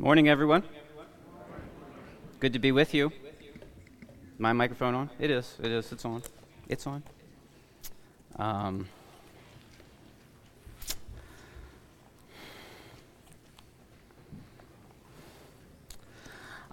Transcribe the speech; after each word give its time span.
Morning, 0.00 0.28
everyone. 0.28 0.62
Good 2.38 2.52
to 2.52 2.60
be 2.60 2.70
with 2.70 2.94
you. 2.94 3.10
My 4.38 4.52
microphone 4.52 4.94
on? 4.94 5.10
It 5.18 5.28
is. 5.28 5.56
It 5.60 5.72
is. 5.72 5.90
It's 5.90 6.04
on. 6.04 6.22
It's 6.68 6.86
on. 6.86 7.02
Um, 8.36 8.86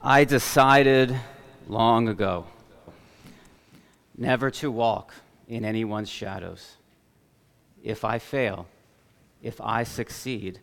I 0.03 0.23
decided 0.23 1.19
long 1.67 2.07
ago 2.07 2.45
never 4.15 4.51
to 4.51 4.69
walk 4.69 5.15
in 5.47 5.65
anyone's 5.65 6.09
shadows. 6.09 6.77
If 7.83 8.05
I 8.05 8.19
fail, 8.19 8.67
if 9.41 9.59
I 9.59 9.81
succeed, 9.81 10.59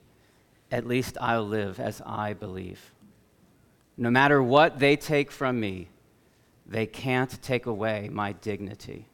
at 0.73 0.87
least 0.87 1.19
I'll 1.21 1.47
live 1.47 1.79
as 1.79 2.01
I 2.05 2.33
believe. 2.33 2.93
No 3.99 4.11
matter 4.11 4.43
what 4.43 4.79
they 4.79 4.97
take 4.97 5.31
from 5.31 5.61
me, 5.61 5.89
they 6.67 6.87
can't 6.87 7.41
take 7.43 7.67
away 7.67 8.09
my 8.11 8.33
dignity. 8.33 9.07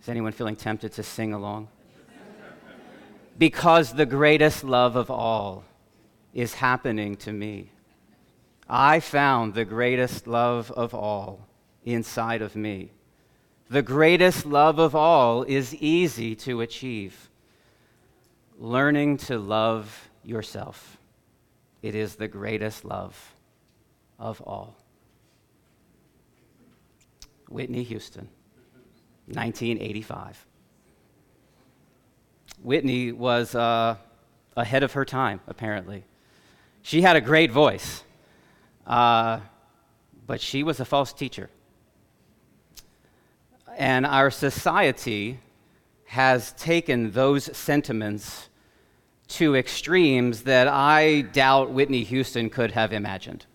Is 0.00 0.08
anyone 0.08 0.32
feeling 0.32 0.56
tempted 0.56 0.92
to 0.92 1.02
sing 1.02 1.34
along? 1.34 1.68
because 3.36 3.94
the 3.94 4.04
greatest 4.04 4.62
love 4.62 4.96
of 4.96 5.10
all 5.10 5.64
is 6.34 6.54
happening 6.54 7.16
to 7.16 7.32
me. 7.32 7.70
I 8.68 9.00
found 9.00 9.54
the 9.54 9.64
greatest 9.64 10.26
love 10.26 10.70
of 10.72 10.94
all 10.94 11.48
inside 11.82 12.42
of 12.42 12.54
me. 12.54 12.92
The 13.70 13.80
greatest 13.80 14.44
love 14.44 14.78
of 14.78 14.94
all 14.94 15.42
is 15.44 15.74
easy 15.76 16.34
to 16.36 16.60
achieve. 16.60 17.30
Learning 18.58 19.16
to 19.16 19.38
love 19.38 20.09
yourself. 20.24 20.98
It 21.82 21.94
is 21.94 22.16
the 22.16 22.28
greatest 22.28 22.84
love 22.84 23.34
of 24.18 24.40
all. 24.42 24.76
Whitney 27.48 27.82
Houston, 27.82 28.28
1985. 29.26 30.46
Whitney 32.62 33.12
was 33.12 33.54
uh, 33.54 33.96
ahead 34.56 34.82
of 34.82 34.92
her 34.92 35.04
time, 35.04 35.40
apparently. 35.48 36.04
She 36.82 37.02
had 37.02 37.16
a 37.16 37.20
great 37.20 37.50
voice, 37.50 38.04
uh, 38.86 39.40
but 40.26 40.40
she 40.40 40.62
was 40.62 40.78
a 40.80 40.84
false 40.84 41.12
teacher. 41.12 41.50
And 43.76 44.04
our 44.04 44.30
society 44.30 45.40
has 46.04 46.52
taken 46.52 47.12
those 47.12 47.56
sentiments 47.56 48.49
to 49.30 49.54
extremes 49.54 50.42
that 50.42 50.68
I 50.68 51.22
doubt 51.22 51.70
Whitney 51.70 52.02
Houston 52.04 52.50
could 52.50 52.72
have 52.72 52.92
imagined. 52.92 53.46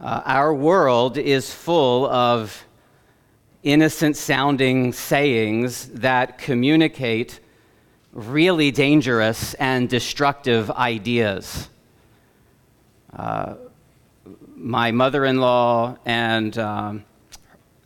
Uh, 0.00 0.22
our 0.24 0.54
world 0.54 1.18
is 1.18 1.52
full 1.52 2.06
of 2.06 2.64
innocent 3.62 4.16
sounding 4.16 4.92
sayings 4.92 5.86
that 5.88 6.38
communicate 6.38 7.40
really 8.12 8.70
dangerous 8.70 9.54
and 9.54 9.88
destructive 9.88 10.70
ideas. 10.70 11.68
Uh, 13.16 13.54
my 14.56 14.90
mother 14.90 15.24
in 15.24 15.40
law 15.40 15.96
and, 16.04 16.58
um, 16.58 17.04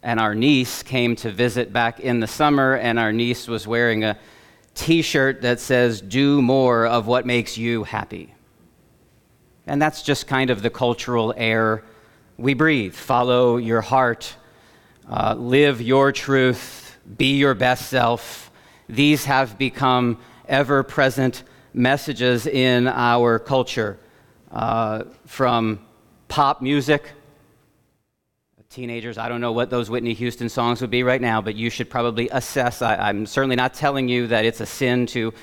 and 0.02 0.18
our 0.18 0.34
niece 0.34 0.82
came 0.82 1.14
to 1.16 1.30
visit 1.30 1.72
back 1.72 2.00
in 2.00 2.20
the 2.20 2.26
summer, 2.26 2.74
and 2.74 2.98
our 2.98 3.12
niece 3.12 3.46
was 3.46 3.66
wearing 3.66 4.04
a 4.04 4.18
t 4.75 5.03
shirt 5.03 5.42
that 5.42 5.61
says, 5.61 6.01
Do 6.01 6.42
more 6.42 6.87
of 6.87 7.06
what 7.06 7.27
makes 7.27 7.56
you 7.59 7.84
happy. 7.84 8.34
And 9.67 9.81
that's 9.81 10.03
just 10.03 10.27
kind 10.27 10.51
of 10.51 10.62
the 10.62 10.70
cultural 10.70 11.33
air 11.37 11.84
we 12.37 12.55
breathe. 12.55 12.95
Follow 12.95 13.56
your 13.56 13.81
heart, 13.81 14.34
uh, 15.09 15.34
live 15.34 15.81
your 15.81 16.11
truth, 16.12 16.99
be 17.16 17.37
your 17.37 17.55
best 17.55 17.88
self. 17.88 18.50
These 18.88 19.25
have 19.27 19.59
become 19.59 20.19
ever 20.49 20.82
present 20.82 21.44
messages 21.72 22.47
in 22.47 22.88
our 22.88 23.38
culture 23.38 23.99
uh, 24.50 25.05
from 25.27 25.81
pop 26.28 26.61
music 26.61 27.11
teenagers, 28.72 29.19
I 29.19 29.28
don't 29.28 29.43
know 29.43 29.53
what 29.53 29.69
those 29.69 29.91
Whitney 29.91 30.15
Houston 30.15 30.49
songs 30.49 30.81
would 30.81 30.88
be 30.88 31.03
right 31.03 31.21
now, 31.21 31.43
but 31.43 31.55
you 31.56 31.69
should 31.69 31.91
probably 31.91 32.31
assess. 32.31 32.81
I, 32.81 33.10
am 33.10 33.27
certainly 33.27 33.55
not 33.55 33.75
telling 33.75 34.09
you 34.09 34.28
that 34.28 34.47
it's 34.47 34.60
a 34.62 34.66
sin 34.66 35.05
to 35.09 35.34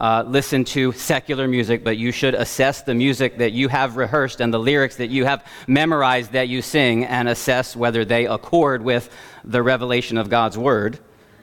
uh, 0.00 0.24
listen 0.26 0.64
to 0.64 0.92
secular 0.92 1.46
music, 1.46 1.84
but 1.84 1.98
you 1.98 2.12
should 2.12 2.34
assess 2.34 2.80
the 2.80 2.94
music 2.94 3.36
that 3.38 3.52
you 3.52 3.68
have 3.68 3.98
rehearsed 3.98 4.40
and 4.40 4.54
the 4.54 4.58
lyrics 4.58 4.96
that 4.96 5.10
you 5.10 5.26
have 5.26 5.44
memorized 5.66 6.32
that 6.32 6.48
you 6.48 6.62
sing 6.62 7.04
and 7.04 7.28
assess 7.28 7.76
whether 7.76 8.06
they 8.06 8.24
accord 8.24 8.80
with 8.80 9.14
the 9.44 9.62
revelation 9.62 10.16
of 10.16 10.30
God's 10.30 10.56
Word. 10.56 10.98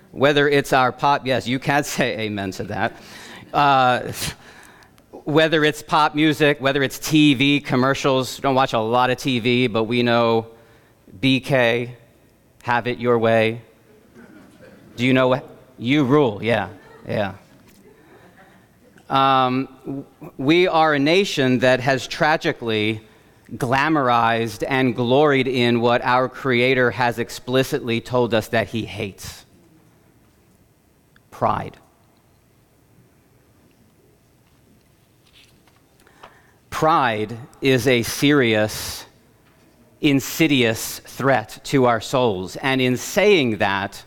Whether 0.09 0.49
it's 0.49 0.73
our 0.73 0.91
pop, 0.91 1.27
yes, 1.27 1.47
you 1.47 1.59
can 1.59 1.83
say 1.95 2.21
amen 2.21 2.51
to 2.53 2.63
that. 2.63 2.97
Uh, 3.53 4.11
whether 5.11 5.63
it's 5.63 5.83
pop 5.83 6.15
music, 6.15 6.59
whether 6.59 6.81
it's 6.81 6.97
TV, 6.97 7.63
commercials, 7.63 8.39
don't 8.39 8.55
watch 8.55 8.73
a 8.73 8.79
lot 8.79 9.11
of 9.11 9.17
TV, 9.19 9.71
but 9.71 9.83
we 9.83 10.01
know 10.01 10.47
BK, 11.19 11.95
have 12.63 12.87
it 12.87 12.97
your 12.97 13.17
way. 13.19 13.61
Do 14.95 15.05
you 15.05 15.13
know 15.13 15.27
what? 15.27 15.49
You 15.77 16.05
rule, 16.05 16.41
yeah, 16.41 16.69
yeah. 17.07 17.35
Um, 19.09 20.05
we 20.37 20.67
are 20.67 20.95
a 20.95 20.99
nation 20.99 21.59
that 21.59 21.79
has 21.79 22.07
tragically 22.07 23.01
glamorized 23.51 24.63
and 24.67 24.95
gloried 24.95 25.47
in 25.47 25.79
what 25.79 26.01
our 26.03 26.27
Creator 26.27 26.91
has 26.91 27.19
explicitly 27.19 28.01
told 28.01 28.33
us 28.33 28.47
that 28.47 28.69
He 28.69 28.85
hates 28.85 29.45
pride. 31.29 31.77
Pride 36.69 37.37
is 37.61 37.87
a 37.87 38.03
serious 38.03 39.05
insidious 40.09 40.99
threat 40.99 41.59
to 41.65 41.85
our 41.85 41.99
souls. 41.99 42.55
And 42.57 42.79
in 42.79 42.97
saying 42.97 43.57
that, 43.57 44.03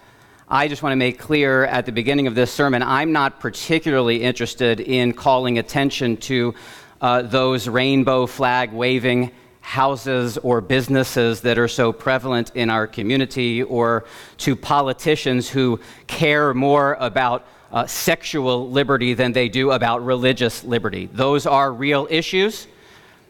I 0.49 0.69
just 0.69 0.83
want 0.83 0.93
to 0.93 0.97
make 0.97 1.19
clear 1.19 1.65
at 1.65 1.87
the 1.87 1.93
beginning 1.93 2.27
of 2.27 2.35
this 2.35 2.53
sermon, 2.53 2.83
I'm 2.83 3.13
not 3.13 3.41
particularly 3.41 4.23
interested 4.23 4.81
in 4.81 5.13
calling 5.13 5.59
attention 5.59 6.17
to 6.19 6.55
uh, 7.01 7.23
those 7.23 7.69
rainbow 7.69 8.27
flag 8.27 8.73
waving 8.73 9.33
houses 9.61 10.39
or 10.39 10.61
businesses 10.61 11.43
that 11.43 11.59
are 11.59 11.69
so 11.69 11.93
prevalent 11.93 12.53
in 12.55 12.71
our 12.71 12.87
community, 12.87 13.63
or 13.63 14.07
to 14.39 14.57
politicians 14.57 15.51
who 15.51 15.79
care 16.07 16.55
more 16.55 16.97
about 17.01 17.47
uh, 17.71 17.87
sexual 17.87 18.71
liberty 18.71 19.13
than 19.13 19.33
they 19.33 19.49
do 19.49 19.73
about 19.73 20.03
religious 20.03 20.65
liberty. 20.65 21.11
Those 21.13 21.45
are 21.45 21.71
real 21.71 22.07
issues. 22.09 22.67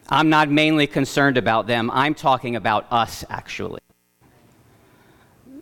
I'm 0.09 0.29
not 0.29 0.49
mainly 0.49 0.87
concerned 0.87 1.37
about 1.37 1.67
them, 1.67 1.91
I'm 1.93 2.15
talking 2.15 2.55
about 2.55 2.87
us, 2.91 3.23
actually. 3.29 3.79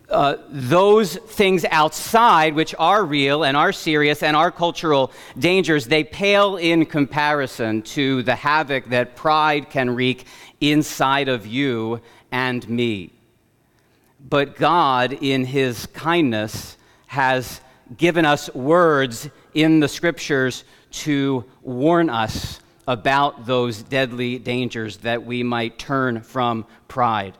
Uh, 0.08 0.36
those 0.48 1.16
things 1.16 1.66
outside, 1.70 2.54
which 2.54 2.74
are 2.78 3.04
real 3.04 3.44
and 3.44 3.54
are 3.58 3.72
serious 3.72 4.22
and 4.22 4.34
are 4.34 4.50
cultural 4.50 5.12
dangers, 5.38 5.86
they 5.86 6.02
pale 6.02 6.56
in 6.56 6.86
comparison 6.86 7.82
to 7.82 8.22
the 8.22 8.34
havoc 8.34 8.86
that 8.86 9.16
pride 9.16 9.68
can 9.68 9.94
wreak 9.94 10.24
inside 10.62 11.28
of 11.28 11.46
you 11.46 12.00
and 12.32 12.66
me. 12.70 13.12
But 14.30 14.56
God, 14.56 15.12
in 15.12 15.44
His 15.44 15.84
kindness, 15.88 16.78
has 17.08 17.60
given 17.98 18.24
us 18.24 18.52
words 18.54 19.28
in 19.52 19.80
the 19.80 19.88
scriptures 19.88 20.64
to 20.90 21.44
warn 21.62 22.08
us 22.08 22.60
about 22.88 23.44
those 23.44 23.82
deadly 23.82 24.38
dangers 24.38 24.96
that 24.96 25.22
we 25.22 25.42
might 25.42 25.78
turn 25.78 26.22
from 26.22 26.64
pride. 26.88 27.36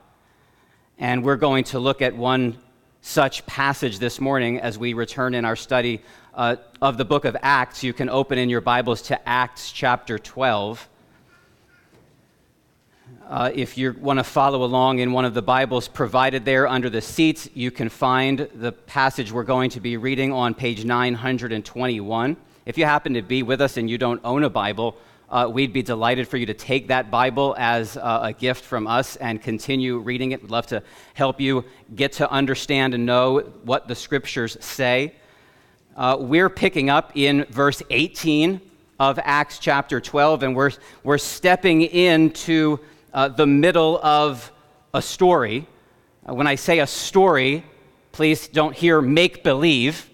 And 0.99 1.25
we're 1.25 1.37
going 1.37 1.65
to 1.65 1.79
look 1.79 2.03
at 2.03 2.15
one 2.15 2.59
such 3.01 3.47
passage 3.47 3.99
this 3.99 4.21
morning 4.21 4.61
as 4.61 4.77
we 4.77 4.93
return 4.93 5.35
in 5.35 5.47
our 5.47 5.57
study 5.57 6.03
uh, 6.35 6.57
of 6.83 6.99
the 6.99 7.05
book 7.07 7.25
of 7.25 7.35
Acts. 7.41 7.83
You 7.83 7.95
can 7.95 8.11
open 8.11 8.37
in 8.37 8.51
your 8.51 8.61
Bibles 8.61 9.01
to 9.03 9.27
Acts 9.27 9.73
chapter 9.73 10.19
12. 10.19 10.87
Uh, 13.27 13.51
if 13.55 13.79
you 13.79 13.97
want 13.99 14.19
to 14.19 14.25
follow 14.25 14.65
along 14.65 14.99
in 14.99 15.13
one 15.13 15.25
of 15.25 15.33
the 15.33 15.41
Bibles 15.41 15.89
provided 15.89 16.45
there 16.45 16.69
under 16.69 16.91
the 16.91 17.01
seats, 17.01 17.49
you 17.55 17.71
can 17.71 17.89
find 17.89 18.51
the 18.55 18.73
passage 18.73 19.33
we're 19.33 19.45
going 19.45 19.71
to 19.71 19.81
be 19.81 19.97
reading 19.97 20.31
on 20.31 20.53
page 20.53 20.85
921. 20.85 22.37
If 22.67 22.77
you 22.77 22.85
happen 22.85 23.15
to 23.15 23.23
be 23.23 23.43
with 23.43 23.63
us 23.63 23.79
and 23.79 23.89
you 23.89 23.97
don't 23.97 24.21
own 24.25 24.45
a 24.45 24.51
Bible, 24.51 24.99
uh, 25.31 25.49
we'd 25.53 25.73
be 25.73 25.83
delighted 25.83 26.27
for 26.27 26.39
you 26.39 26.47
to 26.47 26.55
take 26.55 26.89
that 26.89 27.11
Bible 27.11 27.55
as 27.59 27.97
uh, 27.97 28.21
a 28.23 28.33
gift 28.33 28.65
from 28.65 28.87
us 28.87 29.17
and 29.17 29.43
continue 29.43 29.99
reading 29.99 30.33
it. 30.33 30.41
We'd 30.41 30.51
love 30.51 30.67
to 30.69 30.83
help 31.15 31.41
you 31.41 31.65
get 31.95 32.13
to 32.13 32.31
understand 32.31 32.95
and 32.95 33.05
know 33.05 33.41
what 33.65 33.89
the 33.89 33.95
scriptures 33.95 34.57
say. 34.61 35.15
Uh, 35.97 36.17
we're 36.19 36.49
picking 36.49 36.89
up 36.89 37.13
in 37.15 37.45
verse 37.51 37.83
18 37.91 38.61
of 38.99 39.19
Acts 39.23 39.59
chapter 39.59 40.01
12, 40.01 40.45
and 40.45 40.57
we're, 40.57 40.71
we're 41.05 41.19
stepping 41.19 41.83
into 41.83 42.79
uh, 43.13 43.29
the 43.29 43.47
middle 43.47 43.99
of 44.03 44.51
a 44.95 45.03
story. 45.03 45.67
Uh, 46.27 46.35
when 46.35 46.47
I 46.47 46.55
say 46.55 46.79
a 46.79 46.87
story, 46.87 47.65
please 48.13 48.49
don't 48.49 48.75
hear 48.75 49.03
make 49.03 49.45
believe. 49.45 50.09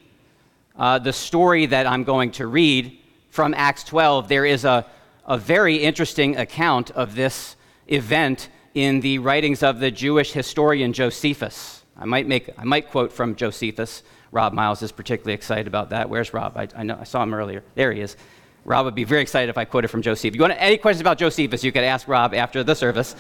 Uh, 0.77 0.99
the 0.99 1.13
story 1.13 1.67
that 1.67 1.87
I'm 1.87 2.03
going 2.03 2.33
to 2.33 2.49
read 2.49 2.99
from 3.31 3.55
Acts 3.55 3.85
12, 3.85 4.29
there 4.29 4.45
is 4.45 4.65
a, 4.65 4.87
a 5.27 5.39
very 5.39 5.77
interesting 5.77 6.37
account 6.37 6.91
of 6.91 7.15
this 7.15 7.57
event 7.87 8.49
in 8.75 9.01
the 9.01 9.19
writings 9.19 9.63
of 9.63 9.81
the 9.81 9.91
Jewish 9.91 10.33
historian 10.33 10.93
Josephus. 10.93 11.85
I 11.97 12.05
might, 12.05 12.27
make, 12.27 12.51
I 12.59 12.65
might 12.65 12.91
quote 12.91 13.13
from 13.13 13.37
Josephus. 13.37 14.03
Rob 14.33 14.53
Miles 14.53 14.83
is 14.83 14.91
particularly 14.91 15.35
excited 15.35 15.67
about 15.67 15.91
that. 15.91 16.11
Where's 16.11 16.35
Rob? 16.35 16.57
I, 16.57 16.69
I, 16.77 16.83
know, 16.83 16.99
I 17.01 17.05
saw 17.05 17.23
him 17.23 17.33
earlier. 17.33 17.63
There 17.77 17.93
he 17.93 18.01
is. 18.01 18.17
Rob 18.65 18.85
would 18.87 18.95
be 18.95 19.05
very 19.05 19.23
excited 19.23 19.49
if 19.49 19.59
I 19.59 19.65
quoted 19.65 19.89
from 19.89 20.03
Josephus. 20.03 20.31
If 20.31 20.35
you 20.35 20.41
want 20.41 20.55
any 20.59 20.77
questions 20.77 21.03
about 21.03 21.19
Josephus, 21.19 21.63
you 21.63 21.71
could 21.71 21.85
ask 21.85 22.09
Rob 22.09 22.35
after 22.35 22.65
the 22.65 22.75
service. 22.75 23.15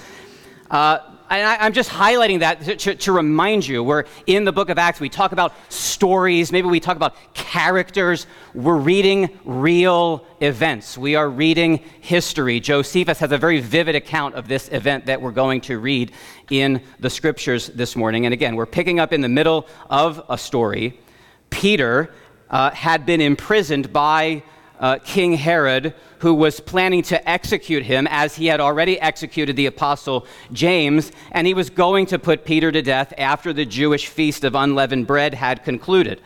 Uh, 0.70 0.98
and 1.30 1.46
I, 1.46 1.66
am 1.66 1.72
just 1.72 1.90
highlighting 1.90 2.40
that 2.40 2.60
to, 2.62 2.76
to, 2.76 2.94
to, 2.96 3.12
remind 3.12 3.66
you 3.66 3.82
we're 3.82 4.04
in 4.26 4.44
the 4.44 4.52
book 4.52 4.68
of 4.68 4.78
Acts. 4.78 5.00
We 5.00 5.08
talk 5.08 5.32
about 5.32 5.54
stories, 5.72 6.52
maybe 6.52 6.68
we 6.68 6.80
talk 6.80 6.96
about 6.96 7.16
characters. 7.34 8.26
We're 8.52 8.76
reading 8.76 9.30
real 9.44 10.26
events, 10.40 10.98
we 10.98 11.14
are 11.14 11.28
reading 11.28 11.78
history. 12.00 12.60
Josephus 12.60 13.18
has 13.18 13.32
a 13.32 13.38
very 13.38 13.60
vivid 13.60 13.94
account 13.94 14.34
of 14.34 14.48
this 14.48 14.68
event 14.68 15.06
that 15.06 15.22
we're 15.22 15.32
going 15.32 15.62
to 15.62 15.78
read 15.78 16.12
in 16.50 16.82
the 17.00 17.10
scriptures 17.10 17.68
this 17.68 17.96
morning. 17.96 18.26
And 18.26 18.34
again, 18.34 18.54
we're 18.54 18.66
picking 18.66 19.00
up 19.00 19.12
in 19.12 19.20
the 19.20 19.28
middle 19.28 19.66
of 19.88 20.22
a 20.28 20.36
story. 20.36 21.00
Peter 21.48 22.12
uh, 22.50 22.70
had 22.70 23.06
been 23.06 23.20
imprisoned 23.20 23.92
by 23.92 24.42
uh, 24.78 24.98
King 24.98 25.32
Herod, 25.34 25.94
who 26.24 26.32
was 26.32 26.58
planning 26.58 27.02
to 27.02 27.28
execute 27.28 27.82
him 27.82 28.08
as 28.10 28.34
he 28.34 28.46
had 28.46 28.58
already 28.58 28.98
executed 28.98 29.56
the 29.56 29.66
apostle 29.66 30.26
James, 30.54 31.12
and 31.32 31.46
he 31.46 31.52
was 31.52 31.68
going 31.68 32.06
to 32.06 32.18
put 32.18 32.46
Peter 32.46 32.72
to 32.72 32.80
death 32.80 33.12
after 33.18 33.52
the 33.52 33.66
Jewish 33.66 34.06
feast 34.06 34.42
of 34.42 34.54
unleavened 34.54 35.06
bread 35.06 35.34
had 35.34 35.62
concluded. 35.64 36.22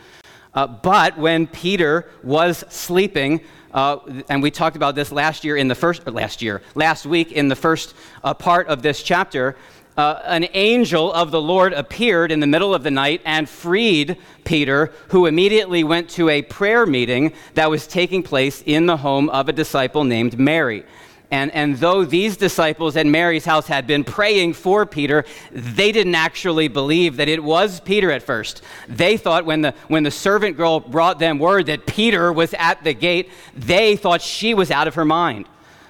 Uh, 0.53 0.67
but 0.67 1.17
when 1.17 1.47
Peter 1.47 2.09
was 2.23 2.63
sleeping, 2.69 3.41
uh, 3.73 3.97
and 4.29 4.41
we 4.41 4.49
talked 4.49 4.77
about 4.77 4.95
this 4.95 5.11
last 5.11 5.43
year 5.43 5.57
in 5.57 5.67
the 5.67 5.75
first, 5.75 6.07
last 6.07 6.41
year, 6.41 6.61
last 6.75 7.05
week 7.05 7.33
in 7.33 7.49
the 7.49 7.55
first 7.57 7.93
uh, 8.23 8.33
part 8.33 8.67
of 8.67 8.81
this 8.81 9.03
chapter, 9.03 9.57
uh, 9.99 10.21
an 10.27 10.47
angel 10.53 11.11
of 11.11 11.29
the 11.29 11.41
Lord 11.41 11.73
appeared 11.73 12.31
in 12.31 12.39
the 12.39 12.47
middle 12.47 12.73
of 12.73 12.83
the 12.83 12.91
night 12.91 13.21
and 13.25 13.49
freed 13.49 14.15
Peter, 14.45 14.93
who 15.09 15.25
immediately 15.25 15.83
went 15.83 16.09
to 16.11 16.29
a 16.29 16.41
prayer 16.41 16.85
meeting 16.85 17.33
that 17.55 17.69
was 17.69 17.85
taking 17.85 18.23
place 18.23 18.63
in 18.65 18.85
the 18.85 18.95
home 18.95 19.27
of 19.27 19.49
a 19.49 19.51
disciple 19.51 20.05
named 20.05 20.39
Mary. 20.39 20.85
And, 21.31 21.51
and 21.51 21.75
though 21.75 22.05
these 22.05 22.37
disciples 22.37 22.95
at 22.95 23.07
Mary's 23.07 23.43
house 23.43 23.67
had 23.67 23.87
been 23.87 24.05
praying 24.05 24.53
for 24.53 24.85
Peter, 24.85 25.25
they 25.51 25.91
didn't 25.91 26.15
actually 26.15 26.69
believe 26.69 27.17
that 27.17 27.27
it 27.27 27.43
was 27.43 27.81
Peter 27.81 28.09
at 28.09 28.23
first. 28.23 28.61
They 28.87 29.17
thought 29.17 29.43
when 29.43 29.63
the, 29.63 29.73
when 29.89 30.03
the 30.03 30.11
servant 30.11 30.55
girl 30.55 30.79
brought 30.79 31.19
them 31.19 31.39
word 31.39 31.65
that 31.65 31.85
Peter 31.85 32.31
was 32.31 32.53
at 32.53 32.85
the 32.85 32.93
gate, 32.93 33.31
they 33.53 33.97
thought 33.97 34.21
she 34.21 34.53
was 34.53 34.71
out 34.71 34.87
of 34.87 34.95
her 34.95 35.03
mind. 35.03 35.45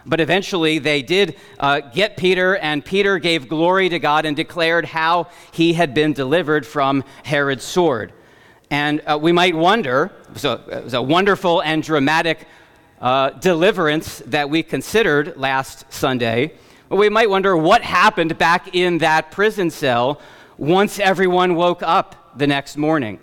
But 0.06 0.19
eventually 0.19 0.80
they 0.80 1.01
did 1.01 1.38
uh, 1.60 1.81
get 1.81 2.18
Peter, 2.18 2.57
and 2.57 2.84
Peter 2.84 3.19
gave 3.19 3.50
glory 3.50 3.90
to 3.90 4.00
God 4.00 4.25
and 4.25 4.36
declared 4.36 4.86
how 4.86 5.28
he 5.51 5.74
had 5.74 5.94
been 5.94 6.13
delivered 6.13 6.66
from 6.66 7.04
Herod's 7.24 7.63
sword. 7.63 8.13
And 8.72 9.01
uh, 9.06 9.18
we 9.22 9.31
might 9.31 9.56
wonder 9.56 10.12
it 10.28 10.34
was, 10.34 10.46
a, 10.46 10.63
it 10.72 10.84
was 10.84 10.94
a 10.94 11.01
wonderful 11.01 11.62
and 11.62 11.81
dramatic 11.81 12.48
uh, 13.01 13.31
deliverance 13.31 14.22
that 14.28 14.50
we 14.50 14.63
considered 14.63 15.38
last 15.38 15.92
Sunday. 15.92 16.54
But 16.90 16.98
we 16.98 17.10
might 17.10 17.30
wonder 17.30 17.56
what 17.56 17.81
happened 17.81 18.38
back 18.38 18.75
in 18.75 19.00
that 19.00 19.31
prison 19.31 19.69
cell 19.69 20.22
once 20.57 21.00
everyone 21.00 21.56
woke 21.56 21.81
up 21.81 22.38
the 22.38 22.48
next 22.48 22.78
morning. 22.78 23.19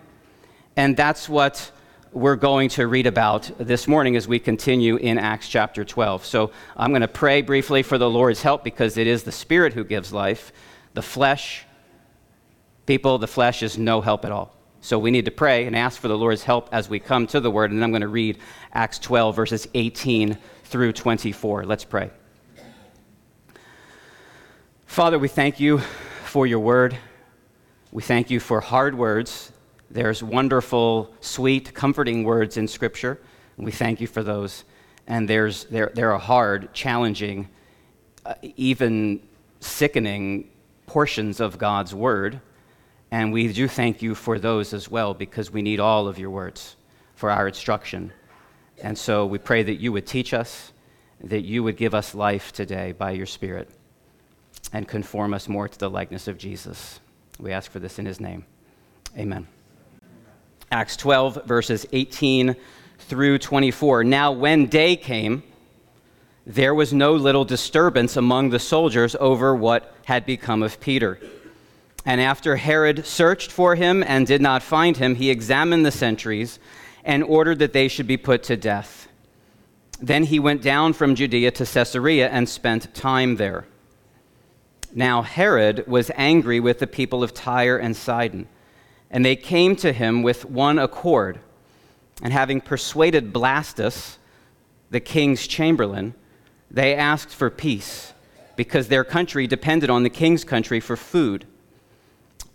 And 0.77 0.97
that's 0.97 1.29
what 1.29 1.71
we're 2.17 2.35
going 2.35 2.71
to 2.71 2.87
read 2.87 3.07
about 3.07 3.51
this 3.59 3.87
morning 3.87 4.17
as 4.17 4.27
we 4.27 4.39
continue 4.39 4.97
in 4.97 5.19
Acts 5.19 5.51
chapter 5.51 5.85
12. 5.85 6.25
So 6.25 6.51
I'm 6.75 6.91
going 6.91 7.03
to 7.03 7.09
pray 7.09 7.43
briefly 7.43 7.83
for 7.83 7.99
the 7.99 8.09
Lord's 8.09 8.41
help 8.41 8.65
because 8.65 8.97
it 8.97 9.07
is 9.07 9.25
the 9.25 9.33
Spirit 9.33 9.75
who 9.75 9.85
gives 9.85 10.15
life. 10.15 10.51
The 10.95 11.03
flesh, 11.03 11.67
people, 12.87 13.19
the 13.19 13.27
flesh 13.27 13.63
is 13.63 13.77
no 13.77 14.01
help 14.01 14.25
at 14.25 14.33
all. 14.33 14.57
So 14.81 14.99
we 14.99 15.11
need 15.11 15.27
to 15.27 15.31
pray 15.31 15.67
and 15.67 15.77
ask 15.77 16.01
for 16.01 16.09
the 16.09 16.17
Lord's 16.17 16.43
help 16.43 16.71
as 16.73 16.89
we 16.89 16.99
come 17.01 17.27
to 17.27 17.39
the 17.39 17.51
Word. 17.51 17.71
And 17.71 17.85
I'm 17.85 17.91
going 17.91 18.01
to 18.01 18.09
read 18.09 18.39
Acts 18.73 18.99
12, 18.99 19.37
verses 19.37 19.69
18 19.75 20.39
through 20.65 20.95
24. 20.95 21.67
Let's 21.67 21.85
pray. 21.85 22.11
Father, 24.87 25.19
we 25.19 25.29
thank 25.29 25.61
you 25.61 25.81
for 26.25 26.47
your 26.47 26.61
Word. 26.61 26.97
We 27.93 28.03
thank 28.03 28.31
you 28.31 28.41
for 28.41 28.63
hard 28.63 28.97
words 28.97 29.53
there's 29.91 30.23
wonderful, 30.23 31.15
sweet, 31.21 31.75
comforting 31.75 32.25
words 32.25 32.57
in 32.57 32.69
Scripture. 32.69 33.21
And 33.57 33.65
we 33.65 33.73
thank 33.73 34.01
you 34.01 34.07
for 34.07 34.23
those. 34.23 34.65
And 35.07 35.29
there's, 35.29 35.65
there, 35.65 35.93
there 35.95 36.13
are 36.13 36.19
hard, 36.19 36.73
challenging, 36.75 37.49
uh, 38.25 38.35
even 38.43 39.21
sickening 39.61 40.51
portions 40.87 41.41
of 41.41 41.59
God's 41.59 41.95
Word. 41.95 42.41
And 43.11 43.33
we 43.33 43.53
do 43.53 43.69
thank 43.69 44.03
you 44.03 44.15
for 44.15 44.39
those 44.39 44.73
as 44.73 44.91
well 44.91 45.15
because 45.15 45.51
we 45.51 45.63
need 45.63 45.81
all 45.81 46.09
of 46.09 46.19
your 46.19 46.31
words 46.31 46.77
for 47.15 47.31
our 47.31 47.49
instruction. 47.49 48.13
And 48.83 48.99
so 48.99 49.25
we 49.27 49.39
pray 49.39 49.63
that 49.63 49.77
you 49.77 49.93
would 49.93 50.07
teach 50.07 50.35
us, 50.35 50.73
that 51.21 51.43
you 51.43 51.63
would 51.63 51.77
give 51.77 51.95
us 51.95 52.15
life 52.15 52.53
today 52.53 52.93
by 52.93 53.13
your 53.13 53.27
Spirit, 53.27 53.71
and 54.73 54.87
conform 54.87 55.33
us 55.33 55.49
more 55.49 55.69
to 55.69 55.79
the 55.79 55.89
likeness 55.89 56.29
of 56.29 56.37
Jesus. 56.37 57.01
We 57.39 57.53
ask 57.53 57.71
for 57.71 57.79
this 57.79 57.99
in 57.99 58.07
his 58.07 58.21
name. 58.21 58.45
Amen. 59.17 59.47
Acts 60.71 60.97
12, 60.97 61.45
verses 61.45 61.87
18 61.93 62.57
through 62.99 63.39
24. 63.39 64.05
Now, 64.05 64.33
when 64.33 64.67
day 64.67 64.97
came, 64.97 65.43
there 66.45 66.75
was 66.75 66.93
no 66.93 67.13
little 67.13 67.45
disturbance 67.45 68.17
among 68.17 68.51
the 68.51 68.59
soldiers 68.59 69.17
over 69.21 69.55
what 69.55 69.95
had 70.07 70.27
become 70.27 70.63
of 70.63 70.81
Peter. 70.81 71.21
And 72.05 72.21
after 72.21 72.57
Herod 72.57 73.07
searched 73.07 73.51
for 73.51 73.75
him 73.75 74.03
and 74.03 74.27
did 74.27 74.41
not 74.41 74.63
find 74.63 74.97
him, 74.97 75.17
he 75.17 75.31
examined 75.31 75.85
the 75.85 75.91
sentries 75.91 76.59
and 77.05 77.23
ordered 77.23 77.59
that 77.61 77.73
they 77.73 77.89
should 77.89 78.07
be 78.07 78.17
put 78.17 78.43
to 78.45 78.57
death. 78.57 79.09
Then 80.01 80.25
he 80.25 80.39
went 80.39 80.63
down 80.63 80.93
from 80.93 81.15
Judea 81.15 81.53
to 81.53 81.67
Caesarea 81.67 82.29
and 82.29 82.49
spent 82.49 82.95
time 82.95 83.37
there. 83.37 83.67
Now 84.95 85.23
Herod 85.23 85.87
was 85.87 86.11
angry 86.17 86.61
with 86.61 86.81
the 86.81 86.87
people 86.87 87.23
of 87.23 87.35
Tyre 87.35 87.79
and 87.79 87.97
Sidon 87.97 88.49
and 89.11 89.25
they 89.25 89.37
came 89.37 89.77
to 89.77 89.93
him 89.93 90.23
with 90.23 90.45
one 90.45 90.79
accord. 90.79 91.41
And 92.23 92.33
having 92.33 92.61
persuaded 92.61 93.33
Blastus, 93.33 94.17
the 94.91 95.01
king's 95.01 95.47
chamberlain, 95.47 96.15
they 96.71 96.95
asked 96.95 97.31
for 97.31 97.51
peace, 97.51 98.13
because 98.57 98.89
their 98.89 99.05
country 99.05 99.47
depended 99.47 99.91
on 99.91 100.03
the 100.03 100.11
king's 100.11 100.45
country 100.45 100.81
for 100.81 100.97
food. 100.97 101.47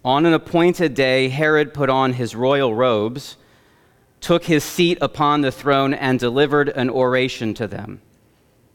On 0.03 0.25
an 0.25 0.33
appointed 0.33 0.95
day, 0.95 1.29
Herod 1.29 1.73
put 1.73 1.89
on 1.89 2.13
his 2.13 2.35
royal 2.35 2.73
robes, 2.73 3.37
took 4.19 4.45
his 4.45 4.63
seat 4.63 4.97
upon 4.99 5.41
the 5.41 5.51
throne, 5.51 5.93
and 5.93 6.19
delivered 6.19 6.69
an 6.69 6.89
oration 6.89 7.53
to 7.55 7.67
them. 7.67 8.01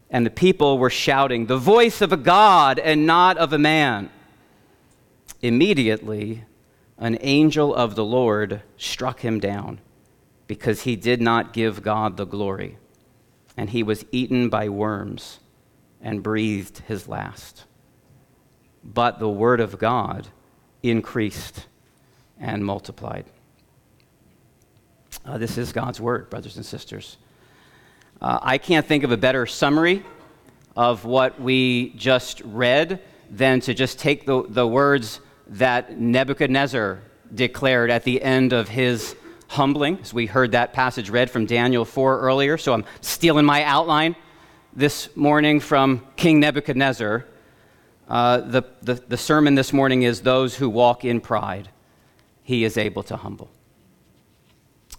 And 0.09 0.25
the 0.25 0.31
people 0.31 0.77
were 0.77 0.89
shouting, 0.89 1.45
The 1.45 1.57
voice 1.57 2.01
of 2.01 2.13
a 2.13 2.17
God 2.17 2.79
and 2.79 3.05
not 3.05 3.37
of 3.37 3.51
a 3.51 3.57
man. 3.57 4.09
Immediately, 5.41 6.45
an 6.97 7.17
angel 7.21 7.73
of 7.73 7.95
the 7.95 8.05
Lord 8.05 8.61
struck 8.77 9.21
him 9.21 9.39
down 9.39 9.79
because 10.47 10.83
he 10.83 10.95
did 10.95 11.21
not 11.21 11.53
give 11.53 11.83
God 11.83 12.17
the 12.17 12.25
glory, 12.25 12.77
and 13.55 13.69
he 13.69 13.83
was 13.83 14.05
eaten 14.11 14.49
by 14.49 14.69
worms 14.69 15.39
and 16.01 16.23
breathed 16.23 16.79
his 16.87 17.07
last. 17.07 17.65
But 18.83 19.19
the 19.19 19.29
word 19.29 19.59
of 19.59 19.77
God 19.77 20.27
increased 20.81 21.67
and 22.39 22.63
multiplied. 22.65 23.25
Uh, 25.25 25.37
this 25.37 25.57
is 25.57 25.73
God's 25.73 25.99
word, 25.99 26.29
brothers 26.29 26.55
and 26.55 26.65
sisters. 26.65 27.17
Uh, 28.21 28.39
I 28.41 28.57
can't 28.57 28.85
think 28.85 29.03
of 29.03 29.11
a 29.11 29.17
better 29.17 29.45
summary 29.45 30.03
of 30.75 31.05
what 31.05 31.39
we 31.41 31.89
just 31.97 32.41
read 32.45 33.01
than 33.29 33.59
to 33.61 33.73
just 33.73 33.99
take 33.99 34.25
the, 34.25 34.43
the 34.47 34.65
words 34.65 35.19
that 35.49 35.97
Nebuchadnezzar 35.97 36.99
declared 37.33 37.89
at 37.91 38.03
the 38.03 38.21
end 38.21 38.53
of 38.53 38.69
his 38.69 39.15
humbling, 39.47 39.99
as 40.01 40.13
we 40.13 40.25
heard 40.25 40.51
that 40.51 40.73
passage 40.73 41.09
read 41.09 41.29
from 41.29 41.45
Daniel 41.45 41.85
4 41.85 42.19
earlier. 42.19 42.57
So 42.57 42.73
I'm 42.73 42.85
stealing 43.01 43.45
my 43.45 43.63
outline 43.63 44.15
this 44.73 45.15
morning 45.15 45.59
from 45.59 46.05
King 46.15 46.39
Nebuchadnezzar. 46.39 47.25
Uh, 48.07 48.37
the, 48.39 48.63
the, 48.81 48.95
the 48.95 49.17
sermon 49.17 49.55
this 49.55 49.73
morning 49.73 50.03
is 50.03 50.21
Those 50.21 50.55
who 50.55 50.69
walk 50.69 51.03
in 51.03 51.19
pride, 51.21 51.69
he 52.43 52.63
is 52.63 52.77
able 52.77 53.03
to 53.03 53.17
humble. 53.17 53.49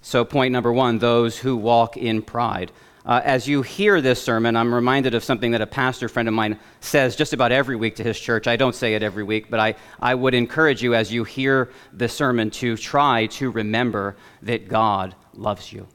So, 0.00 0.24
point 0.24 0.52
number 0.52 0.72
one 0.72 0.98
those 0.98 1.38
who 1.38 1.56
walk 1.56 1.96
in 1.96 2.22
pride. 2.22 2.72
Uh, 3.08 3.22
as 3.24 3.48
you 3.48 3.62
hear 3.62 4.02
this 4.02 4.22
sermon, 4.22 4.54
I'm 4.54 4.72
reminded 4.72 5.14
of 5.14 5.24
something 5.24 5.52
that 5.52 5.62
a 5.62 5.66
pastor 5.66 6.10
friend 6.10 6.28
of 6.28 6.34
mine 6.34 6.58
says 6.80 7.16
just 7.16 7.32
about 7.32 7.52
every 7.52 7.74
week 7.74 7.96
to 7.96 8.04
his 8.04 8.20
church. 8.20 8.46
I 8.46 8.56
don't 8.56 8.74
say 8.74 8.94
it 8.94 9.02
every 9.02 9.24
week, 9.24 9.48
but 9.48 9.58
I, 9.58 9.76
I 9.98 10.14
would 10.14 10.34
encourage 10.34 10.82
you 10.82 10.94
as 10.94 11.10
you 11.10 11.24
hear 11.24 11.70
the 11.94 12.06
sermon 12.06 12.50
to 12.50 12.76
try 12.76 13.24
to 13.26 13.50
remember 13.50 14.16
that 14.42 14.68
God 14.68 15.14
loves 15.32 15.72
you. 15.72 15.88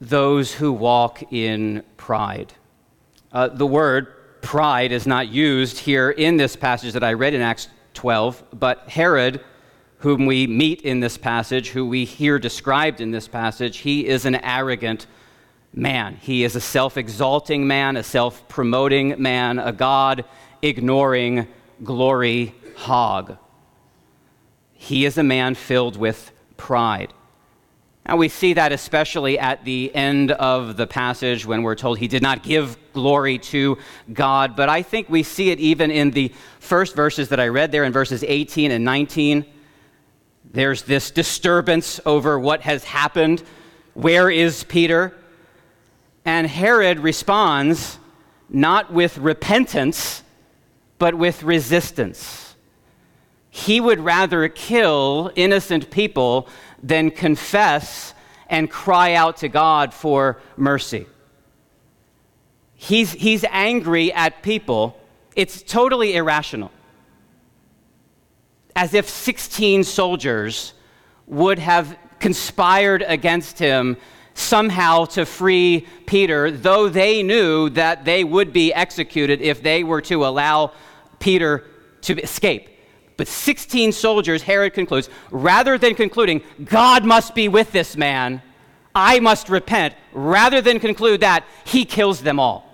Those 0.00 0.52
who 0.52 0.72
walk 0.72 1.32
in 1.32 1.84
pride. 1.96 2.52
Uh, 3.30 3.46
the 3.46 3.66
word 3.66 4.40
pride 4.42 4.90
is 4.90 5.06
not 5.06 5.28
used 5.28 5.78
here 5.78 6.10
in 6.10 6.36
this 6.36 6.56
passage 6.56 6.94
that 6.94 7.04
I 7.04 7.12
read 7.12 7.34
in 7.34 7.42
Acts 7.42 7.68
12, 7.94 8.42
but 8.52 8.88
Herod 8.88 9.44
whom 10.02 10.26
we 10.26 10.48
meet 10.48 10.82
in 10.82 10.98
this 10.98 11.16
passage, 11.16 11.68
who 11.70 11.86
we 11.86 12.04
hear 12.04 12.36
described 12.36 13.00
in 13.00 13.12
this 13.12 13.28
passage, 13.28 13.78
he 13.78 14.04
is 14.04 14.24
an 14.24 14.34
arrogant 14.34 15.06
man. 15.72 16.16
He 16.20 16.42
is 16.42 16.56
a 16.56 16.60
self 16.60 16.96
exalting 16.96 17.68
man, 17.68 17.96
a 17.96 18.02
self 18.02 18.48
promoting 18.48 19.22
man, 19.22 19.60
a 19.60 19.72
God 19.72 20.24
ignoring 20.60 21.46
glory 21.84 22.52
hog. 22.74 23.36
He 24.72 25.04
is 25.04 25.18
a 25.18 25.22
man 25.22 25.54
filled 25.54 25.96
with 25.96 26.32
pride. 26.56 27.12
And 28.04 28.18
we 28.18 28.28
see 28.28 28.54
that 28.54 28.72
especially 28.72 29.38
at 29.38 29.64
the 29.64 29.94
end 29.94 30.32
of 30.32 30.76
the 30.76 30.88
passage 30.88 31.46
when 31.46 31.62
we're 31.62 31.76
told 31.76 31.98
he 31.98 32.08
did 32.08 32.22
not 32.22 32.42
give 32.42 32.76
glory 32.92 33.38
to 33.38 33.78
God. 34.12 34.56
But 34.56 34.68
I 34.68 34.82
think 34.82 35.08
we 35.08 35.22
see 35.22 35.50
it 35.50 35.60
even 35.60 35.92
in 35.92 36.10
the 36.10 36.32
first 36.58 36.96
verses 36.96 37.28
that 37.28 37.38
I 37.38 37.46
read 37.46 37.70
there 37.70 37.84
in 37.84 37.92
verses 37.92 38.24
18 38.26 38.72
and 38.72 38.84
19. 38.84 39.46
There's 40.52 40.82
this 40.82 41.10
disturbance 41.10 41.98
over 42.04 42.38
what 42.38 42.60
has 42.62 42.84
happened. 42.84 43.42
Where 43.94 44.30
is 44.30 44.64
Peter? 44.64 45.16
And 46.24 46.46
Herod 46.46 47.00
responds 47.00 47.98
not 48.48 48.92
with 48.92 49.16
repentance, 49.16 50.22
but 50.98 51.14
with 51.14 51.42
resistance. 51.42 52.54
He 53.48 53.80
would 53.80 54.00
rather 54.00 54.48
kill 54.48 55.32
innocent 55.34 55.90
people 55.90 56.48
than 56.82 57.10
confess 57.10 58.12
and 58.48 58.70
cry 58.70 59.14
out 59.14 59.38
to 59.38 59.48
God 59.48 59.94
for 59.94 60.40
mercy. 60.58 61.06
He's, 62.74 63.12
he's 63.12 63.44
angry 63.48 64.12
at 64.12 64.42
people. 64.42 65.00
It's 65.34 65.62
totally 65.62 66.14
irrational 66.14 66.70
as 68.74 68.94
if 68.94 69.08
16 69.08 69.84
soldiers 69.84 70.74
would 71.26 71.58
have 71.58 71.96
conspired 72.18 73.02
against 73.06 73.58
him 73.58 73.96
somehow 74.34 75.04
to 75.04 75.26
free 75.26 75.86
Peter, 76.06 76.50
though 76.50 76.88
they 76.88 77.22
knew 77.22 77.68
that 77.70 78.04
they 78.04 78.24
would 78.24 78.52
be 78.52 78.72
executed 78.72 79.40
if 79.40 79.62
they 79.62 79.84
were 79.84 80.00
to 80.00 80.24
allow 80.24 80.72
Peter 81.18 81.64
to 82.02 82.18
escape. 82.20 82.68
But 83.16 83.28
16 83.28 83.92
soldiers, 83.92 84.42
Herod 84.42 84.72
concludes, 84.72 85.10
rather 85.30 85.76
than 85.78 85.94
concluding, 85.94 86.42
God 86.64 87.04
must 87.04 87.34
be 87.34 87.48
with 87.48 87.72
this 87.72 87.96
man, 87.96 88.42
I 88.94 89.20
must 89.20 89.48
repent, 89.48 89.94
rather 90.12 90.60
than 90.60 90.80
conclude 90.80 91.20
that, 91.20 91.44
he 91.64 91.84
kills 91.84 92.20
them 92.22 92.40
all. 92.40 92.68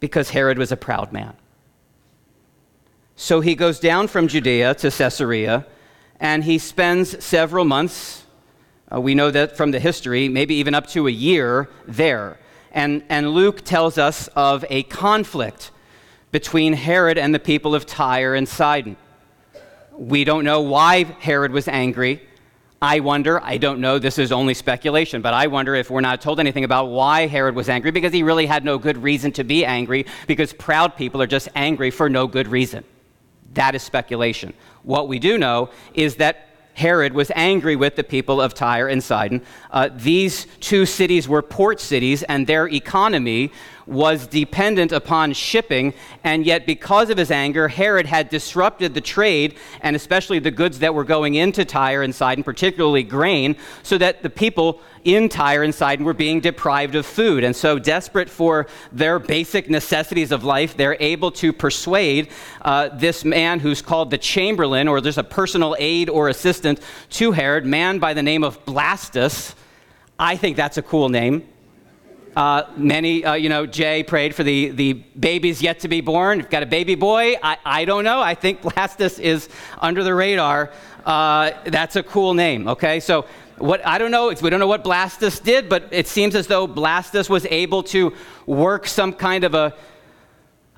Because 0.00 0.30
Herod 0.30 0.58
was 0.58 0.70
a 0.70 0.76
proud 0.76 1.12
man. 1.12 1.34
So 3.20 3.40
he 3.40 3.56
goes 3.56 3.80
down 3.80 4.06
from 4.06 4.28
Judea 4.28 4.74
to 4.76 4.92
Caesarea, 4.92 5.66
and 6.20 6.44
he 6.44 6.56
spends 6.56 7.22
several 7.22 7.64
months, 7.64 8.24
uh, 8.94 9.00
we 9.00 9.16
know 9.16 9.32
that 9.32 9.56
from 9.56 9.72
the 9.72 9.80
history, 9.80 10.28
maybe 10.28 10.54
even 10.54 10.72
up 10.72 10.86
to 10.90 11.08
a 11.08 11.10
year 11.10 11.68
there. 11.88 12.38
And, 12.70 13.02
and 13.08 13.30
Luke 13.30 13.62
tells 13.64 13.98
us 13.98 14.28
of 14.36 14.64
a 14.70 14.84
conflict 14.84 15.72
between 16.30 16.74
Herod 16.74 17.18
and 17.18 17.34
the 17.34 17.40
people 17.40 17.74
of 17.74 17.86
Tyre 17.86 18.36
and 18.36 18.48
Sidon. 18.48 18.96
We 19.96 20.22
don't 20.22 20.44
know 20.44 20.60
why 20.60 21.02
Herod 21.02 21.50
was 21.50 21.66
angry. 21.66 22.22
I 22.80 23.00
wonder, 23.00 23.42
I 23.42 23.56
don't 23.56 23.80
know, 23.80 23.98
this 23.98 24.20
is 24.20 24.30
only 24.30 24.54
speculation, 24.54 25.22
but 25.22 25.34
I 25.34 25.48
wonder 25.48 25.74
if 25.74 25.90
we're 25.90 26.02
not 26.02 26.20
told 26.20 26.38
anything 26.38 26.62
about 26.62 26.84
why 26.84 27.26
Herod 27.26 27.56
was 27.56 27.68
angry 27.68 27.90
because 27.90 28.12
he 28.12 28.22
really 28.22 28.46
had 28.46 28.64
no 28.64 28.78
good 28.78 28.96
reason 28.96 29.32
to 29.32 29.42
be 29.42 29.64
angry 29.64 30.06
because 30.28 30.52
proud 30.52 30.94
people 30.94 31.20
are 31.20 31.26
just 31.26 31.48
angry 31.56 31.90
for 31.90 32.08
no 32.08 32.28
good 32.28 32.46
reason. 32.46 32.84
That 33.54 33.74
is 33.74 33.82
speculation. 33.82 34.54
What 34.82 35.08
we 35.08 35.18
do 35.18 35.38
know 35.38 35.70
is 35.94 36.16
that 36.16 36.48
Herod 36.74 37.12
was 37.12 37.32
angry 37.34 37.74
with 37.74 37.96
the 37.96 38.04
people 38.04 38.40
of 38.40 38.54
Tyre 38.54 38.86
and 38.86 39.02
Sidon. 39.02 39.42
Uh, 39.70 39.88
these 39.92 40.46
two 40.60 40.86
cities 40.86 41.28
were 41.28 41.42
port 41.42 41.80
cities, 41.80 42.22
and 42.22 42.46
their 42.46 42.68
economy 42.68 43.50
was 43.88 44.26
dependent 44.26 44.92
upon 44.92 45.32
shipping, 45.32 45.94
and 46.22 46.44
yet 46.44 46.66
because 46.66 47.08
of 47.08 47.16
his 47.16 47.30
anger, 47.30 47.68
Herod 47.68 48.06
had 48.06 48.28
disrupted 48.28 48.92
the 48.92 49.00
trade, 49.00 49.56
and 49.80 49.96
especially 49.96 50.38
the 50.38 50.50
goods 50.50 50.80
that 50.80 50.94
were 50.94 51.04
going 51.04 51.34
into 51.34 51.64
Tyre 51.64 52.02
and 52.02 52.14
Sidon, 52.14 52.44
particularly 52.44 53.02
grain, 53.02 53.56
so 53.82 53.96
that 53.98 54.22
the 54.22 54.30
people 54.30 54.80
in 55.04 55.28
Tyre 55.28 55.62
and 55.62 55.74
Sidon 55.74 56.04
were 56.04 56.12
being 56.12 56.40
deprived 56.40 56.94
of 56.94 57.06
food. 57.06 57.44
And 57.44 57.56
so, 57.56 57.78
desperate 57.78 58.28
for 58.28 58.66
their 58.92 59.18
basic 59.18 59.70
necessities 59.70 60.32
of 60.32 60.44
life, 60.44 60.76
they're 60.76 60.96
able 61.00 61.30
to 61.32 61.52
persuade 61.52 62.28
uh, 62.62 62.90
this 62.90 63.24
man 63.24 63.58
who's 63.58 63.80
called 63.80 64.10
the 64.10 64.18
Chamberlain, 64.18 64.86
or 64.86 65.00
there's 65.00 65.18
a 65.18 65.24
personal 65.24 65.74
aide 65.78 66.10
or 66.10 66.28
assistant 66.28 66.80
to 67.10 67.32
Herod, 67.32 67.64
man 67.64 67.98
by 67.98 68.12
the 68.12 68.22
name 68.22 68.44
of 68.44 68.62
Blastus. 68.66 69.54
I 70.18 70.36
think 70.36 70.56
that's 70.56 70.76
a 70.76 70.82
cool 70.82 71.08
name. 71.08 71.48
Uh, 72.38 72.70
many, 72.76 73.24
uh, 73.24 73.34
you 73.34 73.48
know, 73.48 73.66
Jay 73.66 74.04
prayed 74.04 74.32
for 74.32 74.44
the, 74.44 74.68
the 74.68 74.92
babies 74.92 75.60
yet 75.60 75.80
to 75.80 75.88
be 75.88 76.00
born. 76.00 76.38
You've 76.38 76.48
got 76.48 76.62
a 76.62 76.66
baby 76.66 76.94
boy. 76.94 77.34
I, 77.42 77.56
I 77.64 77.84
don't 77.84 78.04
know. 78.04 78.20
I 78.20 78.36
think 78.36 78.62
Blastus 78.62 79.18
is 79.18 79.48
under 79.78 80.04
the 80.04 80.14
radar. 80.14 80.70
Uh, 81.04 81.50
that's 81.64 81.96
a 81.96 82.02
cool 82.04 82.34
name, 82.34 82.68
okay? 82.68 83.00
So, 83.00 83.26
what 83.56 83.84
I 83.84 83.98
don't 83.98 84.12
know, 84.12 84.28
we 84.28 84.50
don't 84.50 84.60
know 84.60 84.68
what 84.68 84.84
Blastus 84.84 85.42
did, 85.42 85.68
but 85.68 85.88
it 85.90 86.06
seems 86.06 86.36
as 86.36 86.46
though 86.46 86.68
Blastus 86.68 87.28
was 87.28 87.44
able 87.46 87.82
to 87.94 88.14
work 88.46 88.86
some 88.86 89.14
kind 89.14 89.42
of 89.42 89.54
a, 89.54 89.74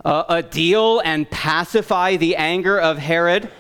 a, 0.02 0.24
a 0.30 0.42
deal 0.42 1.02
and 1.04 1.30
pacify 1.30 2.16
the 2.16 2.36
anger 2.36 2.80
of 2.80 2.96
Herod. 2.96 3.50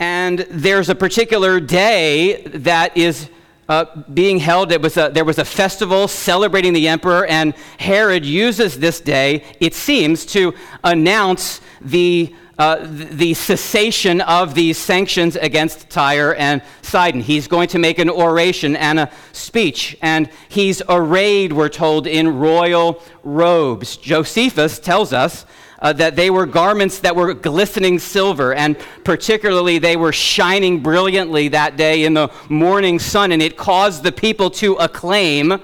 And 0.00 0.40
there's 0.50 0.88
a 0.88 0.96
particular 0.96 1.60
day 1.60 2.42
that 2.46 2.96
is 2.96 3.30
uh, 3.68 3.84
being 4.14 4.38
held. 4.38 4.72
It 4.72 4.80
was 4.80 4.96
a, 4.96 5.10
there 5.12 5.24
was 5.24 5.38
a 5.38 5.44
festival 5.44 6.08
celebrating 6.08 6.72
the 6.72 6.88
emperor, 6.88 7.26
and 7.26 7.54
Herod 7.78 8.24
uses 8.24 8.78
this 8.78 9.00
day, 9.00 9.44
it 9.60 9.74
seems, 9.74 10.26
to 10.26 10.54
announce 10.84 11.60
the, 11.80 12.34
uh, 12.58 12.86
the 12.88 13.34
cessation 13.34 14.20
of 14.20 14.54
these 14.54 14.78
sanctions 14.78 15.36
against 15.36 15.90
Tyre 15.90 16.34
and 16.34 16.62
Sidon. 16.82 17.20
He's 17.20 17.48
going 17.48 17.68
to 17.68 17.78
make 17.78 17.98
an 17.98 18.08
oration 18.08 18.76
and 18.76 19.00
a 19.00 19.10
speech, 19.32 19.96
and 20.00 20.30
he's 20.48 20.80
arrayed, 20.88 21.52
we're 21.52 21.68
told, 21.68 22.06
in 22.06 22.38
royal 22.38 23.02
robes. 23.24 23.96
Josephus 23.96 24.78
tells 24.78 25.12
us 25.12 25.44
uh, 25.78 25.92
that 25.94 26.16
they 26.16 26.30
were 26.30 26.46
garments 26.46 27.00
that 27.00 27.14
were 27.14 27.34
glistening 27.34 27.98
silver, 27.98 28.54
and 28.54 28.76
particularly 29.04 29.78
they 29.78 29.96
were 29.96 30.12
shining 30.12 30.82
brilliantly 30.82 31.48
that 31.48 31.76
day 31.76 32.04
in 32.04 32.14
the 32.14 32.30
morning 32.48 32.98
sun, 32.98 33.32
and 33.32 33.42
it 33.42 33.56
caused 33.56 34.02
the 34.02 34.12
people 34.12 34.50
to 34.50 34.74
acclaim. 34.74 35.60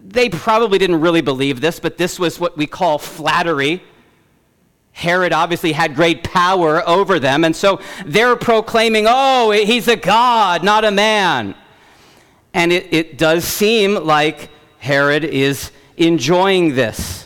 They 0.00 0.28
probably 0.28 0.78
didn't 0.78 1.00
really 1.00 1.20
believe 1.20 1.60
this, 1.60 1.78
but 1.78 1.96
this 1.96 2.18
was 2.18 2.40
what 2.40 2.56
we 2.56 2.66
call 2.66 2.98
flattery. 2.98 3.82
Herod 4.92 5.32
obviously 5.32 5.72
had 5.72 5.94
great 5.94 6.22
power 6.22 6.86
over 6.86 7.18
them, 7.18 7.44
and 7.44 7.56
so 7.56 7.80
they're 8.04 8.36
proclaiming, 8.36 9.06
oh, 9.08 9.50
he's 9.50 9.88
a 9.88 9.96
god, 9.96 10.62
not 10.62 10.84
a 10.84 10.90
man. 10.90 11.54
And 12.52 12.72
it, 12.72 12.92
it 12.92 13.18
does 13.18 13.44
seem 13.44 13.94
like 13.94 14.50
Herod 14.78 15.24
is 15.24 15.70
enjoying 15.96 16.74
this. 16.74 17.21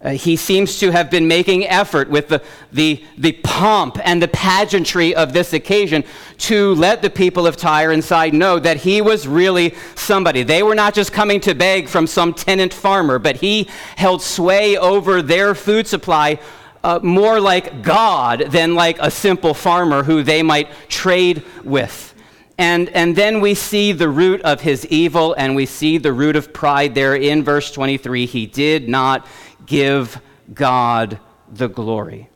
Uh, 0.00 0.10
he 0.10 0.36
seems 0.36 0.78
to 0.78 0.92
have 0.92 1.10
been 1.10 1.26
making 1.26 1.66
effort 1.66 2.08
with 2.08 2.28
the, 2.28 2.40
the, 2.72 3.02
the 3.16 3.32
pomp 3.42 3.98
and 4.04 4.22
the 4.22 4.28
pageantry 4.28 5.12
of 5.12 5.32
this 5.32 5.52
occasion 5.52 6.04
to 6.36 6.72
let 6.76 7.02
the 7.02 7.10
people 7.10 7.48
of 7.48 7.56
Tyre 7.56 7.90
and 7.90 8.04
Sidon 8.04 8.38
know 8.38 8.60
that 8.60 8.76
he 8.76 9.00
was 9.00 9.26
really 9.26 9.74
somebody. 9.96 10.44
They 10.44 10.62
were 10.62 10.76
not 10.76 10.94
just 10.94 11.12
coming 11.12 11.40
to 11.40 11.54
beg 11.54 11.88
from 11.88 12.06
some 12.06 12.32
tenant 12.32 12.72
farmer, 12.72 13.18
but 13.18 13.36
he 13.36 13.68
held 13.96 14.22
sway 14.22 14.76
over 14.76 15.20
their 15.20 15.52
food 15.56 15.88
supply 15.88 16.38
uh, 16.84 17.00
more 17.02 17.40
like 17.40 17.82
God 17.82 18.52
than 18.52 18.76
like 18.76 18.98
a 19.00 19.10
simple 19.10 19.52
farmer 19.52 20.04
who 20.04 20.22
they 20.22 20.44
might 20.44 20.68
trade 20.88 21.42
with. 21.64 22.14
And, 22.56 22.88
and 22.88 23.14
then 23.14 23.40
we 23.40 23.54
see 23.54 23.92
the 23.92 24.08
root 24.08 24.42
of 24.42 24.60
his 24.60 24.84
evil 24.86 25.32
and 25.34 25.54
we 25.54 25.64
see 25.64 25.98
the 25.98 26.12
root 26.12 26.34
of 26.34 26.52
pride 26.52 26.94
there 26.94 27.14
in 27.14 27.44
verse 27.44 27.70
23. 27.70 28.26
He 28.26 28.46
did 28.46 28.88
not 28.88 29.26
give 29.66 30.20
God 30.52 31.18
the 31.50 31.68
glory, 31.68 32.28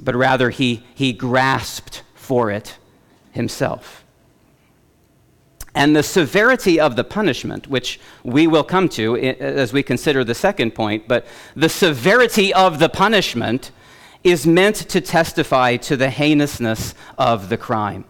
but 0.00 0.14
rather 0.14 0.50
he, 0.50 0.84
he 0.94 1.12
grasped 1.12 2.02
for 2.14 2.50
it 2.50 2.76
himself. 3.32 4.04
And 5.74 5.94
the 5.94 6.02
severity 6.02 6.80
of 6.80 6.96
the 6.96 7.04
punishment, 7.04 7.66
which 7.68 8.00
we 8.24 8.46
will 8.46 8.64
come 8.64 8.88
to 8.90 9.16
as 9.16 9.74
we 9.74 9.82
consider 9.82 10.24
the 10.24 10.34
second 10.34 10.74
point, 10.74 11.06
but 11.06 11.26
the 11.54 11.68
severity 11.68 12.52
of 12.54 12.78
the 12.78 12.88
punishment 12.88 13.72
is 14.24 14.46
meant 14.46 14.76
to 14.76 15.00
testify 15.02 15.76
to 15.76 15.96
the 15.96 16.10
heinousness 16.10 16.94
of 17.18 17.50
the 17.50 17.58
crime. 17.58 18.06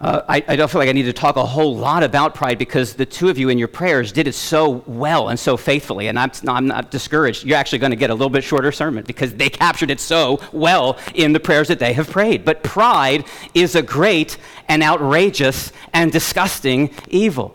Uh, 0.00 0.22
I, 0.30 0.42
I, 0.48 0.56
don't 0.56 0.70
feel 0.70 0.78
like 0.78 0.88
I 0.88 0.92
need 0.92 1.02
to 1.02 1.12
talk 1.12 1.36
a 1.36 1.44
whole 1.44 1.76
lot 1.76 2.02
about 2.02 2.34
pride 2.34 2.56
because 2.56 2.94
the 2.94 3.04
two 3.04 3.28
of 3.28 3.36
you 3.36 3.50
in 3.50 3.58
your 3.58 3.68
prayers 3.68 4.12
did 4.12 4.26
it 4.26 4.32
so 4.32 4.82
well 4.86 5.28
and 5.28 5.38
so 5.38 5.58
faithfully, 5.58 6.08
and 6.08 6.18
I'm, 6.18 6.30
I'm 6.48 6.66
not 6.66 6.90
discouraged. 6.90 7.44
You're 7.44 7.58
actually 7.58 7.80
going 7.80 7.90
to 7.90 7.96
get 7.96 8.08
a 8.08 8.14
little 8.14 8.30
bit 8.30 8.42
shorter 8.42 8.72
sermon 8.72 9.04
because 9.04 9.34
they 9.34 9.50
captured 9.50 9.90
it 9.90 10.00
so 10.00 10.40
well 10.52 10.96
in 11.12 11.34
the 11.34 11.40
prayers 11.40 11.68
that 11.68 11.78
they 11.78 11.92
have 11.92 12.08
prayed. 12.08 12.46
But 12.46 12.62
pride 12.62 13.26
is 13.52 13.74
a 13.74 13.82
great 13.82 14.38
and 14.68 14.82
outrageous 14.82 15.70
and 15.92 16.10
disgusting 16.10 16.94
evil. 17.08 17.54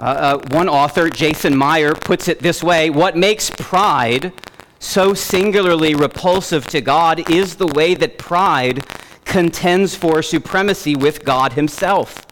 Uh, 0.00 0.02
uh, 0.02 0.38
one 0.50 0.68
author, 0.68 1.08
Jason 1.08 1.56
Meyer, 1.56 1.94
puts 1.94 2.26
it 2.26 2.40
this 2.40 2.64
way 2.64 2.90
What 2.90 3.16
makes 3.16 3.48
pride 3.50 4.32
so 4.80 5.14
singularly 5.14 5.94
repulsive 5.94 6.66
to 6.66 6.80
God 6.80 7.30
is 7.30 7.54
the 7.54 7.68
way 7.68 7.94
that 7.94 8.18
pride 8.18 8.84
contends 9.24 9.94
for 9.94 10.22
supremacy 10.22 10.94
with 10.96 11.24
God 11.24 11.54
Himself. 11.54 12.26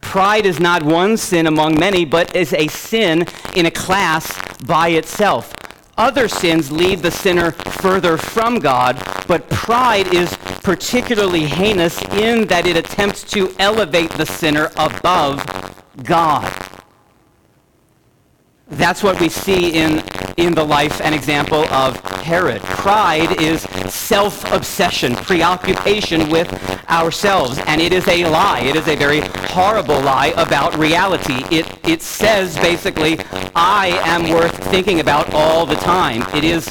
Pride 0.00 0.46
is 0.46 0.60
not 0.60 0.82
one 0.82 1.16
sin 1.16 1.46
among 1.46 1.78
many, 1.78 2.04
but 2.04 2.36
is 2.36 2.52
a 2.52 2.68
sin 2.68 3.26
in 3.56 3.66
a 3.66 3.70
class 3.70 4.32
by 4.64 4.88
itself. 4.88 5.52
Other 5.96 6.28
sins 6.28 6.72
leave 6.72 7.02
the 7.02 7.10
sinner 7.10 7.52
further 7.52 8.16
from 8.16 8.58
God, 8.58 9.02
but 9.28 9.48
pride 9.48 10.12
is 10.12 10.36
particularly 10.62 11.46
heinous 11.46 12.00
in 12.12 12.46
that 12.48 12.66
it 12.66 12.76
attempts 12.76 13.22
to 13.32 13.54
elevate 13.58 14.10
the 14.10 14.26
sinner 14.26 14.70
above 14.76 15.44
God. 16.02 16.52
That's 18.68 19.02
what 19.02 19.20
we 19.20 19.28
see 19.28 19.74
in, 19.78 20.02
in 20.36 20.54
the 20.54 20.64
life 20.64 21.00
and 21.00 21.14
example 21.14 21.64
of 21.72 21.96
Herod. 22.22 22.62
Pride 22.62 23.40
is 23.40 23.62
self 23.92 24.50
obsession, 24.52 25.14
preoccupation 25.14 26.30
with 26.30 26.50
ourselves. 26.88 27.58
And 27.66 27.80
it 27.80 27.92
is 27.92 28.06
a 28.08 28.24
lie. 28.24 28.60
It 28.60 28.76
is 28.76 28.88
a 28.88 28.96
very 28.96 29.20
horrible 29.50 30.00
lie 30.00 30.32
about 30.36 30.76
reality. 30.76 31.44
It, 31.50 31.66
it 31.86 32.02
says 32.02 32.56
basically, 32.56 33.18
I 33.54 33.98
am 34.04 34.30
worth 34.30 34.56
thinking 34.70 35.00
about 35.00 35.32
all 35.34 35.66
the 35.66 35.76
time. 35.76 36.22
It 36.34 36.44
is 36.44 36.68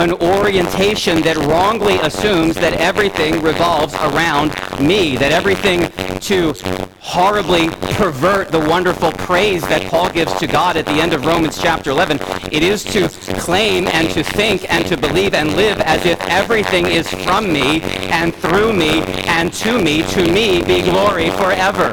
an 0.00 0.12
orientation 0.12 1.20
that 1.22 1.36
wrongly 1.38 1.96
assumes 2.02 2.54
that 2.54 2.72
everything 2.74 3.42
revolves 3.42 3.92
around 3.94 4.50
me, 4.80 5.16
that 5.16 5.32
everything 5.32 5.90
to 6.20 6.52
horribly 7.00 7.68
pervert 7.96 8.46
the 8.52 8.60
wonderful 8.60 9.10
praise 9.10 9.60
that 9.62 9.82
Paul 9.90 10.08
gives 10.10 10.32
to 10.38 10.46
God 10.46 10.76
at 10.76 10.86
the 10.86 10.92
end 10.92 11.14
of 11.14 11.26
Romans 11.26 11.60
chapter 11.60 11.90
11. 11.90 12.18
It 12.52 12.62
is 12.62 12.84
to 12.84 13.08
claim 13.40 13.88
and 13.88 14.08
to 14.10 14.22
think 14.22 14.72
and 14.72 14.86
to 14.86 14.96
believe 14.96 15.34
and 15.34 15.56
live 15.56 15.80
as 15.80 16.06
if 16.06 16.20
everything 16.28 16.86
is 16.86 17.12
from 17.24 17.52
me 17.52 17.80
and 17.82 18.32
through 18.32 18.74
me 18.74 19.02
and 19.26 19.52
to 19.54 19.82
me. 19.82 20.04
To 20.12 20.32
me 20.32 20.62
be 20.62 20.80
glory 20.80 21.30
forever. 21.30 21.90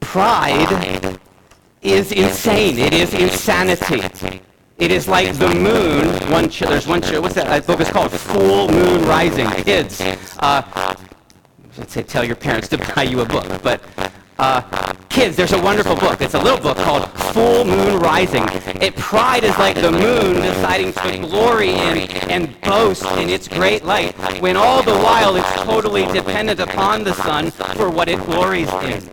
Pride 0.00 1.20
is 1.82 2.10
insane. 2.10 2.80
It 2.80 2.92
is 2.92 3.14
insanity. 3.14 4.42
It 4.78 4.90
is 4.90 5.08
like 5.08 5.32
the 5.38 5.48
moon. 5.54 6.06
One 6.30 6.50
ch- 6.50 6.60
there's 6.60 6.86
one. 6.86 7.00
What's 7.00 7.34
that? 7.34 7.46
That 7.46 7.66
book 7.66 7.80
is 7.80 7.88
called 7.88 8.12
Full 8.12 8.68
Moon 8.68 9.06
Rising. 9.06 9.48
Kids, 9.64 10.02
uh, 10.40 10.94
let's 11.78 11.94
say 11.94 12.02
tell 12.02 12.22
your 12.22 12.36
parents 12.36 12.68
to 12.68 12.78
buy 12.94 13.04
you 13.04 13.20
a 13.20 13.24
book. 13.24 13.46
But 13.62 13.80
uh, 14.38 14.60
kids, 15.08 15.34
there's 15.34 15.54
a 15.54 15.62
wonderful 15.62 15.96
book. 15.96 16.20
It's 16.20 16.34
a 16.34 16.42
little 16.42 16.60
book 16.60 16.76
called 16.76 17.08
Full 17.32 17.64
Moon 17.64 17.98
Rising. 18.00 18.44
It 18.82 18.94
pride 18.96 19.44
is 19.44 19.56
like 19.56 19.76
the 19.76 19.90
moon 19.90 20.42
deciding 20.42 20.92
to 20.92 21.26
glory 21.26 21.70
in 21.70 22.10
and 22.28 22.60
boast 22.60 23.06
in 23.12 23.30
its 23.30 23.48
great 23.48 23.82
light, 23.82 24.14
when 24.42 24.58
all 24.58 24.82
the 24.82 24.94
while 24.94 25.36
it's 25.36 25.62
totally 25.62 26.04
dependent 26.12 26.60
upon 26.60 27.02
the 27.02 27.14
sun 27.14 27.50
for 27.50 27.88
what 27.88 28.10
it 28.10 28.18
glories 28.26 28.70
in. 28.84 29.08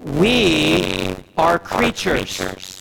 We 0.00 1.14
are 1.36 1.60
creatures 1.60 2.75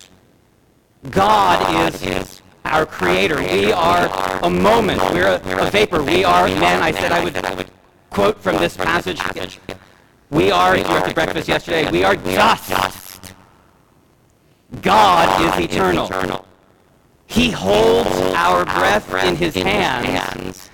God 1.12 2.04
is 2.04 2.42
our 2.66 2.86
creator. 2.86 3.38
We 3.38 3.72
are 3.72 4.40
a 4.44 4.50
moment. 4.50 5.02
We're 5.12 5.28
a, 5.28 5.68
a 5.68 5.72
vapor. 5.72 6.04
We 6.04 6.24
are, 6.24 6.48
man, 6.48 6.82
I 6.82 6.92
said 6.92 7.12
I 7.12 7.24
would 7.56 7.70
quote 8.10 8.42
from 8.42 8.58
this 8.58 8.76
passage. 8.76 9.22
We 10.30 10.52
are, 10.52 10.76
you 10.76 10.84
to 10.84 11.12
breakfast 11.14 11.48
yesterday, 11.48 11.90
we 11.92 12.04
are 12.04 12.16
dust. 12.16 13.34
God 14.82 15.60
is 15.60 15.66
eternal. 15.70 16.46
He 17.28 17.52
holds 17.52 18.10
our 18.36 18.66
breath 18.66 19.14
in 19.24 19.36
his 19.36 19.56
hands 19.56 20.65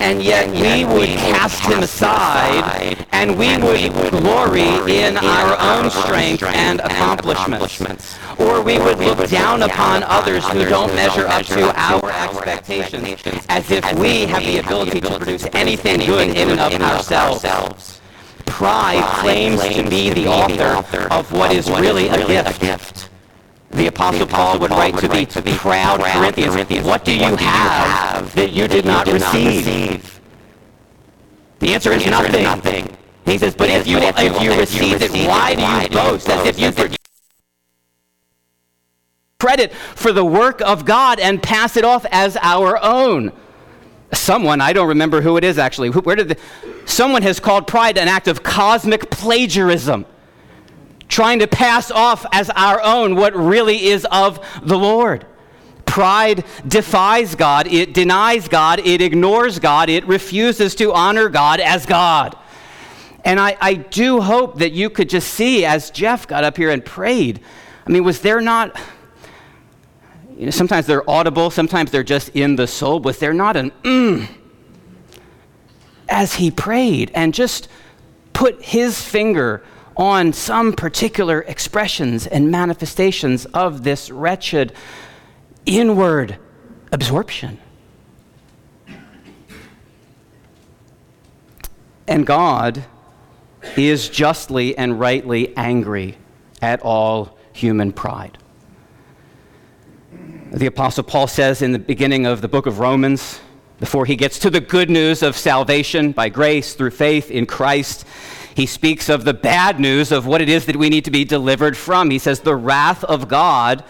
and 0.00 0.22
yet 0.22 0.48
we 0.50 0.84
would 0.86 1.08
cast 1.08 1.62
him 1.62 1.82
aside, 1.82 3.06
and 3.12 3.38
we 3.38 3.58
would 3.58 4.10
glory 4.10 4.96
in 4.96 5.18
our 5.18 5.56
own 5.60 5.90
strength 5.90 6.42
and 6.42 6.80
accomplishments. 6.80 8.18
Or 8.38 8.62
we 8.62 8.78
would 8.78 8.98
look 8.98 9.28
down 9.28 9.62
upon 9.62 10.02
others 10.04 10.46
who 10.48 10.64
don't 10.64 10.94
measure 10.94 11.26
up 11.26 11.44
to 11.46 11.78
our 11.78 12.10
expectations, 12.10 13.22
as 13.50 13.70
if 13.70 13.84
we 13.98 14.22
have 14.22 14.42
the 14.42 14.58
ability 14.58 15.02
to 15.02 15.18
produce 15.18 15.46
anything 15.52 16.00
good 16.00 16.30
in 16.30 16.48
and 16.50 16.60
of 16.60 16.80
ourselves. 16.80 18.00
Pride 18.46 19.04
claims 19.20 19.62
to 19.62 19.88
be 19.88 20.10
the 20.10 20.26
author 20.26 21.12
of 21.12 21.30
what 21.30 21.52
is 21.52 21.70
really 21.70 22.08
a 22.08 22.58
gift. 22.58 23.10
The 23.70 23.86
Apostle 23.86 24.26
Paul 24.26 24.58
would 24.58 24.70
write 24.70 24.98
to 24.98 25.08
the 25.40 25.56
proud 25.56 26.00
Corinthians, 26.00 26.84
What 26.84 27.04
do 27.04 27.16
you 27.16 27.36
have 27.36 28.34
that 28.34 28.50
you 28.50 28.66
did 28.66 28.84
not 28.84 29.06
receive? 29.06 30.20
The 31.60 31.74
answer 31.74 31.92
is 31.92 32.04
nothing. 32.06 32.96
He 33.24 33.38
says, 33.38 33.54
But 33.54 33.70
if 33.70 33.86
you, 33.86 33.98
if 33.98 34.42
you 34.42 34.58
received 34.58 35.02
it, 35.02 35.10
why 35.28 35.54
do 35.54 35.62
you 35.62 35.88
boast 36.02 36.28
as 36.28 36.46
if 36.46 36.58
you 36.58 36.72
could 36.72 36.96
credit 39.38 39.72
for 39.72 40.12
the 40.12 40.24
work 40.24 40.60
of 40.60 40.84
God 40.84 41.20
and 41.20 41.42
pass 41.42 41.76
it 41.76 41.84
off 41.84 42.04
as 42.10 42.36
our 42.42 42.82
own? 42.82 43.32
Someone, 44.12 44.60
I 44.60 44.72
don't 44.72 44.88
remember 44.88 45.20
who 45.20 45.36
it 45.36 45.44
is 45.44 45.58
actually, 45.58 45.90
where 45.90 46.16
did 46.16 46.30
the, 46.30 46.36
someone 46.86 47.22
has 47.22 47.38
called 47.38 47.68
pride 47.68 47.96
an 47.98 48.08
act 48.08 48.26
of 48.26 48.42
cosmic 48.42 49.10
plagiarism 49.10 50.04
trying 51.10 51.40
to 51.40 51.46
pass 51.46 51.90
off 51.90 52.24
as 52.32 52.48
our 52.50 52.80
own 52.80 53.16
what 53.16 53.34
really 53.36 53.86
is 53.88 54.06
of 54.10 54.40
the 54.62 54.78
Lord. 54.78 55.26
Pride 55.84 56.44
defies 56.66 57.34
God, 57.34 57.66
it 57.66 57.92
denies 57.92 58.48
God, 58.48 58.78
it 58.78 59.02
ignores 59.02 59.58
God, 59.58 59.90
it 59.90 60.06
refuses 60.06 60.74
to 60.76 60.92
honor 60.92 61.28
God 61.28 61.60
as 61.60 61.84
God. 61.84 62.38
And 63.24 63.38
I, 63.38 63.56
I 63.60 63.74
do 63.74 64.20
hope 64.20 64.60
that 64.60 64.72
you 64.72 64.88
could 64.88 65.10
just 65.10 65.34
see 65.34 65.64
as 65.64 65.90
Jeff 65.90 66.26
got 66.26 66.44
up 66.44 66.56
here 66.56 66.70
and 66.70 66.82
prayed. 66.82 67.40
I 67.86 67.90
mean, 67.90 68.04
was 68.04 68.20
there 68.20 68.40
not, 68.40 68.80
you 70.38 70.46
know, 70.46 70.50
sometimes 70.50 70.86
they're 70.86 71.08
audible, 71.10 71.50
sometimes 71.50 71.90
they're 71.90 72.02
just 72.02 72.30
in 72.30 72.56
the 72.56 72.66
soul. 72.66 73.00
Was 73.00 73.18
there 73.18 73.34
not 73.34 73.56
an 73.56 73.72
mm 73.82 74.28
as 76.10 76.34
he 76.34 76.50
prayed 76.50 77.10
and 77.14 77.32
just 77.32 77.68
put 78.32 78.60
his 78.62 79.00
finger 79.00 79.62
on 80.00 80.32
some 80.32 80.72
particular 80.72 81.42
expressions 81.42 82.26
and 82.26 82.50
manifestations 82.50 83.44
of 83.46 83.84
this 83.84 84.10
wretched 84.10 84.72
inward 85.66 86.38
absorption. 86.90 87.58
And 92.08 92.26
God 92.26 92.82
is 93.76 94.08
justly 94.08 94.76
and 94.76 94.98
rightly 94.98 95.54
angry 95.54 96.16
at 96.62 96.80
all 96.80 97.36
human 97.52 97.92
pride. 97.92 98.38
The 100.50 100.64
Apostle 100.64 101.04
Paul 101.04 101.26
says 101.26 101.60
in 101.60 101.72
the 101.72 101.78
beginning 101.78 102.24
of 102.24 102.40
the 102.40 102.48
book 102.48 102.64
of 102.64 102.78
Romans, 102.78 103.38
before 103.78 104.06
he 104.06 104.16
gets 104.16 104.38
to 104.40 104.50
the 104.50 104.60
good 104.60 104.88
news 104.88 105.22
of 105.22 105.36
salvation 105.36 106.12
by 106.12 106.30
grace 106.30 106.72
through 106.72 106.90
faith 106.90 107.30
in 107.30 107.44
Christ, 107.44 108.06
he 108.54 108.66
speaks 108.66 109.08
of 109.08 109.24
the 109.24 109.34
bad 109.34 109.78
news 109.78 110.12
of 110.12 110.26
what 110.26 110.40
it 110.40 110.48
is 110.48 110.66
that 110.66 110.76
we 110.76 110.88
need 110.88 111.04
to 111.04 111.10
be 111.10 111.24
delivered 111.24 111.76
from. 111.76 112.10
He 112.10 112.18
says, 112.18 112.40
The 112.40 112.56
wrath 112.56 113.04
of 113.04 113.28
God 113.28 113.84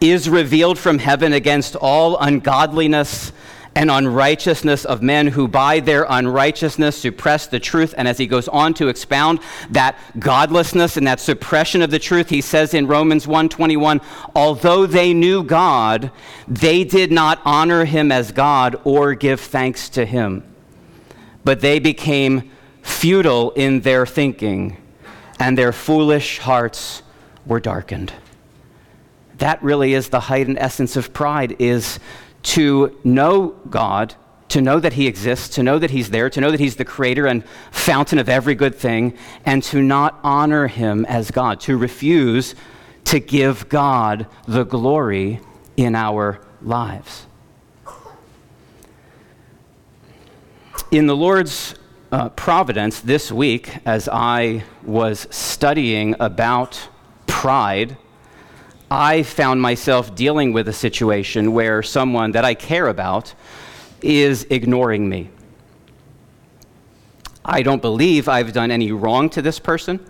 is 0.00 0.28
revealed 0.28 0.78
from 0.78 0.98
heaven 0.98 1.32
against 1.32 1.76
all 1.76 2.16
ungodliness 2.18 3.32
and 3.74 3.90
unrighteousness 3.90 4.84
of 4.84 5.02
men 5.02 5.28
who 5.28 5.46
by 5.46 5.78
their 5.78 6.04
unrighteousness 6.08 6.96
suppress 6.96 7.46
the 7.46 7.60
truth. 7.60 7.94
And 7.96 8.08
as 8.08 8.18
he 8.18 8.26
goes 8.26 8.48
on 8.48 8.74
to 8.74 8.88
expound 8.88 9.38
that 9.70 9.96
godlessness 10.18 10.96
and 10.96 11.06
that 11.06 11.20
suppression 11.20 11.80
of 11.80 11.90
the 11.90 12.00
truth, 12.00 12.28
he 12.28 12.40
says 12.40 12.74
in 12.74 12.88
Romans 12.88 13.26
1:21, 13.26 14.00
although 14.34 14.84
they 14.84 15.14
knew 15.14 15.44
God, 15.44 16.10
they 16.48 16.82
did 16.82 17.12
not 17.12 17.40
honor 17.44 17.84
him 17.84 18.10
as 18.10 18.32
God 18.32 18.76
or 18.82 19.14
give 19.14 19.40
thanks 19.40 19.88
to 19.90 20.04
him. 20.04 20.42
But 21.44 21.60
they 21.60 21.78
became 21.78 22.50
futile 22.88 23.52
in 23.52 23.80
their 23.80 24.04
thinking, 24.06 24.76
and 25.38 25.56
their 25.56 25.72
foolish 25.72 26.38
hearts 26.38 27.02
were 27.46 27.60
darkened. 27.60 28.12
That 29.38 29.62
really 29.62 29.94
is 29.94 30.08
the 30.08 30.20
height 30.20 30.48
and 30.48 30.58
essence 30.58 30.96
of 30.96 31.12
pride 31.12 31.60
is 31.60 32.00
to 32.42 32.98
know 33.04 33.48
God, 33.70 34.14
to 34.48 34.60
know 34.60 34.80
that 34.80 34.94
He 34.94 35.06
exists, 35.06 35.54
to 35.56 35.62
know 35.62 35.78
that 35.78 35.90
He's 35.90 36.10
there, 36.10 36.28
to 36.30 36.40
know 36.40 36.50
that 36.50 36.58
He's 36.58 36.76
the 36.76 36.84
creator 36.84 37.26
and 37.26 37.44
fountain 37.70 38.18
of 38.18 38.28
every 38.28 38.54
good 38.54 38.74
thing, 38.74 39.16
and 39.44 39.62
to 39.64 39.80
not 39.80 40.18
honor 40.24 40.66
Him 40.66 41.04
as 41.04 41.30
God, 41.30 41.60
to 41.60 41.76
refuse 41.76 42.54
to 43.04 43.20
give 43.20 43.68
God 43.68 44.26
the 44.46 44.64
glory 44.64 45.40
in 45.76 45.94
our 45.94 46.40
lives. 46.60 47.26
In 50.90 51.06
the 51.06 51.16
Lord's 51.16 51.74
uh, 52.10 52.28
providence 52.30 53.00
this 53.00 53.30
week, 53.30 53.78
as 53.84 54.08
I 54.10 54.64
was 54.82 55.26
studying 55.30 56.14
about 56.20 56.88
pride, 57.26 57.96
I 58.90 59.22
found 59.22 59.60
myself 59.60 60.14
dealing 60.14 60.52
with 60.52 60.68
a 60.68 60.72
situation 60.72 61.52
where 61.52 61.82
someone 61.82 62.32
that 62.32 62.44
I 62.44 62.54
care 62.54 62.86
about 62.86 63.34
is 64.00 64.46
ignoring 64.48 65.08
me. 65.08 65.30
I 67.44 67.62
don't 67.62 67.82
believe 67.82 68.28
I've 68.28 68.52
done 68.52 68.70
any 68.70 68.92
wrong 68.92 69.28
to 69.30 69.42
this 69.42 69.58
person. 69.58 70.00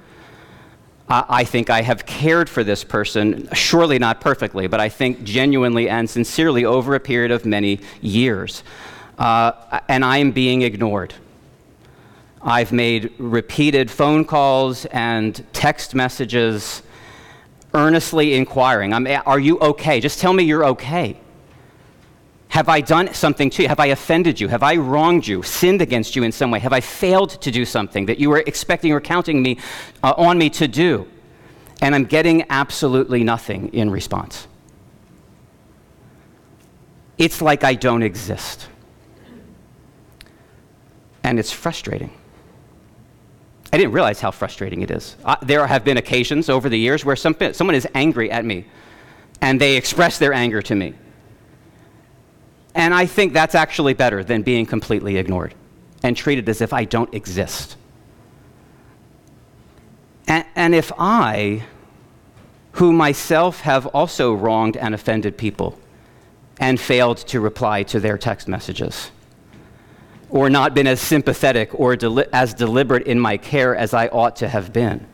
I 1.10 1.44
think 1.44 1.70
I 1.70 1.80
have 1.80 2.04
cared 2.04 2.50
for 2.50 2.62
this 2.62 2.84
person, 2.84 3.48
surely 3.54 3.98
not 3.98 4.20
perfectly, 4.20 4.66
but 4.66 4.78
I 4.78 4.90
think 4.90 5.24
genuinely 5.24 5.88
and 5.88 6.08
sincerely 6.08 6.66
over 6.66 6.94
a 6.94 7.00
period 7.00 7.30
of 7.30 7.46
many 7.46 7.80
years. 8.02 8.62
Uh, 9.18 9.80
and 9.88 10.04
I 10.04 10.18
am 10.18 10.32
being 10.32 10.62
ignored. 10.62 11.14
I've 12.40 12.72
made 12.72 13.12
repeated 13.18 13.90
phone 13.90 14.24
calls 14.24 14.84
and 14.86 15.44
text 15.52 15.94
messages 15.94 16.82
earnestly 17.74 18.34
inquiring. 18.34 18.92
I'm, 18.92 19.06
are 19.26 19.40
you 19.40 19.58
okay? 19.58 20.00
Just 20.00 20.20
tell 20.20 20.32
me 20.32 20.44
you're 20.44 20.64
okay. 20.66 21.18
Have 22.48 22.68
I 22.68 22.80
done 22.80 23.12
something 23.12 23.50
to 23.50 23.62
you? 23.62 23.68
Have 23.68 23.80
I 23.80 23.86
offended 23.86 24.40
you? 24.40 24.48
Have 24.48 24.62
I 24.62 24.76
wronged 24.76 25.26
you, 25.26 25.42
sinned 25.42 25.82
against 25.82 26.16
you 26.16 26.22
in 26.22 26.32
some 26.32 26.50
way? 26.50 26.58
Have 26.60 26.72
I 26.72 26.80
failed 26.80 27.30
to 27.42 27.50
do 27.50 27.64
something 27.64 28.06
that 28.06 28.18
you 28.18 28.30
were 28.30 28.42
expecting 28.46 28.92
or 28.92 29.00
counting 29.00 29.42
me 29.42 29.58
uh, 30.02 30.14
on 30.16 30.38
me 30.38 30.48
to 30.50 30.66
do? 30.66 31.06
And 31.82 31.94
I'm 31.94 32.04
getting 32.04 32.46
absolutely 32.48 33.22
nothing 33.22 33.68
in 33.74 33.90
response. 33.90 34.48
It's 37.18 37.42
like 37.42 37.64
I 37.64 37.74
don't 37.74 38.02
exist. 38.02 38.68
And 41.22 41.38
it's 41.38 41.52
frustrating. 41.52 42.17
I 43.72 43.76
didn't 43.76 43.92
realize 43.92 44.20
how 44.20 44.30
frustrating 44.30 44.82
it 44.82 44.90
is. 44.90 45.16
Uh, 45.24 45.36
there 45.42 45.66
have 45.66 45.84
been 45.84 45.98
occasions 45.98 46.48
over 46.48 46.68
the 46.68 46.78
years 46.78 47.04
where 47.04 47.16
some, 47.16 47.36
someone 47.52 47.74
is 47.74 47.86
angry 47.94 48.30
at 48.30 48.44
me 48.44 48.64
and 49.40 49.60
they 49.60 49.76
express 49.76 50.18
their 50.18 50.32
anger 50.32 50.62
to 50.62 50.74
me. 50.74 50.94
And 52.74 52.94
I 52.94 53.06
think 53.06 53.32
that's 53.32 53.54
actually 53.54 53.94
better 53.94 54.24
than 54.24 54.42
being 54.42 54.64
completely 54.64 55.16
ignored 55.16 55.54
and 56.02 56.16
treated 56.16 56.48
as 56.48 56.60
if 56.60 56.72
I 56.72 56.84
don't 56.84 57.12
exist. 57.12 57.76
And, 60.26 60.46
and 60.54 60.74
if 60.74 60.92
I, 60.98 61.64
who 62.72 62.92
myself 62.92 63.60
have 63.60 63.86
also 63.86 64.32
wronged 64.32 64.76
and 64.76 64.94
offended 64.94 65.36
people 65.36 65.78
and 66.60 66.80
failed 66.80 67.18
to 67.18 67.40
reply 67.40 67.82
to 67.84 68.00
their 68.00 68.16
text 68.16 68.48
messages, 68.48 69.10
or 70.30 70.50
not 70.50 70.74
been 70.74 70.86
as 70.86 71.00
sympathetic 71.00 71.78
or 71.78 71.96
deli- 71.96 72.26
as 72.32 72.54
deliberate 72.54 73.06
in 73.06 73.18
my 73.18 73.36
care 73.36 73.74
as 73.74 73.94
I 73.94 74.08
ought 74.08 74.36
to 74.36 74.48
have 74.48 74.72
been. 74.72 75.06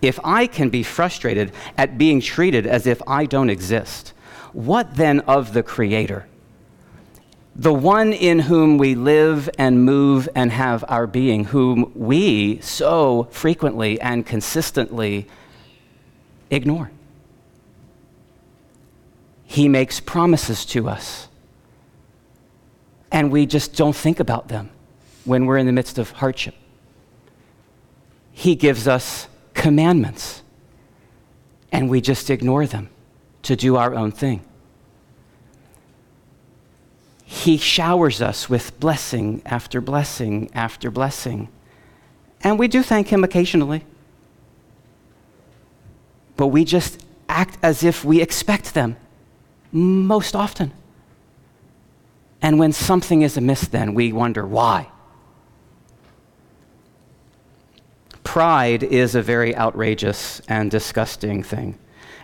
If 0.00 0.20
I 0.22 0.46
can 0.46 0.68
be 0.68 0.82
frustrated 0.82 1.52
at 1.76 1.98
being 1.98 2.20
treated 2.20 2.66
as 2.66 2.86
if 2.86 3.00
I 3.06 3.26
don't 3.26 3.50
exist, 3.50 4.12
what 4.52 4.96
then 4.96 5.20
of 5.20 5.52
the 5.52 5.62
Creator? 5.62 6.26
The 7.56 7.74
one 7.74 8.12
in 8.12 8.40
whom 8.40 8.78
we 8.78 8.94
live 8.94 9.50
and 9.58 9.84
move 9.84 10.28
and 10.34 10.52
have 10.52 10.84
our 10.88 11.08
being, 11.08 11.44
whom 11.44 11.90
we 11.94 12.60
so 12.60 13.26
frequently 13.30 14.00
and 14.00 14.24
consistently 14.24 15.26
ignore. 16.50 16.92
He 19.44 19.68
makes 19.68 19.98
promises 19.98 20.64
to 20.66 20.88
us 20.88 21.27
and 23.10 23.32
we 23.32 23.46
just 23.46 23.74
don't 23.74 23.96
think 23.96 24.20
about 24.20 24.48
them 24.48 24.70
when 25.24 25.46
we're 25.46 25.58
in 25.58 25.66
the 25.66 25.72
midst 25.72 25.98
of 25.98 26.10
hardship. 26.10 26.54
He 28.32 28.54
gives 28.54 28.86
us 28.86 29.28
commandments, 29.54 30.42
and 31.72 31.90
we 31.90 32.00
just 32.00 32.30
ignore 32.30 32.66
them 32.66 32.88
to 33.42 33.56
do 33.56 33.76
our 33.76 33.94
own 33.94 34.12
thing. 34.12 34.44
He 37.24 37.58
showers 37.58 38.22
us 38.22 38.48
with 38.48 38.78
blessing 38.80 39.42
after 39.44 39.80
blessing 39.80 40.50
after 40.54 40.90
blessing. 40.90 41.48
And 42.42 42.58
we 42.58 42.68
do 42.68 42.82
thank 42.82 43.08
Him 43.08 43.22
occasionally. 43.22 43.84
But 46.36 46.46
we 46.46 46.64
just 46.64 47.04
act 47.28 47.58
as 47.62 47.82
if 47.82 48.04
we 48.04 48.22
expect 48.22 48.72
them 48.72 48.96
most 49.72 50.34
often. 50.34 50.72
And 52.40 52.58
when 52.58 52.72
something 52.72 53.22
is 53.22 53.36
amiss, 53.36 53.68
then 53.68 53.94
we 53.94 54.12
wonder 54.12 54.46
why. 54.46 54.88
Pride 58.22 58.82
is 58.82 59.14
a 59.14 59.22
very 59.22 59.56
outrageous 59.56 60.40
and 60.48 60.70
disgusting 60.70 61.42
thing. 61.42 61.78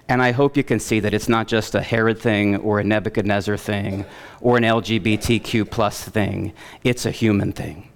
And 0.09 0.20
I 0.20 0.33
hope 0.33 0.57
you 0.57 0.62
can 0.62 0.79
see 0.79 1.00
that 1.00 1.14
it's 1.14 1.29
not 1.29 1.48
just 1.48 1.74
a 1.74 1.81
Herod 1.81 2.18
thing 2.18 2.57
or 2.57 2.79
a 2.79 2.85
Nebuchadnezzar 2.85 3.57
thing 3.57 4.05
or 4.40 4.59
an 4.59 4.62
LGBTQ 4.62 5.70
plus 5.70 6.07
thing. 6.07 6.53
It's 6.83 7.07
a 7.07 7.11
human 7.11 7.53
thing. 7.53 7.88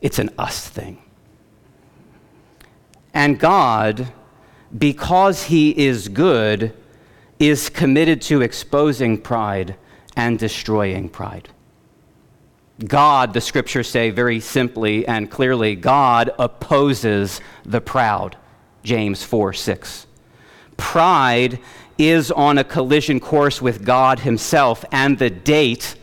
It's 0.00 0.18
an 0.18 0.30
us 0.38 0.68
thing. 0.68 0.98
And 3.14 3.38
God, 3.38 4.12
because 4.76 5.44
He 5.44 5.70
is 5.86 6.08
good, 6.08 6.74
is 7.38 7.70
committed 7.70 8.20
to 8.22 8.42
exposing 8.42 9.20
pride 9.20 9.76
and 10.16 10.38
destroying 10.38 11.08
pride. 11.08 11.48
God, 12.84 13.32
the 13.32 13.40
scriptures 13.40 13.88
say 13.88 14.10
very 14.10 14.40
simply 14.40 15.06
and 15.06 15.30
clearly, 15.30 15.76
God 15.76 16.30
opposes 16.38 17.40
the 17.64 17.80
proud. 17.80 18.36
James 18.82 19.22
4 19.22 19.52
6. 19.52 20.06
Pride 20.76 21.58
is 21.98 22.30
on 22.30 22.58
a 22.58 22.64
collision 22.64 23.18
course 23.18 23.62
with 23.62 23.84
God 23.84 24.20
himself, 24.20 24.84
and 24.92 25.18
the 25.18 25.30
date 25.30 25.96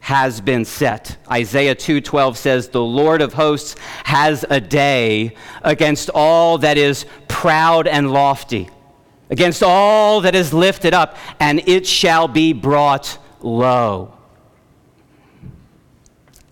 has 0.00 0.40
been 0.40 0.64
set. 0.64 1.16
Isaiah 1.30 1.74
2:12 1.74 2.36
says, 2.36 2.68
"The 2.68 2.82
Lord 2.82 3.22
of 3.22 3.34
hosts 3.34 3.76
has 4.04 4.44
a 4.50 4.60
day 4.60 5.34
against 5.62 6.10
all 6.14 6.58
that 6.58 6.78
is 6.78 7.04
proud 7.28 7.86
and 7.86 8.12
lofty, 8.12 8.68
against 9.30 9.62
all 9.62 10.20
that 10.22 10.34
is 10.34 10.52
lifted 10.52 10.94
up, 10.94 11.16
and 11.38 11.62
it 11.66 11.86
shall 11.86 12.26
be 12.26 12.52
brought 12.52 13.18
low. 13.40 14.14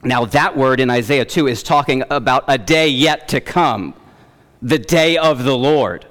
Now, 0.02 0.24
that 0.26 0.56
word 0.56 0.80
in 0.80 0.90
Isaiah 0.90 1.24
2 1.24 1.48
is 1.48 1.62
talking 1.62 2.04
about 2.10 2.44
a 2.48 2.58
day 2.58 2.88
yet 2.88 3.28
to 3.28 3.40
come, 3.40 3.94
the 4.62 4.78
day 4.78 5.16
of 5.16 5.42
the 5.42 5.56
Lord. 5.56 6.06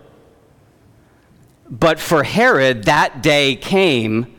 But 1.70 2.00
for 2.00 2.24
Herod, 2.24 2.84
that 2.84 3.24
day 3.24 3.56
came 3.56 4.36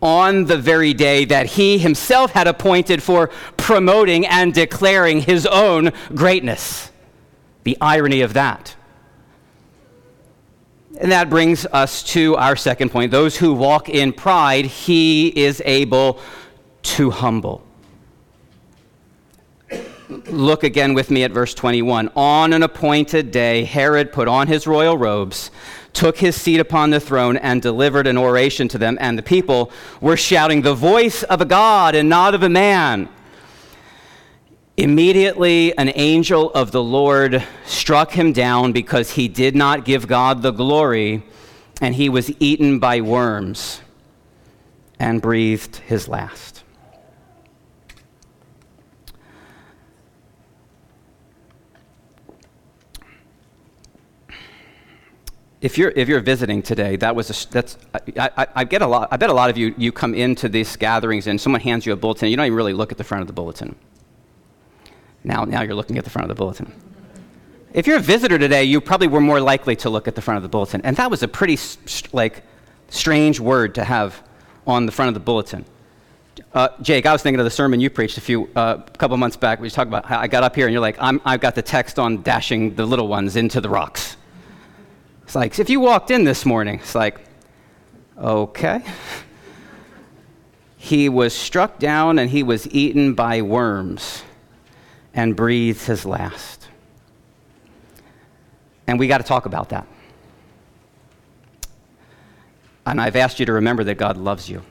on 0.00 0.46
the 0.46 0.58
very 0.58 0.94
day 0.94 1.24
that 1.24 1.46
he 1.46 1.78
himself 1.78 2.32
had 2.32 2.48
appointed 2.48 3.02
for 3.02 3.28
promoting 3.56 4.26
and 4.26 4.52
declaring 4.52 5.20
his 5.20 5.46
own 5.46 5.92
greatness. 6.14 6.90
The 7.64 7.76
irony 7.80 8.20
of 8.20 8.34
that. 8.34 8.74
And 11.00 11.10
that 11.10 11.30
brings 11.30 11.64
us 11.66 12.02
to 12.12 12.36
our 12.36 12.54
second 12.54 12.90
point. 12.90 13.10
Those 13.10 13.36
who 13.36 13.54
walk 13.54 13.88
in 13.88 14.12
pride, 14.12 14.66
he 14.66 15.28
is 15.28 15.62
able 15.64 16.20
to 16.82 17.10
humble. 17.10 17.64
look 20.26 20.62
again 20.62 20.92
with 20.92 21.10
me 21.10 21.24
at 21.24 21.30
verse 21.30 21.54
21. 21.54 22.10
On 22.14 22.52
an 22.52 22.62
appointed 22.62 23.30
day, 23.30 23.64
Herod 23.64 24.12
put 24.12 24.28
on 24.28 24.46
his 24.46 24.66
royal 24.66 24.98
robes, 24.98 25.50
took 25.94 26.18
his 26.18 26.36
seat 26.36 26.60
upon 26.60 26.90
the 26.90 27.00
throne, 27.00 27.38
and 27.38 27.62
delivered 27.62 28.06
an 28.06 28.18
oration 28.18 28.68
to 28.68 28.78
them. 28.78 28.98
And 29.00 29.16
the 29.16 29.22
people 29.22 29.72
were 30.02 30.18
shouting, 30.18 30.60
The 30.60 30.74
voice 30.74 31.22
of 31.22 31.40
a 31.40 31.46
God 31.46 31.94
and 31.94 32.10
not 32.10 32.34
of 32.34 32.42
a 32.42 32.50
man. 32.50 33.08
Immediately, 34.76 35.76
an 35.76 35.92
angel 35.94 36.50
of 36.52 36.72
the 36.72 36.82
Lord 36.82 37.44
struck 37.66 38.12
him 38.12 38.32
down 38.32 38.72
because 38.72 39.10
he 39.12 39.28
did 39.28 39.54
not 39.54 39.84
give 39.84 40.06
God 40.08 40.40
the 40.40 40.50
glory, 40.50 41.22
and 41.82 41.94
he 41.94 42.08
was 42.08 42.32
eaten 42.40 42.78
by 42.78 43.02
worms 43.02 43.82
and 44.98 45.20
breathed 45.20 45.76
his 45.76 46.08
last. 46.08 46.64
If 55.60 55.76
you're, 55.76 55.90
if 55.90 56.08
you're 56.08 56.20
visiting 56.20 56.62
today, 56.62 56.96
that 56.96 57.14
was 57.14 57.30
a, 57.30 57.52
that's, 57.52 57.76
I, 57.94 58.30
I, 58.36 58.46
I, 58.56 58.64
get 58.64 58.80
a 58.82 58.86
lot, 58.86 59.08
I 59.12 59.16
bet 59.16 59.28
a 59.28 59.34
lot 59.34 59.50
of 59.50 59.58
you, 59.58 59.74
you 59.76 59.92
come 59.92 60.14
into 60.14 60.48
these 60.48 60.74
gatherings 60.76 61.26
and 61.26 61.40
someone 61.40 61.60
hands 61.60 61.84
you 61.84 61.92
a 61.92 61.96
bulletin, 61.96 62.30
you 62.30 62.36
don't 62.36 62.46
even 62.46 62.56
really 62.56 62.72
look 62.72 62.90
at 62.90 62.98
the 62.98 63.04
front 63.04 63.20
of 63.20 63.26
the 63.28 63.32
bulletin. 63.32 63.76
Now, 65.24 65.44
now 65.44 65.62
you're 65.62 65.74
looking 65.74 65.98
at 65.98 66.04
the 66.04 66.10
front 66.10 66.30
of 66.30 66.36
the 66.36 66.38
bulletin. 66.38 66.72
If 67.72 67.86
you're 67.86 67.96
a 67.96 68.00
visitor 68.00 68.38
today, 68.38 68.64
you 68.64 68.80
probably 68.80 69.06
were 69.06 69.20
more 69.20 69.40
likely 69.40 69.76
to 69.76 69.90
look 69.90 70.06
at 70.06 70.14
the 70.14 70.20
front 70.20 70.36
of 70.36 70.42
the 70.42 70.48
bulletin. 70.48 70.82
And 70.82 70.96
that 70.96 71.10
was 71.10 71.22
a 71.22 71.28
pretty 71.28 71.58
like 72.12 72.42
strange 72.88 73.40
word 73.40 73.74
to 73.76 73.84
have 73.84 74.22
on 74.66 74.86
the 74.86 74.92
front 74.92 75.08
of 75.08 75.14
the 75.14 75.20
bulletin. 75.20 75.64
Uh, 76.52 76.68
Jake, 76.82 77.06
I 77.06 77.12
was 77.12 77.22
thinking 77.22 77.40
of 77.40 77.44
the 77.44 77.50
sermon 77.50 77.80
you 77.80 77.88
preached 77.88 78.18
a 78.18 78.20
few 78.20 78.48
uh, 78.56 78.76
couple 78.98 79.16
months 79.16 79.36
back. 79.36 79.60
We 79.60 79.70
talked 79.70 79.88
about 79.88 80.04
how 80.04 80.18
I 80.18 80.28
got 80.28 80.42
up 80.42 80.54
here 80.54 80.66
and 80.66 80.72
you're 80.72 80.80
like, 80.82 80.98
i 80.98 81.12
have 81.24 81.40
got 81.40 81.54
the 81.54 81.62
text 81.62 81.98
on 81.98 82.22
dashing 82.22 82.74
the 82.74 82.84
little 82.84 83.08
ones 83.08 83.36
into 83.36 83.60
the 83.60 83.68
rocks. 83.68 84.16
It's 85.22 85.34
like, 85.34 85.58
if 85.58 85.70
you 85.70 85.80
walked 85.80 86.10
in 86.10 86.24
this 86.24 86.44
morning, 86.44 86.80
it's 86.80 86.94
like, 86.94 87.20
okay. 88.18 88.82
He 90.76 91.08
was 91.08 91.32
struck 91.32 91.78
down 91.78 92.18
and 92.18 92.28
he 92.28 92.42
was 92.42 92.66
eaten 92.66 93.14
by 93.14 93.40
worms 93.40 94.24
and 95.14 95.36
breathes 95.36 95.86
his 95.86 96.04
last. 96.04 96.68
And 98.86 98.98
we 98.98 99.06
got 99.06 99.18
to 99.18 99.24
talk 99.24 99.46
about 99.46 99.70
that. 99.70 99.86
And 102.84 103.00
I've 103.00 103.16
asked 103.16 103.38
you 103.38 103.46
to 103.46 103.52
remember 103.52 103.84
that 103.84 103.94
God 103.94 104.16
loves 104.16 104.48
you. 104.48 104.62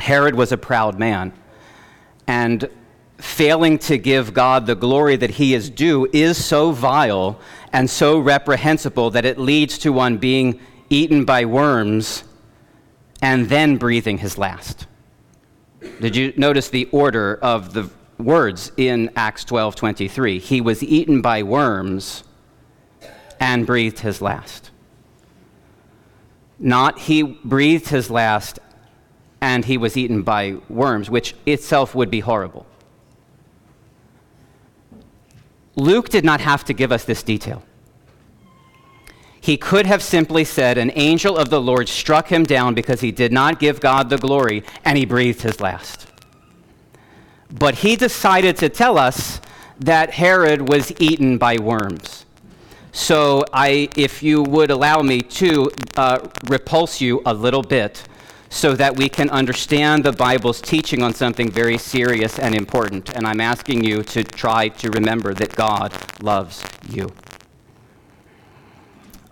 Herod 0.00 0.34
was 0.34 0.50
a 0.50 0.56
proud 0.56 0.98
man, 0.98 1.32
and 2.26 2.68
failing 3.18 3.78
to 3.78 3.96
give 3.98 4.34
God 4.34 4.66
the 4.66 4.74
glory 4.74 5.14
that 5.14 5.30
he 5.30 5.54
is 5.54 5.70
due 5.70 6.08
is 6.12 6.44
so 6.44 6.72
vile 6.72 7.38
and 7.72 7.88
so 7.88 8.18
reprehensible 8.18 9.10
that 9.10 9.24
it 9.24 9.38
leads 9.38 9.78
to 9.78 9.92
one 9.92 10.18
being 10.18 10.58
eaten 10.90 11.24
by 11.24 11.44
worms 11.44 12.24
and 13.20 13.48
then 13.48 13.76
breathing 13.76 14.18
his 14.18 14.36
last. 14.36 14.88
Did 16.00 16.16
you 16.16 16.32
notice 16.36 16.68
the 16.68 16.88
order 16.90 17.38
of 17.40 17.72
the 17.72 17.88
words 18.24 18.72
in 18.76 19.10
Acts 19.16 19.44
12:23. 19.44 20.38
He 20.38 20.60
was 20.60 20.82
eaten 20.82 21.20
by 21.20 21.42
worms 21.42 22.24
and 23.40 23.66
breathed 23.66 24.00
his 24.00 24.22
last. 24.22 24.70
Not 26.58 27.00
he 27.00 27.22
breathed 27.22 27.88
his 27.88 28.10
last 28.10 28.60
and 29.40 29.64
he 29.64 29.76
was 29.76 29.96
eaten 29.96 30.22
by 30.22 30.56
worms, 30.68 31.10
which 31.10 31.34
itself 31.46 31.96
would 31.96 32.10
be 32.10 32.20
horrible. 32.20 32.64
Luke 35.74 36.08
did 36.08 36.24
not 36.24 36.40
have 36.40 36.64
to 36.66 36.72
give 36.72 36.92
us 36.92 37.04
this 37.04 37.24
detail. 37.24 37.64
He 39.40 39.56
could 39.56 39.86
have 39.86 40.00
simply 40.00 40.44
said, 40.44 40.78
An 40.78 40.92
angel 40.94 41.36
of 41.36 41.50
the 41.50 41.60
Lord 41.60 41.88
struck 41.88 42.28
him 42.28 42.44
down 42.44 42.74
because 42.74 43.00
he 43.00 43.10
did 43.10 43.32
not 43.32 43.58
give 43.58 43.80
God 43.80 44.08
the 44.08 44.18
glory, 44.18 44.62
and 44.84 44.96
he 44.96 45.04
breathed 45.04 45.42
his 45.42 45.60
last. 45.60 46.11
But 47.52 47.76
he 47.76 47.96
decided 47.96 48.56
to 48.58 48.68
tell 48.68 48.98
us 48.98 49.40
that 49.78 50.12
Herod 50.12 50.68
was 50.68 50.92
eaten 50.98 51.38
by 51.38 51.58
worms. 51.58 52.24
So, 52.92 53.44
I, 53.52 53.88
if 53.96 54.22
you 54.22 54.42
would 54.42 54.70
allow 54.70 55.00
me 55.00 55.20
to 55.20 55.70
uh, 55.96 56.28
repulse 56.46 57.00
you 57.00 57.22
a 57.24 57.32
little 57.32 57.62
bit 57.62 58.04
so 58.50 58.74
that 58.74 58.94
we 58.96 59.08
can 59.08 59.30
understand 59.30 60.04
the 60.04 60.12
Bible's 60.12 60.60
teaching 60.60 61.02
on 61.02 61.14
something 61.14 61.50
very 61.50 61.78
serious 61.78 62.38
and 62.38 62.54
important. 62.54 63.16
And 63.16 63.26
I'm 63.26 63.40
asking 63.40 63.82
you 63.82 64.02
to 64.02 64.22
try 64.22 64.68
to 64.68 64.90
remember 64.90 65.32
that 65.32 65.56
God 65.56 65.94
loves 66.22 66.62
you. 66.86 67.10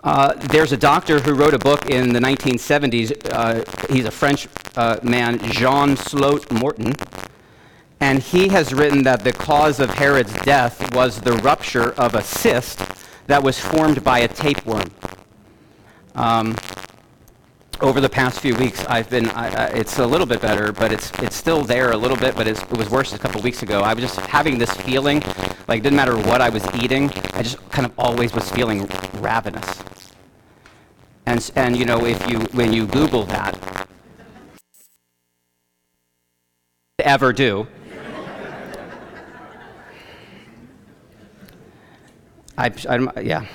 Uh, 0.03 0.33
there's 0.49 0.73
a 0.73 0.79
doctor 0.79 1.21
who 1.21 1.35
wrote 1.35 1.53
a 1.53 1.59
book 1.59 1.91
in 1.91 2.15
the 2.15 2.21
1970s. 2.21 3.13
Uh, 3.31 3.93
he's 3.93 4.07
a 4.07 4.11
French 4.11 4.49
uh, 4.77 4.99
man, 5.03 5.39
Jean 5.51 5.99
Slot 5.99 6.51
Morton 6.51 6.95
and 8.01 8.23
he 8.23 8.49
has 8.49 8.73
written 8.73 9.03
that 9.03 9.23
the 9.25 9.33
cause 9.33 9.79
of 9.79 9.91
Herod's 9.91 10.33
death 10.43 10.95
was 10.95 11.21
the 11.21 11.33
rupture 11.39 11.93
of 11.93 12.15
a 12.15 12.23
cyst 12.23 12.81
that 13.27 13.43
was 13.43 13.59
formed 13.59 14.03
by 14.03 14.21
a 14.21 14.29
tapeworm. 14.29 14.91
Um, 16.15 16.57
over 17.83 18.01
the 18.01 18.09
past 18.09 18.41
few 18.41 18.55
weeks, 18.57 18.85
I've 18.87 19.09
been, 19.09 19.29
I, 19.31 19.49
I, 19.49 19.67
it's 19.69 19.99
a 19.99 20.07
little 20.07 20.27
bit 20.27 20.41
better, 20.41 20.73
but 20.73 20.93
it's, 20.93 21.11
it's 21.21 21.37
still 21.37 21.63
there 21.63 21.93
a 21.93 21.97
little 21.97 22.17
bit, 22.17 22.35
but 22.35 22.47
it 22.47 22.71
was 22.73 22.91
worse 22.91 23.13
a 23.13 23.19
couple 23.19 23.41
weeks 23.43 23.63
ago. 23.63 23.81
I 23.81 23.95
was 23.95 24.03
just 24.03 24.19
having 24.21 24.59
this 24.59 24.73
feeling, 24.73 25.23
like 25.69 25.79
it 25.79 25.83
didn't 25.83 25.97
matter 25.97 26.17
what 26.17 26.41
I 26.41 26.49
was 26.49 26.67
eating, 26.83 27.11
I 27.35 27.43
just 27.43 27.59
kind 27.71 27.87
of 27.87 27.93
always 27.99 28.35
was 28.35 28.51
feeling 28.51 28.89
ravenous. 29.15 29.83
And, 31.27 31.51
and 31.55 31.77
you 31.77 31.85
know, 31.85 32.05
if 32.05 32.29
you, 32.29 32.41
when 32.53 32.73
you 32.73 32.87
Google 32.87 33.25
that, 33.27 33.87
ever 36.99 37.33
do, 37.33 37.67
I, 42.61 42.71
I, 42.89 43.21
yeah. 43.21 43.47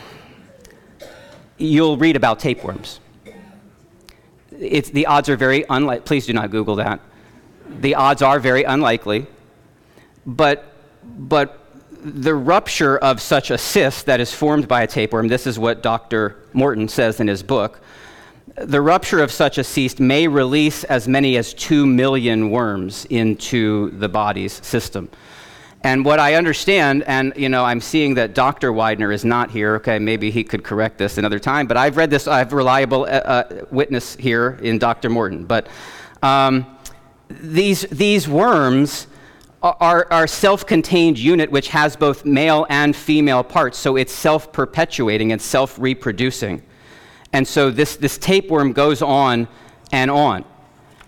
You'll 1.58 1.98
read 1.98 2.16
about 2.16 2.40
tapeworms. 2.40 3.00
It's, 4.52 4.90
the 4.90 5.06
odds 5.06 5.30
are 5.30 5.38
very 5.38 5.64
unlikely. 5.70 6.06
Please 6.06 6.26
do 6.26 6.34
not 6.34 6.50
Google 6.50 6.78
that. 6.78 7.00
The 7.82 7.96
odds 7.96 8.22
are 8.24 8.40
very 8.40 8.64
unlikely. 8.64 9.28
But, 10.26 10.74
but 11.04 11.60
the 12.04 12.34
rupture 12.34 12.98
of 12.98 13.22
such 13.22 13.52
a 13.52 13.58
cyst 13.60 14.08
that 14.08 14.20
is 14.20 14.34
formed 14.34 14.68
by 14.68 14.82
a 14.82 14.88
tapeworm, 14.88 15.28
this 15.28 15.46
is 15.46 15.60
what 15.60 15.84
Dr. 15.84 16.38
Morton 16.54 16.88
says 16.88 17.20
in 17.20 17.28
his 17.28 17.44
book, 17.44 17.82
the 18.56 18.82
rupture 18.82 19.22
of 19.22 19.32
such 19.32 19.58
a 19.60 19.64
cyst 19.64 20.00
may 20.00 20.28
release 20.28 20.84
as 20.86 21.08
many 21.08 21.38
as 21.38 21.54
2 21.54 21.86
million 21.86 22.50
worms 22.50 23.06
into 23.06 23.92
the 23.92 24.10
body's 24.10 24.54
system. 24.66 25.10
And 25.86 26.04
what 26.04 26.20
I 26.20 26.34
understand, 26.34 27.04
and 27.04 27.32
you 27.36 27.48
know, 27.48 27.64
I'm 27.64 27.80
seeing 27.80 28.16
that 28.16 28.34
Dr. 28.34 28.74
Widener 28.74 29.12
is 29.12 29.24
not 29.24 29.52
here. 29.52 29.76
Okay, 29.76 30.00
maybe 30.00 30.32
he 30.32 30.44
could 30.44 30.64
correct 30.64 30.98
this 30.98 31.20
another 31.20 31.38
time. 31.38 31.68
But 31.68 31.78
I've 31.78 31.96
read 31.96 32.10
this. 32.10 32.28
I 32.28 32.40
have 32.40 32.54
reliable 32.54 33.04
uh, 33.04 33.06
uh, 33.06 33.66
witness 33.70 34.16
here 34.16 34.58
in 34.64 34.80
Dr. 34.80 35.12
Morton. 35.12 35.46
But 35.46 35.68
um, 36.24 36.66
these 37.30 37.82
these 37.92 38.28
worms 38.28 39.06
are, 39.62 40.08
are 40.10 40.26
self-contained 40.26 41.20
unit 41.20 41.52
which 41.52 41.68
has 41.68 41.96
both 41.96 42.26
male 42.26 42.66
and 42.72 42.96
female 42.96 43.44
parts. 43.44 43.78
So 43.78 43.96
it's 43.96 44.12
self-perpetuating 44.12 45.34
and 45.34 45.40
self-reproducing. 45.40 46.64
And 47.32 47.48
so 47.48 47.70
this 47.70 47.96
this 47.96 48.18
tapeworm 48.18 48.74
goes 48.74 49.04
on 49.04 49.48
and 49.92 50.10
on. 50.10 50.46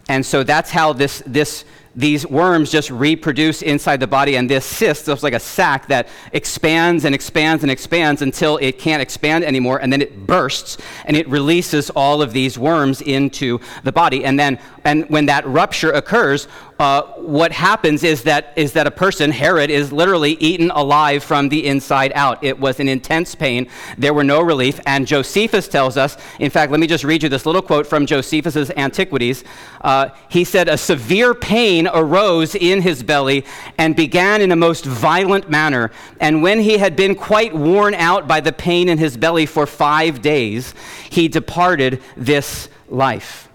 And 0.07 0.23
so 0.23 0.43
that's 0.43 0.69
how 0.69 0.93
this 0.93 1.23
this 1.25 1.65
these 1.97 2.27
worms 2.27 2.71
just 2.71 2.91
reproduce 2.91 3.63
inside 3.63 3.99
the 3.99 4.07
body, 4.07 4.35
and 4.35 4.47
this 4.47 4.63
cyst 4.63 5.07
looks 5.07 5.23
like 5.23 5.33
a 5.33 5.39
sac 5.39 5.87
that 5.87 6.07
expands 6.31 7.05
and 7.05 7.15
expands 7.15 7.63
and 7.63 7.71
expands 7.71 8.21
until 8.21 8.57
it 8.57 8.77
can't 8.77 9.01
expand 9.01 9.43
anymore, 9.43 9.79
and 9.79 9.91
then 9.91 10.01
it 10.03 10.27
bursts 10.27 10.77
and 11.05 11.17
it 11.17 11.27
releases 11.27 11.89
all 11.89 12.21
of 12.21 12.33
these 12.33 12.57
worms 12.57 13.01
into 13.01 13.59
the 13.83 13.91
body. 13.91 14.23
And 14.25 14.39
then, 14.39 14.59
and 14.83 15.09
when 15.09 15.25
that 15.25 15.45
rupture 15.47 15.91
occurs, 15.91 16.47
uh, 16.79 17.01
what 17.17 17.51
happens 17.51 18.03
is 18.03 18.23
that, 18.23 18.53
is 18.55 18.73
that 18.73 18.85
a 18.85 18.91
person, 18.91 19.31
Herod, 19.31 19.71
is 19.71 19.91
literally 19.91 20.33
eaten 20.33 20.69
alive 20.71 21.23
from 21.23 21.49
the 21.49 21.65
inside 21.65 22.11
out. 22.13 22.43
It 22.43 22.59
was 22.59 22.79
an 22.79 22.87
intense 22.87 23.33
pain. 23.33 23.67
There 23.97 24.13
were 24.13 24.23
no 24.23 24.41
relief. 24.41 24.79
And 24.85 25.07
Josephus 25.07 25.67
tells 25.67 25.97
us, 25.97 26.17
in 26.39 26.51
fact, 26.51 26.71
let 26.71 26.79
me 26.79 26.85
just 26.85 27.03
read 27.03 27.23
you 27.23 27.29
this 27.29 27.47
little 27.47 27.63
quote 27.63 27.87
from 27.87 28.05
Josephus's 28.05 28.69
Antiquities. 28.77 29.43
Uh, 29.81 30.09
he 30.29 30.43
said, 30.43 30.67
A 30.67 30.77
severe 30.77 31.33
pain 31.33 31.87
arose 31.91 32.53
in 32.53 32.81
his 32.81 33.01
belly 33.01 33.43
and 33.79 33.95
began 33.95 34.41
in 34.41 34.51
a 34.51 34.55
most 34.55 34.85
violent 34.85 35.49
manner. 35.49 35.91
And 36.19 36.43
when 36.43 36.59
he 36.59 36.77
had 36.77 36.95
been 36.95 37.15
quite 37.15 37.55
worn 37.55 37.95
out 37.95 38.27
by 38.27 38.39
the 38.39 38.53
pain 38.53 38.87
in 38.87 38.99
his 38.99 39.17
belly 39.17 39.47
for 39.47 39.65
five 39.65 40.21
days, 40.21 40.75
he 41.09 41.27
departed 41.27 42.03
this 42.15 42.69
life. 42.87 43.47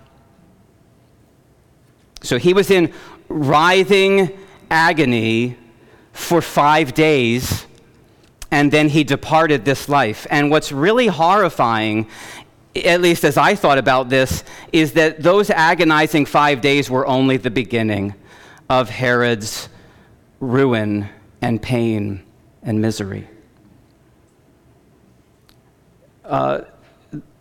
So 2.22 2.38
he 2.38 2.54
was 2.54 2.70
in 2.70 2.92
writhing 3.33 4.38
agony 4.71 5.57
for 6.12 6.40
five 6.42 6.95
days 6.95 7.66
and 8.53 8.71
then 8.71 8.90
he 8.90 9.03
departed 9.03 9.64
this 9.64 9.88
life. 9.88 10.27
And 10.31 10.51
what's 10.51 10.71
really 10.71 11.07
horrifying, 11.07 12.07
at 12.77 13.01
least 13.01 13.25
as 13.25 13.38
I 13.38 13.55
thought 13.55 13.79
about 13.79 14.11
this, 14.11 14.45
is 14.73 14.92
that 14.92 15.23
those 15.23 15.49
agonizing 15.49 16.27
five 16.27 16.61
days 16.61 16.90
were 16.90 17.07
only 17.07 17.38
the 17.38 17.51
beginning 17.51 18.14
of 18.68 18.90
Herod's 18.90 19.71
ruin 20.38 21.09
and 21.40 21.62
pain 21.62 22.23
and 22.62 22.81
misery. 22.81 23.27
Uh, 26.25 26.61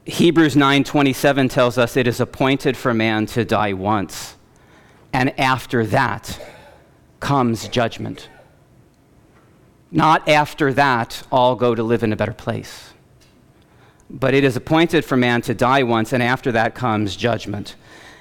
Hebrews 0.05 0.55
9:27 0.55 1.49
tells 1.49 1.77
us 1.77 1.97
it 1.97 2.07
is 2.07 2.19
appointed 2.19 2.75
for 2.77 2.93
man 2.93 3.25
to 3.27 3.45
die 3.45 3.73
once, 3.73 4.35
and 5.13 5.37
after 5.39 5.85
that 5.87 6.39
comes 7.19 7.67
judgment. 7.67 8.29
Not 9.91 10.27
after 10.29 10.73
that, 10.73 11.23
all 11.31 11.55
go 11.55 11.75
to 11.75 11.83
live 11.83 12.03
in 12.03 12.13
a 12.13 12.15
better 12.15 12.33
place. 12.33 12.93
But 14.09 14.33
it 14.33 14.43
is 14.43 14.55
appointed 14.55 15.03
for 15.03 15.17
man 15.17 15.41
to 15.43 15.53
die 15.53 15.83
once, 15.83 16.13
and 16.13 16.23
after 16.23 16.51
that 16.53 16.75
comes 16.75 17.15
judgment. 17.15 17.75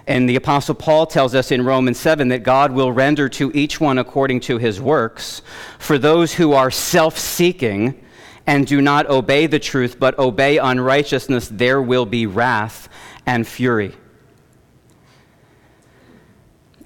And 0.07 0.29
the 0.29 0.37
Apostle 0.37 0.74
Paul 0.74 1.07
tells 1.07 1.35
us 1.35 1.53
in 1.53 1.64
Romans 1.64 1.98
7 1.98 2.29
that 2.29 2.42
God 2.42 2.72
will 2.72 2.90
render 2.90 3.29
to 3.31 3.53
each 3.55 3.81
one 3.81 3.98
according 3.98 4.40
to 4.40 4.59
his 4.59 4.81
works. 4.81 5.42
For 5.79 5.98
those 5.98 6.35
who 6.35 6.53
are 6.53 6.70
self 6.70 7.18
seeking 7.18 8.05
and 8.46 8.66
do 8.66 8.81
not 8.81 9.09
obey 9.09 9.46
the 9.46 9.59
truth, 9.61 10.00
but 10.00 10.18
obey 10.18 10.59
unrighteousness, 10.59 11.48
there 11.48 11.81
will 11.81 12.07
be 12.07 12.26
wrath 12.26 12.88
and 13.26 13.46
fury. 13.46 13.94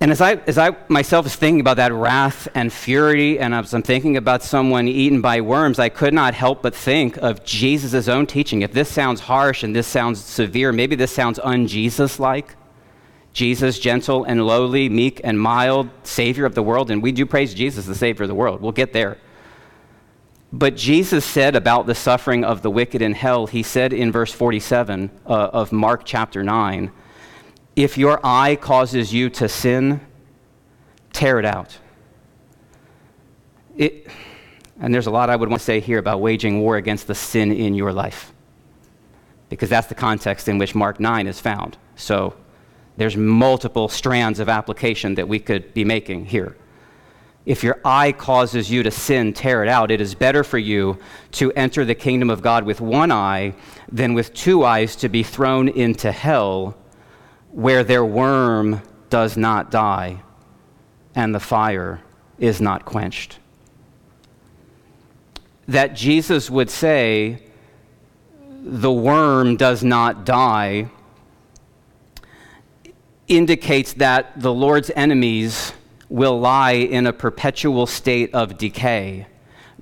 And 0.04 0.12
as 0.12 0.20
I, 0.20 0.34
as 0.46 0.58
I 0.58 0.76
myself 0.88 1.24
was 1.24 1.34
thinking 1.34 1.60
about 1.60 1.78
that 1.78 1.90
wrath 1.90 2.46
and 2.54 2.70
fury, 2.70 3.38
and 3.38 3.54
as 3.54 3.72
I'm 3.72 3.80
thinking 3.80 4.18
about 4.18 4.42
someone 4.42 4.86
eaten 4.86 5.22
by 5.22 5.40
worms, 5.40 5.78
I 5.78 5.88
could 5.88 6.12
not 6.12 6.34
help 6.34 6.60
but 6.60 6.74
think 6.74 7.16
of 7.16 7.42
Jesus' 7.42 8.06
own 8.06 8.26
teaching. 8.26 8.60
If 8.60 8.74
this 8.74 8.90
sounds 8.90 9.20
harsh 9.20 9.62
and 9.62 9.74
this 9.74 9.86
sounds 9.86 10.22
severe, 10.22 10.72
maybe 10.72 10.94
this 10.94 11.10
sounds 11.10 11.38
un 11.42 11.66
Jesus 11.66 12.20
like. 12.20 12.54
Jesus, 13.32 13.78
gentle 13.78 14.24
and 14.24 14.46
lowly, 14.46 14.90
meek 14.90 15.22
and 15.24 15.40
mild, 15.40 15.88
Savior 16.02 16.44
of 16.44 16.54
the 16.54 16.62
world. 16.62 16.90
And 16.90 17.02
we 17.02 17.10
do 17.10 17.24
praise 17.24 17.54
Jesus, 17.54 17.86
the 17.86 17.94
Savior 17.94 18.24
of 18.24 18.28
the 18.28 18.34
world. 18.34 18.60
We'll 18.60 18.72
get 18.72 18.92
there. 18.92 19.16
But 20.52 20.76
Jesus 20.76 21.24
said 21.24 21.56
about 21.56 21.86
the 21.86 21.94
suffering 21.94 22.44
of 22.44 22.60
the 22.60 22.70
wicked 22.70 23.00
in 23.00 23.14
hell, 23.14 23.46
he 23.46 23.62
said 23.62 23.94
in 23.94 24.12
verse 24.12 24.34
47 24.34 25.10
uh, 25.24 25.30
of 25.30 25.72
Mark 25.72 26.02
chapter 26.04 26.42
9, 26.42 26.92
if 27.76 27.98
your 27.98 28.20
eye 28.24 28.56
causes 28.56 29.12
you 29.12 29.28
to 29.30 29.48
sin, 29.48 30.00
tear 31.12 31.38
it 31.38 31.44
out. 31.44 31.78
It, 33.76 34.06
and 34.80 34.94
there's 34.94 35.06
a 35.06 35.10
lot 35.10 35.30
I 35.30 35.36
would 35.36 35.48
want 35.48 35.60
to 35.60 35.64
say 35.64 35.80
here 35.80 35.98
about 35.98 36.20
waging 36.20 36.60
war 36.60 36.76
against 36.76 37.06
the 37.06 37.14
sin 37.14 37.52
in 37.52 37.74
your 37.74 37.92
life, 37.92 38.32
because 39.48 39.68
that's 39.68 39.88
the 39.88 39.94
context 39.94 40.48
in 40.48 40.58
which 40.58 40.74
Mark 40.74 41.00
9 41.00 41.26
is 41.26 41.40
found. 41.40 41.76
So 41.96 42.34
there's 42.96 43.16
multiple 43.16 43.88
strands 43.88 44.38
of 44.38 44.48
application 44.48 45.16
that 45.16 45.28
we 45.28 45.40
could 45.40 45.74
be 45.74 45.84
making 45.84 46.26
here. 46.26 46.56
If 47.46 47.62
your 47.62 47.78
eye 47.84 48.12
causes 48.12 48.70
you 48.70 48.82
to 48.84 48.90
sin, 48.90 49.34
tear 49.34 49.62
it 49.62 49.68
out. 49.68 49.90
It 49.90 50.00
is 50.00 50.14
better 50.14 50.42
for 50.42 50.56
you 50.56 50.98
to 51.32 51.52
enter 51.52 51.84
the 51.84 51.94
kingdom 51.94 52.30
of 52.30 52.40
God 52.40 52.64
with 52.64 52.80
one 52.80 53.12
eye 53.12 53.54
than 53.92 54.14
with 54.14 54.32
two 54.32 54.64
eyes 54.64 54.96
to 54.96 55.10
be 55.10 55.22
thrown 55.22 55.68
into 55.68 56.10
hell 56.10 56.74
where 57.54 57.84
their 57.84 58.04
worm 58.04 58.82
does 59.10 59.36
not 59.36 59.70
die 59.70 60.20
and 61.14 61.32
the 61.32 61.40
fire 61.40 62.02
is 62.36 62.60
not 62.60 62.84
quenched. 62.84 63.38
That 65.68 65.94
Jesus 65.94 66.50
would 66.50 66.68
say, 66.68 67.44
the 68.60 68.92
worm 68.92 69.56
does 69.56 69.84
not 69.84 70.26
die, 70.26 70.90
indicates 73.28 73.92
that 73.94 74.40
the 74.40 74.52
Lord's 74.52 74.90
enemies 74.96 75.72
will 76.08 76.40
lie 76.40 76.72
in 76.72 77.06
a 77.06 77.12
perpetual 77.12 77.86
state 77.86 78.34
of 78.34 78.58
decay, 78.58 79.26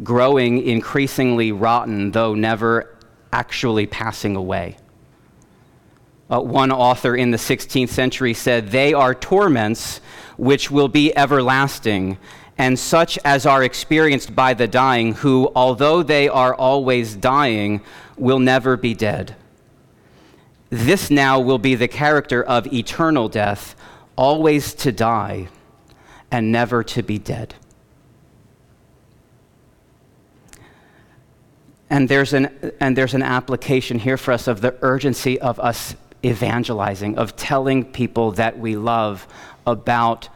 growing 0.02 0.62
increasingly 0.62 1.52
rotten, 1.52 2.10
though 2.10 2.34
never 2.34 2.98
actually 3.32 3.86
passing 3.86 4.36
away. 4.36 4.76
Uh, 6.32 6.40
one 6.40 6.72
author 6.72 7.14
in 7.14 7.30
the 7.30 7.36
16th 7.36 7.90
century 7.90 8.32
said, 8.32 8.70
They 8.70 8.94
are 8.94 9.14
torments 9.14 10.00
which 10.38 10.70
will 10.70 10.88
be 10.88 11.14
everlasting, 11.14 12.16
and 12.56 12.78
such 12.78 13.18
as 13.22 13.44
are 13.44 13.62
experienced 13.62 14.34
by 14.34 14.54
the 14.54 14.66
dying, 14.66 15.12
who, 15.12 15.52
although 15.54 16.02
they 16.02 16.30
are 16.30 16.54
always 16.54 17.14
dying, 17.14 17.82
will 18.16 18.38
never 18.38 18.78
be 18.78 18.94
dead. 18.94 19.36
This 20.70 21.10
now 21.10 21.38
will 21.38 21.58
be 21.58 21.74
the 21.74 21.86
character 21.86 22.42
of 22.42 22.72
eternal 22.72 23.28
death, 23.28 23.76
always 24.16 24.72
to 24.76 24.90
die 24.90 25.48
and 26.30 26.50
never 26.50 26.82
to 26.82 27.02
be 27.02 27.18
dead. 27.18 27.54
And 31.90 32.08
there's, 32.08 32.32
an, 32.32 32.72
and 32.80 32.96
there's 32.96 33.12
an 33.12 33.22
application 33.22 33.98
here 33.98 34.16
for 34.16 34.32
us 34.32 34.48
of 34.48 34.62
the 34.62 34.74
urgency 34.80 35.38
of 35.38 35.60
us 35.60 35.94
evangelizing, 36.24 37.18
of 37.18 37.36
telling 37.36 37.84
people 37.84 38.32
that 38.32 38.58
we 38.58 38.76
love 38.76 39.26
about 39.66 40.28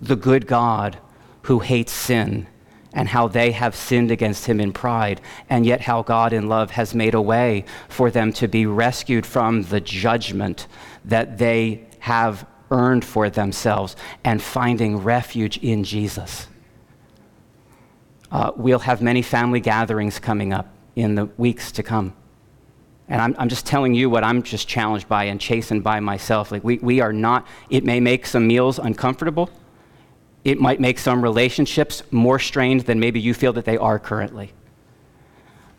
the 0.00 0.16
good 0.16 0.46
God 0.46 0.98
who 1.42 1.60
hates 1.60 1.92
sin 1.92 2.46
and 2.92 3.08
how 3.08 3.28
they 3.28 3.52
have 3.52 3.76
sinned 3.76 4.10
against 4.10 4.46
him 4.46 4.60
in 4.60 4.72
pride, 4.72 5.20
and 5.48 5.64
yet 5.64 5.80
how 5.82 6.02
God 6.02 6.32
in 6.32 6.48
love 6.48 6.72
has 6.72 6.94
made 6.94 7.14
a 7.14 7.22
way 7.22 7.64
for 7.88 8.10
them 8.10 8.32
to 8.34 8.48
be 8.48 8.66
rescued 8.66 9.24
from 9.24 9.62
the 9.64 9.80
judgment 9.80 10.66
that 11.04 11.38
they 11.38 11.86
have 12.00 12.46
earned 12.70 13.04
for 13.04 13.30
themselves 13.30 13.94
and 14.24 14.42
finding 14.42 14.98
refuge 14.98 15.58
in 15.58 15.84
Jesus. 15.84 16.48
Uh, 18.32 18.52
we'll 18.56 18.80
have 18.80 19.02
many 19.02 19.22
family 19.22 19.60
gatherings 19.60 20.18
coming 20.18 20.52
up 20.52 20.72
in 20.96 21.14
the 21.14 21.26
weeks 21.36 21.72
to 21.72 21.82
come. 21.82 22.12
And 23.10 23.20
I'm, 23.20 23.34
I'm 23.38 23.48
just 23.48 23.66
telling 23.66 23.92
you 23.92 24.08
what 24.08 24.22
I'm 24.22 24.42
just 24.42 24.68
challenged 24.68 25.08
by 25.08 25.24
and 25.24 25.40
chastened 25.40 25.82
by 25.82 25.98
myself. 25.98 26.52
Like, 26.52 26.62
we, 26.62 26.78
we 26.78 27.00
are 27.00 27.12
not, 27.12 27.46
it 27.68 27.84
may 27.84 27.98
make 27.98 28.24
some 28.24 28.46
meals 28.46 28.78
uncomfortable. 28.78 29.50
It 30.44 30.60
might 30.60 30.80
make 30.80 30.98
some 30.98 31.20
relationships 31.20 32.04
more 32.12 32.38
strained 32.38 32.82
than 32.82 33.00
maybe 33.00 33.20
you 33.20 33.34
feel 33.34 33.52
that 33.54 33.64
they 33.64 33.76
are 33.76 33.98
currently. 33.98 34.52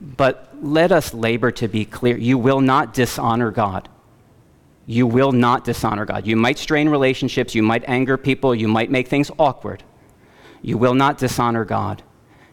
But 0.02 0.54
let 0.62 0.92
us 0.92 1.14
labor 1.14 1.52
to 1.52 1.70
be 1.70 1.86
clear. 1.86 2.18
You 2.18 2.38
will 2.38 2.60
not 2.60 2.94
dishonor 2.94 3.50
God. 3.50 3.88
You 4.86 5.08
will 5.08 5.32
not 5.32 5.64
dishonor 5.64 6.06
God. 6.06 6.28
You 6.28 6.36
might 6.36 6.58
strain 6.58 6.90
relationships, 6.90 7.56
you 7.56 7.64
might 7.64 7.86
anger 7.88 8.18
people, 8.18 8.54
you 8.54 8.68
might 8.68 8.92
make 8.92 9.08
things 9.08 9.32
awkward. 9.40 9.84
You 10.62 10.78
will 10.78 10.96
not 10.96 11.18
dishonor 11.18 11.64
God 11.64 12.04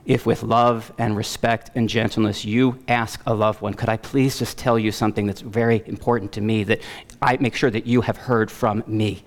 if 0.08 0.24
with 0.24 0.42
love 0.42 0.90
and 0.96 1.14
respect 1.14 1.70
and 1.74 1.86
gentleness 1.86 2.42
you 2.42 2.82
ask 2.88 3.20
a 3.26 3.34
loved 3.34 3.60
one, 3.60 3.74
could 3.74 3.90
I 3.90 3.98
please 3.98 4.38
just 4.38 4.56
tell 4.56 4.78
you 4.78 4.90
something 4.90 5.26
that's 5.26 5.42
very 5.42 5.82
important 5.86 6.32
to 6.32 6.40
me 6.40 6.64
that 6.64 6.80
I 7.20 7.36
make 7.36 7.54
sure 7.54 7.70
that 7.70 7.86
you 7.86 8.00
have 8.00 8.16
heard 8.16 8.50
from 8.50 8.82
me? 8.86 9.22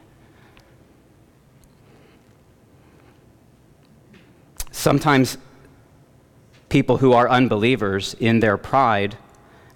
Sometimes 4.71 5.37
people 6.67 6.97
who 6.97 7.13
are 7.13 7.29
unbelievers 7.29 8.15
in 8.19 8.39
their 8.39 8.57
pride 8.57 9.15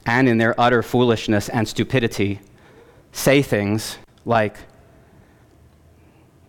and 0.08 0.28
in 0.28 0.40
their 0.40 0.60
utter 0.60 0.82
foolishness 0.82 1.50
and 1.50 1.68
stupidity 1.68 2.40
say 3.12 3.44
things 3.44 4.00
like, 4.26 4.58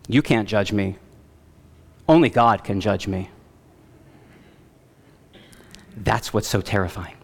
You 0.09 0.23
can't 0.23 0.49
judge 0.49 0.73
me. 0.73 0.97
Only 2.09 2.31
God 2.31 2.65
can 2.65 2.81
judge 2.81 3.07
me. 3.07 3.29
That's 5.97 6.33
what's 6.33 6.49
so 6.49 6.61
terrifying. 6.61 7.17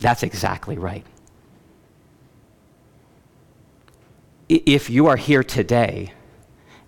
That's 0.00 0.22
exactly 0.22 0.76
right. 0.76 1.06
If 4.48 4.90
you 4.90 5.06
are 5.06 5.16
here 5.16 5.44
today 5.44 6.12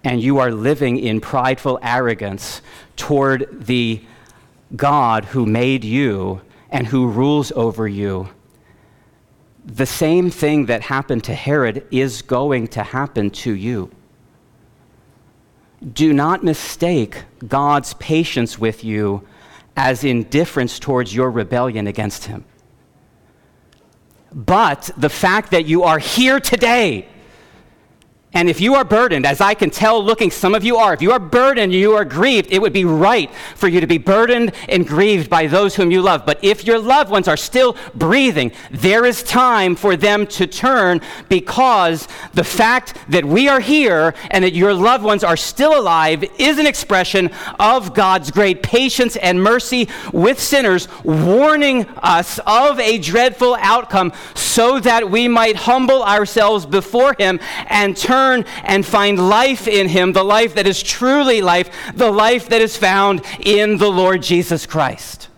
and 0.02 0.20
you 0.20 0.38
are 0.38 0.50
living 0.50 0.98
in 0.98 1.20
prideful 1.20 1.78
arrogance 1.82 2.60
toward 2.96 3.66
the 3.66 4.02
God 4.74 5.26
who 5.26 5.46
made 5.46 5.84
you 5.84 6.40
and 6.70 6.86
who 6.86 7.08
rules 7.08 7.52
over 7.52 7.86
you, 7.86 8.28
the 9.64 9.86
same 9.86 10.30
thing 10.30 10.66
that 10.66 10.82
happened 10.82 11.22
to 11.24 11.34
Herod 11.34 11.86
is 11.92 12.22
going 12.22 12.66
to 12.68 12.82
happen 12.82 13.30
to 13.30 13.52
you. 13.52 13.92
Do 15.92 16.12
not 16.12 16.42
mistake 16.42 17.22
God's 17.46 17.94
patience 17.94 18.58
with 18.58 18.82
you 18.82 19.26
as 19.76 20.04
indifference 20.04 20.78
towards 20.78 21.14
your 21.14 21.30
rebellion 21.30 21.86
against 21.86 22.26
him. 22.26 22.44
But 24.32 24.90
the 24.96 25.08
fact 25.08 25.50
that 25.50 25.66
you 25.66 25.82
are 25.82 25.98
here 25.98 26.40
today 26.40 27.08
And 28.34 28.48
if 28.48 28.62
you 28.62 28.74
are 28.76 28.84
burdened, 28.84 29.26
as 29.26 29.42
I 29.42 29.52
can 29.52 29.68
tell 29.68 30.02
looking, 30.02 30.30
some 30.30 30.54
of 30.54 30.64
you 30.64 30.78
are, 30.78 30.94
if 30.94 31.02
you 31.02 31.12
are 31.12 31.18
burdened, 31.18 31.74
you 31.74 31.92
are 31.92 32.04
grieved, 32.04 32.50
it 32.50 32.62
would 32.62 32.72
be 32.72 32.86
right 32.86 33.30
for 33.54 33.68
you 33.68 33.78
to 33.80 33.86
be 33.86 33.98
burdened 33.98 34.52
and 34.70 34.86
grieved 34.86 35.28
by 35.28 35.46
those 35.46 35.76
whom 35.76 35.90
you 35.90 36.00
love. 36.00 36.24
But 36.24 36.42
if 36.42 36.64
your 36.64 36.78
loved 36.78 37.10
ones 37.10 37.28
are 37.28 37.36
still 37.36 37.76
breathing, 37.94 38.52
there 38.70 39.04
is 39.04 39.22
time 39.22 39.76
for 39.76 39.96
them 39.96 40.26
to 40.28 40.46
turn 40.46 41.02
because 41.28 42.08
the 42.32 42.44
fact 42.44 42.96
that 43.10 43.26
we 43.26 43.48
are 43.48 43.60
here 43.60 44.14
and 44.30 44.44
that 44.44 44.54
your 44.54 44.72
loved 44.72 45.04
ones 45.04 45.22
are 45.24 45.36
still 45.36 45.78
alive 45.78 46.24
is 46.38 46.58
an 46.58 46.66
expression 46.66 47.30
of 47.60 47.92
God's 47.92 48.30
great 48.30 48.62
patience 48.62 49.16
and 49.16 49.42
mercy 49.42 49.90
with 50.10 50.40
sinners, 50.40 50.88
warning 51.04 51.86
us 51.98 52.40
of 52.46 52.80
a 52.80 52.96
dreadful 52.96 53.56
outcome 53.60 54.10
so 54.34 54.80
that 54.80 55.10
we 55.10 55.28
might 55.28 55.56
humble 55.56 56.02
ourselves 56.02 56.64
before 56.64 57.14
Him 57.18 57.38
and 57.66 57.94
turn 57.94 58.21
and 58.64 58.86
find 58.86 59.28
life 59.28 59.66
in 59.66 59.88
Him, 59.88 60.12
the 60.12 60.24
life 60.24 60.54
that 60.54 60.66
is 60.66 60.82
truly 60.82 61.42
life, 61.42 61.70
the 61.94 62.10
life 62.10 62.48
that 62.48 62.60
is 62.60 62.76
found 62.76 63.22
in 63.40 63.78
the 63.78 63.90
Lord 63.90 64.22
Jesus 64.22 64.66
Christ. 64.66 65.28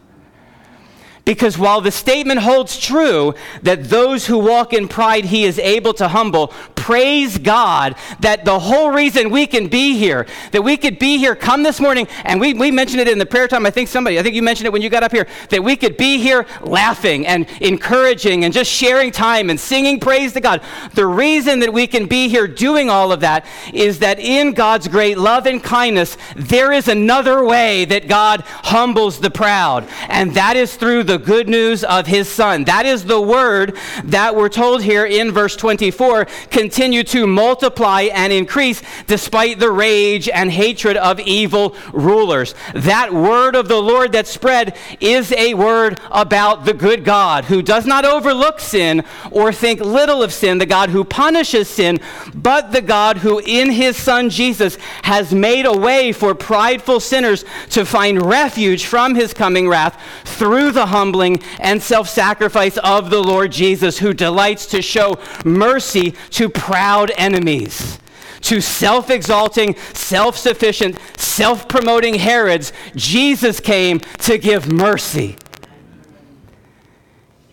Because 1.25 1.57
while 1.57 1.81
the 1.81 1.91
statement 1.91 2.41
holds 2.41 2.79
true 2.79 3.35
that 3.63 3.85
those 3.85 4.27
who 4.27 4.39
walk 4.39 4.75
in 4.75 4.89
pride 4.89 5.25
he 5.25 5.45
is 5.45 5.59
able 5.59 5.95
to 5.95 6.09
humble, 6.09 6.49
praise 6.75 7.39
God 7.39 7.97
that 8.21 8.45
the 8.45 8.59
whole 8.59 8.91
reason 8.91 9.31
we 9.31 9.47
can 9.47 9.69
be 9.69 9.97
here, 9.97 10.27
that 10.53 10.63
we 10.63 10.77
could 10.77 10.99
be 10.99 11.17
here, 11.17 11.35
come 11.35 11.63
this 11.63 11.81
morning, 11.81 12.07
and 12.25 12.39
we, 12.39 12.53
we 12.53 12.71
mentioned 12.71 13.01
it 13.01 13.09
in 13.09 13.17
the 13.17 13.25
prayer 13.25 13.49
time. 13.49 13.65
I 13.65 13.71
think 13.71 13.89
somebody, 13.89 14.19
I 14.19 14.23
think 14.23 14.35
you 14.35 14.43
mentioned 14.43 14.67
it 14.67 14.73
when 14.73 14.83
you 14.83 14.91
got 14.91 15.03
up 15.03 15.13
here, 15.13 15.27
that 15.49 15.65
we 15.65 15.77
could 15.77 15.97
be 15.97 16.19
here 16.19 16.45
laughing 16.61 17.27
and 17.27 17.49
encouraging 17.63 18.45
and 18.45 18.53
just 18.53 18.71
sharing 18.71 19.11
time 19.11 19.49
and 19.49 19.59
singing 19.59 20.01
praise 20.01 20.35
to 20.35 20.43
God. 20.43 20.61
The 20.93 21.07
reason 21.07 21.61
that 21.61 21.73
we 21.73 21.87
can 21.87 22.05
be 22.05 22.29
here 22.29 22.47
doing 22.47 22.91
all 22.91 23.13
of 23.13 23.21
that 23.21 23.47
is 23.73 24.01
that 24.01 24.19
in 24.19 24.53
God's 24.53 24.89
great 24.89 25.17
love 25.17 25.47
and 25.47 25.63
kindness, 25.63 26.19
there 26.37 26.71
is 26.71 26.89
another 26.89 27.43
way 27.45 27.87
that 27.87 28.09
God 28.09 28.43
humbles 28.45 29.21
the 29.21 29.31
proud, 29.31 29.89
and 30.09 30.35
that 30.35 30.57
is 30.57 30.77
through 30.77 31.05
the 31.05 31.14
good 31.19 31.49
news 31.49 31.85
of 31.85 32.07
his 32.07 32.29
Son. 32.29 32.65
That 32.65 32.87
is 32.87 33.05
the 33.05 33.21
word 33.21 33.77
that 34.05 34.35
we're 34.35 34.49
told 34.49 34.83
here 34.83 35.05
in 35.05 35.33
verse 35.33 35.57
24 35.57 36.27
continue 36.51 37.03
to 37.05 37.27
multiply 37.27 38.03
and 38.03 38.33
increase 38.33 38.83
despite 39.07 39.59
the 39.59 39.71
rage 39.71 40.29
and 40.29 40.51
hatred 40.51 40.97
of 40.97 41.21
evil 41.21 41.77
rulers. 41.93 42.55
That 42.75 43.13
word 43.13 43.57
of 43.57 43.69
the 43.69 43.81
Lord 43.81 44.13
that 44.13 44.27
spread 44.27 44.77
is 45.01 45.33
a 45.33 45.55
word 45.55 46.01
about 46.11 46.65
the 46.65 46.75
good 46.75 47.05
God 47.05 47.45
who 47.47 47.63
does 47.63 47.87
not 47.87 48.05
overlook 48.05 48.61
sin 48.61 49.05
or 49.31 49.53
think 49.53 49.81
little 49.81 50.23
of 50.23 50.33
sin, 50.33 50.59
the 50.59 50.67
God 50.67 50.91
who 50.91 51.05
punishes 51.05 51.69
sin, 51.69 52.01
but 52.35 52.73
the 52.73 52.83
God 52.83 53.19
who 53.19 53.41
in 53.45 53.71
his 53.71 53.97
Son 53.97 54.31
Jesus 54.31 54.77
has 55.03 55.33
made 55.33 55.67
a 55.67 55.77
way 55.77 56.13
for 56.13 56.35
prideful 56.35 57.01
sinners 57.01 57.45
to 57.71 57.85
find 57.85 58.23
refuge 58.23 58.85
from 58.85 59.15
his 59.15 59.35
coming 59.35 59.69
wrath 59.69 60.01
through 60.25 60.71
the 60.71 60.87
humbling 61.05 61.39
and 61.61 61.83
self 61.83 62.09
sacrifice 62.09 62.79
of 62.79 63.11
the 63.11 63.23
Lord 63.23 63.53
Jesus, 63.53 63.99
who 63.99 64.15
delights 64.15 64.65
to 64.67 64.81
show 64.81 65.19
mercy 65.45 66.15
to 66.31 66.49
proud 66.49 67.13
enemies. 67.19 67.99
To 68.43 68.63
self 68.63 69.11
exalting, 69.11 69.77
self 69.93 70.39
sufficient, 70.39 70.99
self 71.19 71.69
promoting 71.69 72.15
Herods, 72.15 72.73
Jesus 72.97 73.61
came 73.61 74.01
to 74.21 74.39
give 74.39 74.73
mercy. 74.73 75.37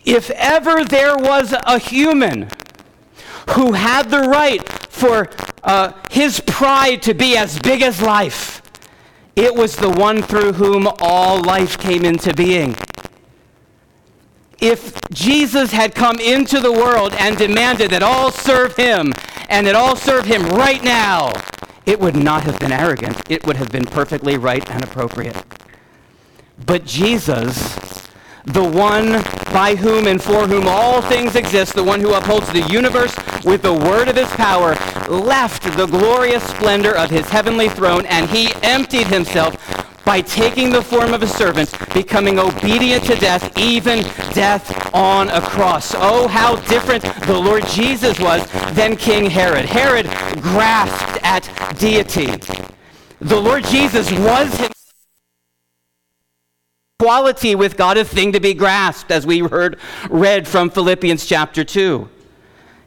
If 0.04 0.30
ever 0.30 0.82
there 0.84 1.16
was 1.16 1.54
a 1.66 1.78
human 1.78 2.48
who 3.50 3.74
had 3.74 4.08
the 4.08 4.20
right 4.20 4.66
for 4.88 5.28
uh, 5.62 5.92
his 6.10 6.40
pride 6.40 7.02
to 7.02 7.12
be 7.14 7.36
as 7.36 7.58
big 7.58 7.82
as 7.82 8.00
life, 8.00 8.62
it 9.36 9.54
was 9.54 9.76
the 9.76 9.90
one 9.90 10.20
through 10.20 10.52
whom 10.54 10.86
all 11.00 11.40
life 11.40 11.78
came 11.78 12.04
into 12.04 12.34
being 12.34 12.74
if 14.62 14.96
Jesus 15.10 15.72
had 15.72 15.92
come 15.92 16.20
into 16.20 16.60
the 16.60 16.72
world 16.72 17.12
and 17.18 17.36
demanded 17.36 17.90
that 17.90 18.02
all 18.02 18.30
serve 18.30 18.76
him 18.76 19.12
and 19.48 19.66
that 19.66 19.74
all 19.74 19.96
serve 19.96 20.24
him 20.24 20.42
right 20.50 20.82
now, 20.84 21.32
it 21.84 21.98
would 21.98 22.14
not 22.14 22.44
have 22.44 22.60
been 22.60 22.70
arrogant. 22.70 23.20
It 23.28 23.44
would 23.44 23.56
have 23.56 23.70
been 23.70 23.84
perfectly 23.84 24.38
right 24.38 24.66
and 24.70 24.84
appropriate. 24.84 25.36
But 26.64 26.84
Jesus, 26.84 27.76
the 28.44 28.62
one 28.62 29.22
by 29.52 29.74
whom 29.74 30.06
and 30.06 30.22
for 30.22 30.46
whom 30.46 30.68
all 30.68 31.02
things 31.02 31.34
exist, 31.34 31.74
the 31.74 31.82
one 31.82 31.98
who 31.98 32.14
upholds 32.14 32.52
the 32.52 32.62
universe 32.70 33.16
with 33.44 33.62
the 33.62 33.74
word 33.74 34.06
of 34.06 34.14
his 34.14 34.28
power, 34.28 34.76
left 35.08 35.64
the 35.76 35.86
glorious 35.86 36.44
splendor 36.44 36.96
of 36.96 37.10
his 37.10 37.28
heavenly 37.28 37.68
throne 37.68 38.06
and 38.06 38.30
he 38.30 38.52
emptied 38.62 39.08
himself 39.08 39.56
by 40.04 40.20
taking 40.20 40.70
the 40.70 40.82
form 40.82 41.14
of 41.14 41.22
a 41.22 41.26
servant, 41.26 41.72
becoming 41.94 42.38
obedient 42.38 43.04
to 43.04 43.16
death, 43.16 43.56
even 43.58 44.02
death 44.32 44.94
on 44.94 45.28
a 45.30 45.40
cross. 45.40 45.94
Oh, 45.96 46.28
how 46.28 46.56
different 46.56 47.02
the 47.26 47.38
Lord 47.38 47.66
Jesus 47.68 48.18
was 48.18 48.44
than 48.74 48.96
King 48.96 49.30
Herod. 49.30 49.64
Herod 49.64 50.06
grasped 50.42 51.24
at 51.24 51.78
deity. 51.78 52.32
The 53.20 53.40
Lord 53.40 53.64
Jesus 53.64 54.10
was 54.10 54.70
equality 56.98 57.54
with 57.54 57.76
God 57.76 57.96
a 57.96 58.04
thing 58.04 58.32
to 58.32 58.40
be 58.40 58.54
grasped, 58.54 59.10
as 59.10 59.26
we 59.26 59.40
heard 59.40 59.78
read 60.08 60.46
from 60.46 60.70
Philippians 60.70 61.26
chapter 61.26 61.64
2. 61.64 62.08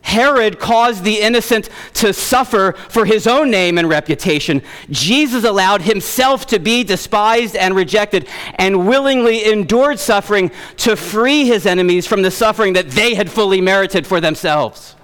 Herod 0.06 0.60
caused 0.60 1.04
the 1.04 1.20
innocent 1.20 1.68
to 1.96 2.14
suffer 2.14 2.74
for 2.90 3.06
his 3.06 3.26
own 3.26 3.50
name 3.50 3.80
and 3.80 3.90
reputation. 3.90 4.62
Jesus 4.92 5.44
allowed 5.44 5.82
himself 5.82 6.46
to 6.48 6.60
be 6.60 6.84
despised 6.84 7.56
and 7.56 7.76
rejected 7.76 8.28
and 8.54 8.88
willingly 8.88 9.52
endured 9.52 9.98
suffering 9.98 10.52
to 10.78 10.96
free 10.96 11.46
his 11.48 11.66
enemies 11.66 12.06
from 12.06 12.22
the 12.22 12.30
suffering 12.30 12.74
that 12.74 12.92
they 12.92 13.16
had 13.16 13.32
fully 13.32 13.60
merited 13.62 14.06
for 14.06 14.22
themselves. 14.22 14.96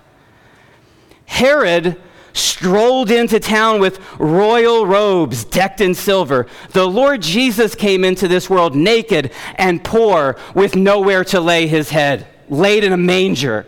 Herod 1.26 2.00
strolled 2.34 3.10
into 3.10 3.40
town 3.40 3.82
with 3.82 4.00
royal 4.20 4.86
robes 4.86 5.44
decked 5.46 5.82
in 5.82 5.96
silver. 5.96 6.46
The 6.74 6.88
Lord 6.88 7.24
Jesus 7.24 7.74
came 7.74 8.06
into 8.06 8.28
this 8.28 8.52
world 8.52 8.76
naked 8.76 9.32
and 9.56 9.84
poor 9.84 10.38
with 10.54 10.76
nowhere 10.76 11.24
to 11.26 11.42
lay 11.42 11.66
his 11.66 11.90
head, 11.90 12.28
laid 12.50 12.84
in 12.84 12.94
a 12.94 12.98
manger. 12.98 13.66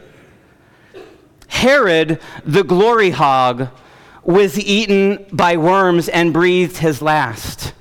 Herod, 1.47 2.19
the 2.45 2.63
glory 2.63 3.11
hog, 3.11 3.69
was 4.23 4.59
eaten 4.59 5.25
by 5.31 5.57
worms 5.57 6.09
and 6.09 6.33
breathed 6.33 6.77
his 6.77 7.01
last. 7.01 7.73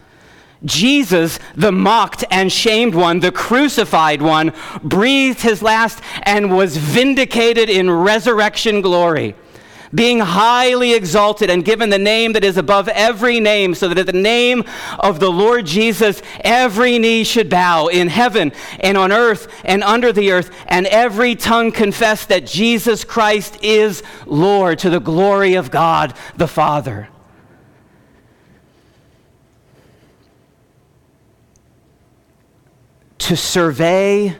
Jesus, 0.64 1.38
the 1.56 1.72
mocked 1.72 2.24
and 2.30 2.52
shamed 2.52 2.94
one, 2.94 3.20
the 3.20 3.32
crucified 3.32 4.22
one, 4.22 4.52
breathed 4.82 5.40
his 5.40 5.62
last 5.62 6.00
and 6.22 6.56
was 6.56 6.76
vindicated 6.76 7.68
in 7.68 7.90
resurrection 7.90 8.80
glory 8.80 9.34
being 9.94 10.20
highly 10.20 10.94
exalted 10.94 11.50
and 11.50 11.64
given 11.64 11.90
the 11.90 11.98
name 11.98 12.32
that 12.32 12.44
is 12.44 12.56
above 12.56 12.88
every 12.88 13.40
name, 13.40 13.74
so 13.74 13.88
that 13.88 13.98
at 13.98 14.06
the 14.06 14.12
name 14.12 14.64
of 14.98 15.20
the 15.20 15.30
Lord 15.30 15.66
Jesus, 15.66 16.22
every 16.40 16.98
knee 16.98 17.24
should 17.24 17.50
bow 17.50 17.88
in 17.88 18.08
heaven 18.08 18.52
and 18.80 18.96
on 18.96 19.12
earth 19.12 19.48
and 19.64 19.82
under 19.82 20.12
the 20.12 20.32
earth, 20.32 20.50
and 20.66 20.86
every 20.86 21.34
tongue 21.34 21.72
confess 21.72 22.26
that 22.26 22.46
Jesus 22.46 23.04
Christ 23.04 23.58
is 23.62 24.02
Lord 24.26 24.78
to 24.80 24.90
the 24.90 25.00
glory 25.00 25.54
of 25.54 25.70
God 25.70 26.14
the 26.36 26.48
Father. 26.48 27.08
To 33.18 33.36
survey 33.36 34.36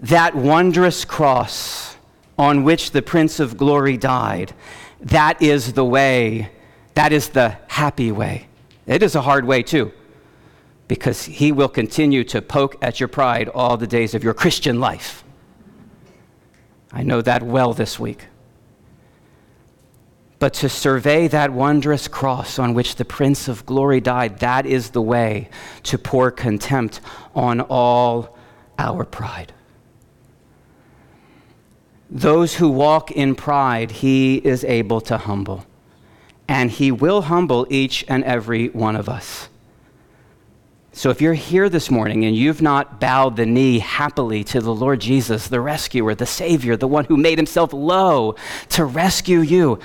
that 0.00 0.36
wondrous 0.36 1.04
cross 1.04 1.96
on 2.38 2.62
which 2.62 2.92
the 2.92 3.02
Prince 3.02 3.40
of 3.40 3.56
Glory 3.56 3.96
died. 3.96 4.54
That 5.00 5.42
is 5.42 5.72
the 5.72 5.84
way, 5.84 6.50
that 6.94 7.12
is 7.12 7.30
the 7.30 7.56
happy 7.66 8.12
way. 8.12 8.46
It 8.86 9.02
is 9.02 9.14
a 9.14 9.22
hard 9.22 9.44
way, 9.44 9.62
too, 9.62 9.92
because 10.86 11.24
he 11.24 11.52
will 11.52 11.68
continue 11.68 12.24
to 12.24 12.40
poke 12.40 12.76
at 12.80 13.00
your 13.00 13.08
pride 13.08 13.48
all 13.48 13.76
the 13.76 13.86
days 13.86 14.14
of 14.14 14.24
your 14.24 14.34
Christian 14.34 14.80
life. 14.80 15.24
I 16.92 17.02
know 17.02 17.20
that 17.20 17.42
well 17.42 17.74
this 17.74 17.98
week. 17.98 18.26
But 20.38 20.54
to 20.54 20.68
survey 20.68 21.26
that 21.28 21.52
wondrous 21.52 22.06
cross 22.06 22.58
on 22.60 22.72
which 22.72 22.94
the 22.94 23.04
Prince 23.04 23.48
of 23.48 23.66
Glory 23.66 24.00
died, 24.00 24.38
that 24.38 24.66
is 24.66 24.90
the 24.90 25.02
way 25.02 25.50
to 25.82 25.98
pour 25.98 26.30
contempt 26.30 27.00
on 27.34 27.60
all 27.62 28.38
our 28.78 29.04
pride. 29.04 29.52
Those 32.10 32.54
who 32.54 32.68
walk 32.68 33.10
in 33.10 33.34
pride, 33.34 33.90
he 33.90 34.36
is 34.36 34.64
able 34.64 35.00
to 35.02 35.18
humble. 35.18 35.66
And 36.46 36.70
he 36.70 36.90
will 36.90 37.22
humble 37.22 37.66
each 37.68 38.04
and 38.08 38.24
every 38.24 38.68
one 38.68 38.96
of 38.96 39.08
us. 39.08 39.48
So 40.92 41.10
if 41.10 41.20
you're 41.20 41.34
here 41.34 41.68
this 41.68 41.90
morning 41.90 42.24
and 42.24 42.34
you've 42.34 42.62
not 42.62 42.98
bowed 42.98 43.36
the 43.36 43.46
knee 43.46 43.78
happily 43.78 44.42
to 44.44 44.60
the 44.60 44.74
Lord 44.74 45.00
Jesus, 45.00 45.46
the 45.46 45.60
rescuer, 45.60 46.14
the 46.14 46.26
Savior, 46.26 46.76
the 46.76 46.88
one 46.88 47.04
who 47.04 47.16
made 47.16 47.38
himself 47.38 47.72
low 47.72 48.34
to 48.70 48.84
rescue 48.84 49.40
you, 49.40 49.78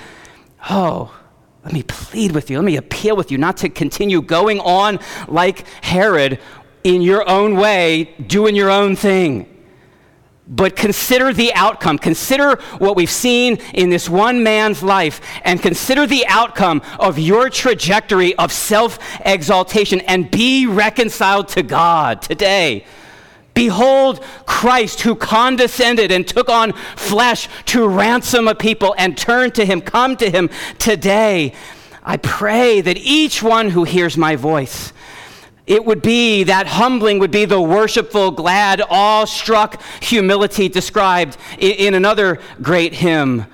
Oh, 0.68 1.14
let 1.62 1.72
me 1.72 1.82
plead 1.82 2.32
with 2.32 2.50
you. 2.50 2.58
Let 2.58 2.64
me 2.64 2.76
appeal 2.76 3.16
with 3.16 3.30
you 3.30 3.38
not 3.38 3.58
to 3.58 3.68
continue 3.68 4.22
going 4.22 4.60
on 4.60 4.98
like 5.28 5.66
Herod 5.84 6.40
in 6.82 7.00
your 7.00 7.28
own 7.28 7.56
way, 7.56 8.14
doing 8.26 8.56
your 8.56 8.70
own 8.70 8.96
thing. 8.96 9.53
But 10.46 10.76
consider 10.76 11.32
the 11.32 11.54
outcome. 11.54 11.98
Consider 11.98 12.56
what 12.78 12.96
we've 12.96 13.10
seen 13.10 13.56
in 13.72 13.88
this 13.88 14.10
one 14.10 14.42
man's 14.42 14.82
life, 14.82 15.20
and 15.42 15.60
consider 15.60 16.06
the 16.06 16.26
outcome 16.26 16.82
of 17.00 17.18
your 17.18 17.48
trajectory 17.48 18.34
of 18.36 18.52
self 18.52 18.98
exaltation, 19.24 20.00
and 20.02 20.30
be 20.30 20.66
reconciled 20.66 21.48
to 21.48 21.62
God 21.62 22.20
today. 22.20 22.84
Behold 23.54 24.22
Christ 24.46 25.02
who 25.02 25.14
condescended 25.14 26.10
and 26.10 26.26
took 26.26 26.48
on 26.48 26.72
flesh 26.96 27.48
to 27.66 27.88
ransom 27.88 28.48
a 28.48 28.54
people 28.54 28.94
and 28.98 29.16
turn 29.16 29.52
to 29.52 29.64
him. 29.64 29.80
Come 29.80 30.16
to 30.16 30.28
him 30.30 30.50
today. 30.78 31.54
I 32.02 32.18
pray 32.18 32.80
that 32.82 32.98
each 32.98 33.42
one 33.42 33.70
who 33.70 33.84
hears 33.84 34.18
my 34.18 34.36
voice, 34.36 34.92
it 35.66 35.84
would 35.84 36.02
be 36.02 36.44
that 36.44 36.66
humbling 36.66 37.18
would 37.18 37.30
be 37.30 37.46
the 37.46 37.60
worshipful, 37.60 38.30
glad, 38.30 38.82
awe-struck 38.88 39.80
humility 40.02 40.68
described 40.68 41.38
in, 41.58 41.94
another 41.94 42.38
great 42.60 42.92
hymn. 42.92 43.46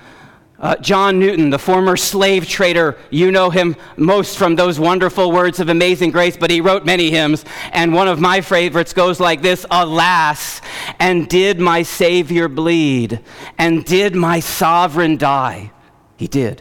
Uh, 0.59 0.77
John 0.77 1.19
Newton, 1.21 1.51
the 1.51 1.59
former 1.59 1.97
slave 1.97 2.47
trader, 2.49 2.99
you 3.11 3.31
know 3.31 3.49
him 3.49 3.77
most 3.97 4.37
from 4.37 4.57
those 4.57 4.79
wonderful 4.79 5.33
words 5.33 5.61
of 5.61 5.69
amazing 5.69 6.11
grace, 6.11 6.37
but 6.37 6.51
he 6.51 6.61
wrote 6.61 6.85
many 6.85 7.11
hymns. 7.11 7.45
And 7.73 7.95
one 7.95 8.09
of 8.09 8.21
my 8.21 8.41
favorites 8.41 8.93
goes 8.93 9.21
like 9.21 9.41
this 9.41 9.65
Alas, 9.71 10.61
and 10.99 11.29
did 11.29 11.61
my 11.61 11.83
Savior 11.83 12.49
bleed? 12.49 13.21
And 13.57 13.85
did 13.85 14.15
my 14.15 14.41
sovereign 14.41 15.17
die? 15.17 15.71
He 16.17 16.27
did. 16.27 16.61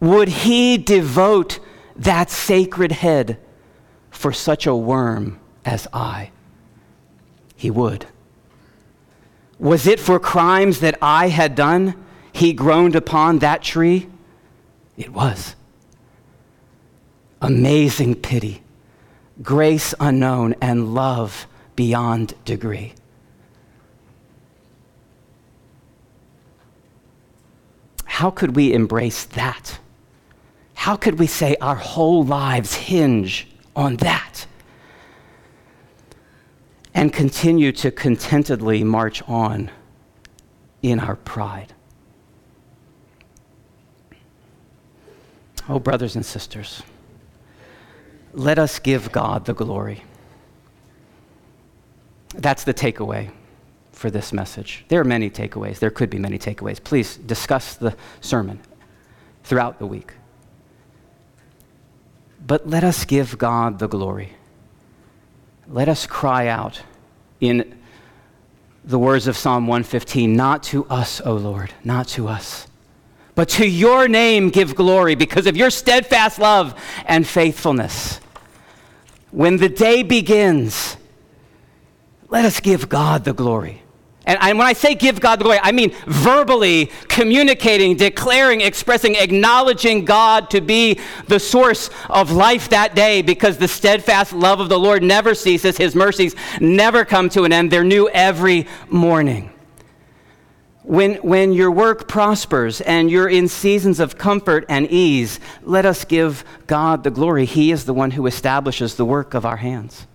Would 0.00 0.28
he 0.28 0.78
devote 0.78 1.58
that 1.96 2.30
sacred 2.30 2.92
head 2.92 3.38
for 4.22 4.32
such 4.32 4.68
a 4.68 4.74
worm 4.74 5.40
as 5.64 5.88
I? 5.92 6.30
He 7.56 7.72
would. 7.72 8.06
Was 9.58 9.86
it 9.88 9.98
for 9.98 10.20
crimes 10.20 10.78
that 10.78 10.96
I 11.02 11.28
had 11.28 11.56
done? 11.56 11.96
he 12.34 12.54
groaned 12.54 12.96
upon 12.96 13.40
that 13.40 13.62
tree? 13.62 14.08
It 14.96 15.12
was. 15.12 15.54
Amazing 17.42 18.14
pity, 18.16 18.62
grace 19.42 19.92
unknown, 20.00 20.54
and 20.62 20.94
love 20.94 21.46
beyond 21.76 22.34
degree. 22.46 22.94
How 28.04 28.30
could 28.30 28.56
we 28.56 28.72
embrace 28.72 29.24
that? 29.24 29.78
How 30.74 30.96
could 30.96 31.18
we 31.18 31.26
say 31.26 31.56
our 31.60 31.74
whole 31.74 32.24
lives 32.24 32.74
hinge 32.74 33.48
on 33.74 33.96
that? 33.96 34.46
And 36.94 37.12
continue 37.12 37.72
to 37.72 37.90
contentedly 37.90 38.84
march 38.84 39.22
on 39.28 39.70
in 40.82 41.00
our 41.00 41.16
pride. 41.16 41.72
Oh, 45.68 45.78
brothers 45.78 46.16
and 46.16 46.26
sisters, 46.26 46.82
let 48.32 48.58
us 48.58 48.78
give 48.78 49.12
God 49.12 49.44
the 49.44 49.54
glory. 49.54 50.02
That's 52.34 52.64
the 52.64 52.74
takeaway 52.74 53.30
for 53.92 54.10
this 54.10 54.32
message. 54.32 54.84
There 54.88 55.00
are 55.00 55.04
many 55.04 55.30
takeaways. 55.30 55.78
There 55.78 55.90
could 55.90 56.10
be 56.10 56.18
many 56.18 56.38
takeaways. 56.38 56.82
Please 56.82 57.16
discuss 57.16 57.74
the 57.74 57.96
sermon 58.20 58.60
throughout 59.44 59.78
the 59.78 59.86
week. 59.86 60.14
But 62.44 62.68
let 62.68 62.84
us 62.84 63.04
give 63.04 63.38
God 63.38 63.78
the 63.78 63.88
glory. 63.88 64.32
Let 65.68 65.88
us 65.88 66.06
cry 66.06 66.48
out 66.48 66.82
in 67.40 67.78
the 68.84 68.98
words 68.98 69.26
of 69.26 69.36
Psalm 69.36 69.66
115 69.66 70.34
Not 70.34 70.62
to 70.64 70.84
us, 70.86 71.20
O 71.20 71.34
Lord, 71.34 71.72
not 71.84 72.08
to 72.08 72.28
us 72.28 72.66
but 73.34 73.48
to 73.48 73.66
your 73.66 74.08
name 74.08 74.50
give 74.50 74.74
glory 74.74 75.14
because 75.14 75.46
of 75.46 75.56
your 75.56 75.70
steadfast 75.70 76.38
love 76.38 76.74
and 77.06 77.26
faithfulness. 77.26 78.20
When 79.30 79.56
the 79.56 79.68
day 79.68 80.02
begins, 80.02 80.96
let 82.28 82.44
us 82.44 82.60
give 82.60 82.88
God 82.88 83.24
the 83.24 83.32
glory. 83.32 83.81
And, 84.24 84.38
and, 84.40 84.56
when 84.56 84.66
I 84.66 84.72
say 84.72 84.94
give 84.94 85.20
God 85.20 85.40
the 85.40 85.44
glory, 85.44 85.58
I 85.60 85.72
mean 85.72 85.92
verbally 86.06 86.92
communicating, 87.08 87.96
declaring, 87.96 88.60
expressing, 88.60 89.16
acknowledging 89.16 90.04
God 90.04 90.48
to 90.50 90.60
be 90.60 91.00
the 91.26 91.40
source 91.40 91.90
of 92.08 92.30
life 92.30 92.68
that 92.68 92.94
day 92.94 93.22
because 93.22 93.58
the 93.58 93.66
steadfast 93.66 94.32
love 94.32 94.60
of 94.60 94.68
the 94.68 94.78
Lord 94.78 95.02
never 95.02 95.34
ceases. 95.34 95.76
His 95.76 95.96
mercies 95.96 96.36
never 96.60 97.04
come 97.04 97.28
to 97.30 97.42
an 97.42 97.52
end. 97.52 97.72
They're 97.72 97.82
new 97.82 98.08
every 98.10 98.68
morning. 98.88 99.50
When, 100.84 101.14
when 101.16 101.52
your 101.52 101.70
work 101.70 102.06
prospers 102.06 102.80
and 102.80 103.10
you're 103.10 103.28
in 103.28 103.48
seasons 103.48 103.98
of 103.98 104.18
comfort 104.18 104.64
and 104.68 104.86
ease, 104.88 105.40
let 105.62 105.84
us 105.84 106.04
give 106.04 106.44
God 106.68 107.02
the 107.02 107.10
glory. 107.10 107.44
He 107.44 107.72
is 107.72 107.86
the 107.86 107.94
one 107.94 108.12
who 108.12 108.26
establishes 108.26 108.94
the 108.94 109.04
work 109.04 109.34
of 109.34 109.44
our 109.44 109.56
hands. 109.56 110.06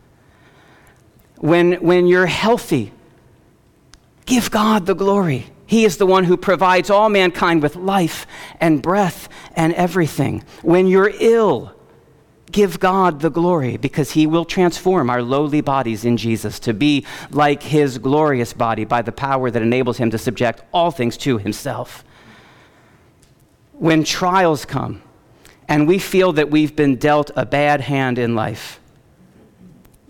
When, 1.38 1.74
when 1.76 2.08
you're 2.08 2.26
healthy, 2.26 2.92
give 4.28 4.52
God 4.52 4.86
the 4.86 4.94
glory. 4.94 5.48
He 5.66 5.84
is 5.84 5.98
the 5.98 6.06
one 6.06 6.26
who 6.26 6.38
provides 6.38 6.92
all 6.92 7.10
mankind 7.10 7.64
with 7.64 7.76
life 7.76 8.28
and 8.60 8.82
breath 8.82 9.28
and 9.56 9.74
everything. 9.74 10.44
When 10.62 10.86
you're 10.88 11.12
ill, 11.20 11.74
give 12.52 12.80
God 12.80 13.20
the 13.20 13.32
glory 13.32 13.78
because 13.78 14.12
he 14.12 14.28
will 14.28 14.46
transform 14.46 15.10
our 15.10 15.22
lowly 15.22 15.62
bodies 15.62 16.06
in 16.06 16.16
Jesus 16.16 16.60
to 16.60 16.74
be 16.74 17.06
like 17.32 17.64
his 17.64 17.98
glorious 17.98 18.54
body 18.54 18.86
by 18.86 19.02
the 19.02 19.12
power 19.12 19.50
that 19.50 19.62
enables 19.62 19.98
him 19.98 20.12
to 20.12 20.18
subject 20.18 20.62
all 20.72 20.92
things 20.92 21.18
to 21.18 21.38
himself. 21.38 22.06
When 23.74 24.04
trials 24.04 24.64
come 24.64 25.02
and 25.68 25.88
we 25.88 26.00
feel 26.00 26.34
that 26.34 26.50
we've 26.50 26.76
been 26.76 26.96
dealt 26.96 27.32
a 27.36 27.46
bad 27.46 27.82
hand 27.82 28.18
in 28.18 28.36
life, 28.36 28.80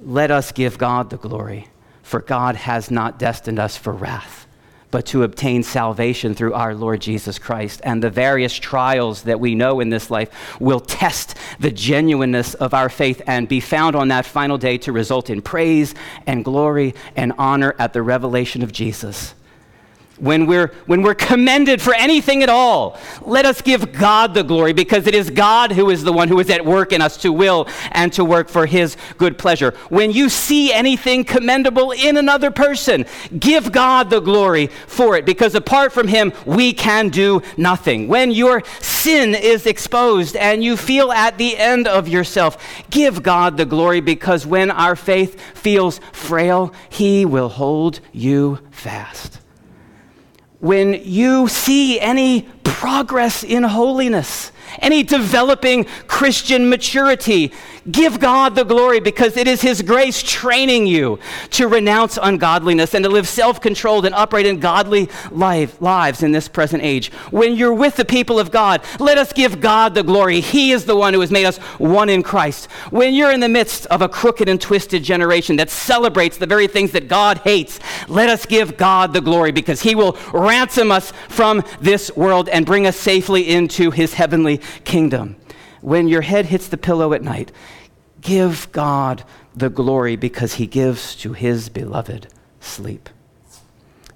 let 0.03 0.29
us 0.29 0.51
give 0.51 0.77
God 0.77 1.09
the 1.09 1.17
glory, 1.17 1.67
for 2.07 2.21
God 2.21 2.55
has 2.55 2.89
not 2.89 3.19
destined 3.19 3.59
us 3.59 3.75
for 3.75 3.91
wrath 3.91 4.47
but 4.89 5.05
to 5.05 5.23
obtain 5.23 5.61
salvation 5.63 6.33
through 6.33 6.53
our 6.53 6.73
Lord 6.73 7.01
Jesus 7.01 7.37
Christ. 7.37 7.81
And 7.83 8.01
the 8.01 8.09
various 8.09 8.53
trials 8.53 9.23
that 9.23 9.37
we 9.37 9.53
know 9.53 9.81
in 9.81 9.89
this 9.89 10.09
life 10.09 10.29
will 10.61 10.79
test 10.79 11.35
the 11.59 11.71
genuineness 11.71 12.53
of 12.53 12.73
our 12.73 12.87
faith 12.87 13.21
and 13.27 13.49
be 13.49 13.59
found 13.59 13.97
on 13.97 14.07
that 14.07 14.25
final 14.25 14.57
day 14.57 14.77
to 14.79 14.93
result 14.93 15.29
in 15.29 15.41
praise 15.41 15.93
and 16.25 16.45
glory 16.45 16.95
and 17.17 17.33
honor 17.37 17.75
at 17.77 17.91
the 17.91 18.01
revelation 18.01 18.63
of 18.63 18.71
Jesus 18.71 19.33
when 20.19 20.45
we're, 20.45 20.71
when 20.85 21.01
we're 21.01 21.15
commended 21.15 21.81
for 21.81 21.93
anything 21.93 22.43
at 22.43 22.49
all, 22.49 22.99
let 23.21 23.45
us 23.45 23.61
give 23.61 23.91
God 23.91 24.33
the 24.33 24.43
glory 24.43 24.73
because 24.73 25.07
it 25.07 25.15
is 25.15 25.29
God 25.29 25.71
who 25.71 25.89
is 25.89 26.03
the 26.03 26.13
one 26.13 26.27
who 26.27 26.39
is 26.39 26.49
at 26.49 26.65
work 26.65 26.91
in 26.91 27.01
us 27.01 27.17
to 27.17 27.31
will 27.31 27.67
and 27.91 28.11
to 28.13 28.25
work 28.25 28.49
for 28.49 28.65
his 28.65 28.97
good 29.17 29.37
pleasure. 29.37 29.73
When 29.89 30.11
you 30.11 30.29
see 30.29 30.73
anything 30.73 31.23
commendable 31.23 31.91
in 31.91 32.17
another 32.17 32.51
person, 32.51 33.05
give 33.37 33.71
God 33.71 34.09
the 34.09 34.19
glory 34.19 34.67
for 34.67 35.15
it 35.15 35.25
because 35.25 35.55
apart 35.55 35.93
from 35.93 36.07
him, 36.07 36.33
we 36.45 36.73
can 36.73 37.09
do 37.09 37.41
nothing. 37.55 38.07
When 38.07 38.31
your 38.31 38.63
sin 38.81 39.35
is 39.35 39.65
exposed 39.65 40.35
and 40.35 40.63
you 40.63 40.77
feel 40.77 41.11
at 41.11 41.37
the 41.37 41.57
end 41.57 41.87
of 41.87 42.07
yourself, 42.07 42.57
give 42.89 43.21
God 43.21 43.57
the 43.57 43.65
glory 43.65 44.01
because 44.01 44.45
when 44.45 44.71
our 44.71 44.95
faith 44.95 45.39
feels 45.55 45.99
frail, 46.11 46.73
he 46.89 47.25
will 47.25 47.49
hold 47.49 47.99
you 48.11 48.59
fast 48.71 49.41
when 50.59 50.93
you 51.03 51.47
see 51.47 51.99
any 51.99 52.43
progress 52.63 53.43
in 53.43 53.63
holiness, 53.63 54.51
any 54.79 55.03
developing 55.03 55.85
Christian 56.07 56.69
maturity, 56.69 57.51
Give 57.89 58.19
God 58.19 58.55
the 58.55 58.65
glory 58.65 58.99
because 58.99 59.37
it 59.37 59.47
is 59.47 59.61
His 59.61 59.81
grace 59.81 60.21
training 60.21 60.87
you 60.87 61.19
to 61.51 61.67
renounce 61.67 62.17
ungodliness 62.21 62.93
and 62.93 63.03
to 63.05 63.09
live 63.09 63.27
self 63.27 63.61
controlled 63.61 64.05
and 64.05 64.13
upright 64.13 64.45
and 64.45 64.61
godly 64.61 65.09
life, 65.31 65.81
lives 65.81 66.21
in 66.21 66.33
this 66.33 66.49
present 66.49 66.83
age. 66.83 67.11
When 67.31 67.55
you're 67.55 67.73
with 67.73 67.95
the 67.95 68.03
people 68.03 68.39
of 68.39 68.51
God, 68.51 68.81
let 68.99 69.17
us 69.17 69.31
give 69.31 69.61
God 69.61 69.93
the 69.95 70.03
glory. 70.03 70.41
He 70.41 70.71
is 70.71 70.83
the 70.83 70.97
one 70.97 71.13
who 71.13 71.21
has 71.21 71.31
made 71.31 71.45
us 71.45 71.57
one 71.77 72.09
in 72.09 72.23
Christ. 72.23 72.65
When 72.89 73.13
you're 73.13 73.31
in 73.31 73.39
the 73.39 73.47
midst 73.47 73.85
of 73.85 74.01
a 74.01 74.09
crooked 74.09 74.49
and 74.49 74.59
twisted 74.59 75.03
generation 75.03 75.55
that 75.55 75.69
celebrates 75.69 76.37
the 76.37 76.45
very 76.45 76.67
things 76.67 76.91
that 76.91 77.07
God 77.07 77.37
hates, 77.39 77.79
let 78.09 78.27
us 78.27 78.45
give 78.45 78.75
God 78.75 79.13
the 79.13 79.21
glory 79.21 79.53
because 79.53 79.81
He 79.81 79.95
will 79.95 80.17
ransom 80.33 80.91
us 80.91 81.13
from 81.29 81.63
this 81.79 82.13
world 82.17 82.49
and 82.49 82.65
bring 82.65 82.85
us 82.85 82.97
safely 82.97 83.47
into 83.47 83.91
His 83.91 84.13
heavenly 84.13 84.59
kingdom. 84.83 85.35
When 85.81 86.07
your 86.07 86.21
head 86.21 86.47
hits 86.47 86.67
the 86.67 86.77
pillow 86.77 87.13
at 87.13 87.21
night, 87.21 87.51
Give 88.21 88.69
God 88.71 89.23
the 89.55 89.69
glory 89.69 90.15
because 90.15 90.55
he 90.55 90.67
gives 90.67 91.15
to 91.17 91.33
his 91.33 91.69
beloved 91.69 92.27
sleep. 92.59 93.09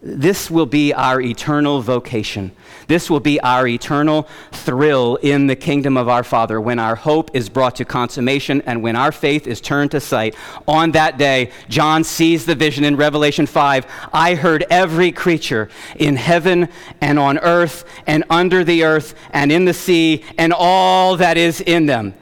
This 0.03 0.49
will 0.49 0.65
be 0.65 0.93
our 0.93 1.21
eternal 1.21 1.79
vocation. 1.79 2.51
This 2.87 3.07
will 3.07 3.19
be 3.19 3.39
our 3.41 3.67
eternal 3.67 4.27
thrill 4.51 5.17
in 5.17 5.45
the 5.45 5.55
kingdom 5.55 5.95
of 5.95 6.09
our 6.09 6.23
Father 6.23 6.59
when 6.59 6.79
our 6.79 6.95
hope 6.95 7.29
is 7.35 7.49
brought 7.49 7.75
to 7.75 7.85
consummation 7.85 8.63
and 8.63 8.81
when 8.81 8.95
our 8.95 9.11
faith 9.11 9.45
is 9.45 9.61
turned 9.61 9.91
to 9.91 9.99
sight. 9.99 10.35
On 10.67 10.89
that 10.93 11.19
day, 11.19 11.51
John 11.69 12.03
sees 12.03 12.47
the 12.47 12.55
vision 12.55 12.83
in 12.83 12.95
Revelation 12.95 13.45
5. 13.45 13.85
I 14.11 14.33
heard 14.33 14.65
every 14.71 15.11
creature 15.11 15.69
in 15.95 16.15
heaven 16.15 16.69
and 16.99 17.19
on 17.19 17.37
earth 17.37 17.85
and 18.07 18.23
under 18.31 18.63
the 18.63 18.83
earth 18.83 19.13
and 19.29 19.51
in 19.51 19.65
the 19.65 19.73
sea 19.73 20.23
and 20.39 20.51
all 20.51 21.15
that 21.17 21.37
is 21.37 21.61
in 21.61 21.85
them. 21.85 22.15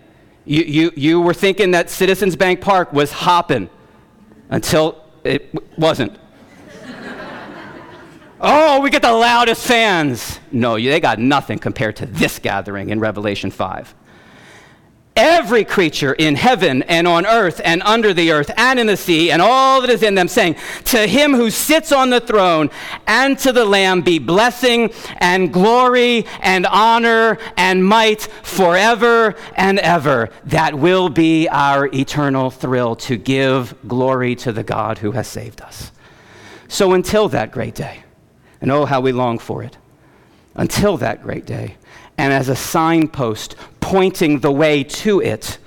You, 0.44 0.64
you, 0.64 0.92
you 0.98 1.22
were 1.22 1.34
thinking 1.34 1.72
that 1.72 1.90
Citizens 1.90 2.36
Bank 2.36 2.60
Park 2.60 2.92
was 2.92 3.14
hopping 3.14 3.70
until 4.50 5.02
it 5.24 5.50
wasn't. 5.78 6.18
Oh, 8.42 8.80
we 8.80 8.90
get 8.90 9.02
the 9.02 9.12
loudest 9.12 9.66
fans. 9.66 10.40
No, 10.52 10.76
they 10.76 11.02
got 11.02 11.20
nothing 11.20 11.60
compared 11.60 11.98
to 11.98 12.06
this 12.06 12.40
gathering 12.40 12.90
in 12.90 13.00
Revelation 13.00 13.52
5. 13.52 13.94
Every 15.18 15.66
creature 15.66 16.14
in 16.14 16.36
heaven 16.36 16.82
and 16.84 17.06
on 17.06 17.26
earth 17.26 17.60
and 17.66 17.82
under 17.84 18.14
the 18.14 18.32
earth 18.32 18.50
and 18.56 18.80
in 18.80 18.88
the 18.88 18.96
sea 18.96 19.32
and 19.32 19.42
all 19.42 19.82
that 19.82 19.90
is 19.90 20.02
in 20.02 20.16
them, 20.16 20.30
saying, 20.30 20.56
To 20.86 21.06
him 21.06 21.34
who 21.34 21.50
sits 21.50 21.92
on 21.92 22.10
the 22.10 22.22
throne 22.22 22.70
and 23.06 23.38
to 23.40 23.52
the 23.52 23.66
Lamb 23.66 24.02
be 24.02 24.20
blessing 24.20 24.94
and 25.18 25.52
glory 25.52 26.26
and 26.40 26.66
honor 26.66 27.38
and 27.58 27.86
might 27.86 28.22
forever 28.22 29.36
and 29.58 29.80
ever. 29.80 30.30
That 30.46 30.76
will 30.76 31.10
be 31.10 31.50
our 31.50 31.88
eternal 31.88 32.50
thrill 32.50 32.96
to 32.98 33.18
give 33.18 33.76
glory 33.86 34.36
to 34.36 34.54
the 34.54 34.64
God 34.64 35.00
who 35.00 35.12
has 35.12 35.28
saved 35.28 35.60
us. 35.60 35.92
So 36.70 36.94
until 36.94 37.28
that 37.30 37.52
great 37.52 37.76
day, 37.76 38.04
and 38.62 38.72
oh, 38.72 38.86
how 38.86 39.02
we 39.02 39.12
long 39.12 39.40
for 39.40 39.64
it 39.64 39.78
until 40.56 40.98
that 40.98 41.24
great 41.24 41.46
day. 41.46 41.76
And 42.18 42.34
as 42.34 42.50
a 42.50 42.56
signpost 42.56 43.56
pointing 43.80 44.40
the 44.40 44.52
way 44.52 44.84
to 44.84 45.22
it, 45.22 45.58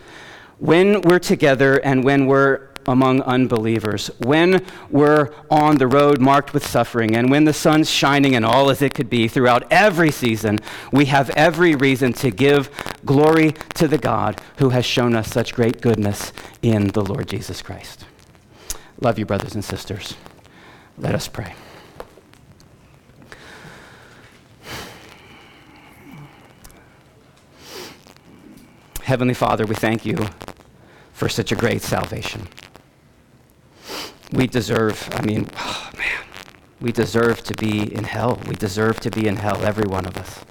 when 0.58 1.00
we're 1.02 1.18
together 1.18 1.76
and 1.78 2.04
when 2.04 2.26
we're 2.26 2.68
among 2.86 3.22
unbelievers, 3.22 4.10
when 4.18 4.64
we're 4.90 5.32
on 5.50 5.78
the 5.78 5.86
road 5.86 6.20
marked 6.20 6.52
with 6.52 6.66
suffering, 6.66 7.16
and 7.16 7.30
when 7.30 7.44
the 7.44 7.52
sun's 7.52 7.90
shining 7.90 8.34
and 8.34 8.44
all 8.44 8.70
as 8.70 8.82
it 8.82 8.94
could 8.94 9.08
be 9.08 9.28
throughout 9.28 9.64
every 9.70 10.10
season, 10.10 10.58
we 10.90 11.06
have 11.06 11.30
every 11.30 11.74
reason 11.74 12.12
to 12.12 12.30
give 12.30 12.70
glory 13.04 13.52
to 13.74 13.88
the 13.88 13.98
God 13.98 14.40
who 14.58 14.70
has 14.70 14.84
shown 14.84 15.14
us 15.14 15.28
such 15.28 15.54
great 15.54 15.80
goodness 15.80 16.32
in 16.62 16.88
the 16.88 17.04
Lord 17.04 17.28
Jesus 17.28 17.62
Christ. 17.62 18.04
Love 19.00 19.18
you, 19.18 19.26
brothers 19.26 19.54
and 19.54 19.64
sisters. 19.64 20.14
Let 20.98 21.14
us 21.14 21.28
pray. 21.28 21.54
Heavenly 29.02 29.34
Father, 29.34 29.66
we 29.66 29.74
thank 29.74 30.06
you 30.06 30.16
for 31.12 31.28
such 31.28 31.50
a 31.50 31.56
great 31.56 31.82
salvation. 31.82 32.46
We 34.32 34.46
deserve, 34.46 35.08
I 35.12 35.22
mean, 35.22 35.48
oh 35.56 35.90
man, 35.98 36.24
we 36.80 36.92
deserve 36.92 37.42
to 37.44 37.54
be 37.54 37.92
in 37.92 38.04
hell. 38.04 38.40
We 38.46 38.54
deserve 38.54 39.00
to 39.00 39.10
be 39.10 39.26
in 39.26 39.36
hell, 39.36 39.60
every 39.64 39.86
one 39.86 40.06
of 40.06 40.16
us. 40.16 40.44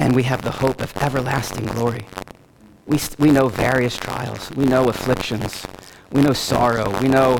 And 0.00 0.16
we 0.16 0.24
have 0.24 0.42
the 0.42 0.50
hope 0.50 0.80
of 0.80 0.96
everlasting 0.96 1.66
glory. 1.66 2.06
We, 2.86 2.98
we 3.18 3.30
know 3.30 3.48
various 3.48 3.96
trials, 3.96 4.50
we 4.50 4.64
know 4.64 4.88
afflictions, 4.88 5.64
we 6.10 6.22
know 6.22 6.32
sorrow, 6.32 7.00
we 7.00 7.08
know 7.08 7.38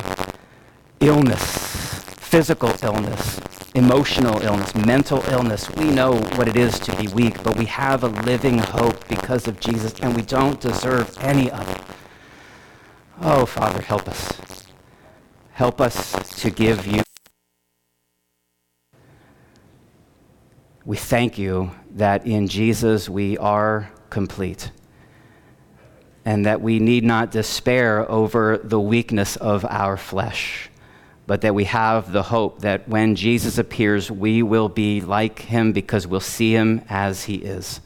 illness, 1.00 1.98
physical 2.18 2.72
illness, 2.82 3.40
emotional 3.76 4.40
illness, 4.40 4.74
mental 4.74 5.22
illness. 5.28 5.70
We 5.70 5.90
know 5.90 6.14
what 6.36 6.48
it 6.48 6.56
is 6.56 6.78
to 6.80 6.96
be 6.96 7.08
weak, 7.08 7.42
but 7.42 7.56
we 7.56 7.66
have 7.66 8.04
a 8.04 8.08
living 8.08 8.56
hope 8.56 9.06
because 9.06 9.46
of 9.46 9.60
Jesus, 9.60 9.92
and 10.00 10.16
we 10.16 10.22
don't 10.22 10.58
deserve 10.58 11.14
any 11.20 11.50
of 11.50 11.68
it. 11.68 11.82
Oh, 13.20 13.44
Father, 13.44 13.82
help 13.82 14.08
us. 14.08 14.66
Help 15.52 15.80
us 15.82 16.40
to 16.40 16.50
give 16.50 16.86
you. 16.86 17.02
We 20.86 20.96
thank 20.96 21.36
you 21.36 21.72
that 21.90 22.26
in 22.26 22.48
Jesus 22.48 23.10
we 23.10 23.36
are 23.36 23.90
complete 24.08 24.70
and 26.24 26.46
that 26.46 26.62
we 26.62 26.78
need 26.78 27.04
not 27.04 27.30
despair 27.30 28.10
over 28.10 28.58
the 28.58 28.80
weakness 28.80 29.36
of 29.36 29.64
our 29.66 29.96
flesh 29.96 30.70
but 31.26 31.40
that 31.40 31.54
we 31.54 31.64
have 31.64 32.12
the 32.12 32.22
hope 32.22 32.60
that 32.60 32.88
when 32.88 33.16
Jesus 33.16 33.58
appears, 33.58 34.10
we 34.10 34.42
will 34.42 34.68
be 34.68 35.00
like 35.00 35.40
him 35.40 35.72
because 35.72 36.06
we'll 36.06 36.20
see 36.20 36.52
him 36.52 36.82
as 36.88 37.24
he 37.24 37.36
is. 37.36 37.80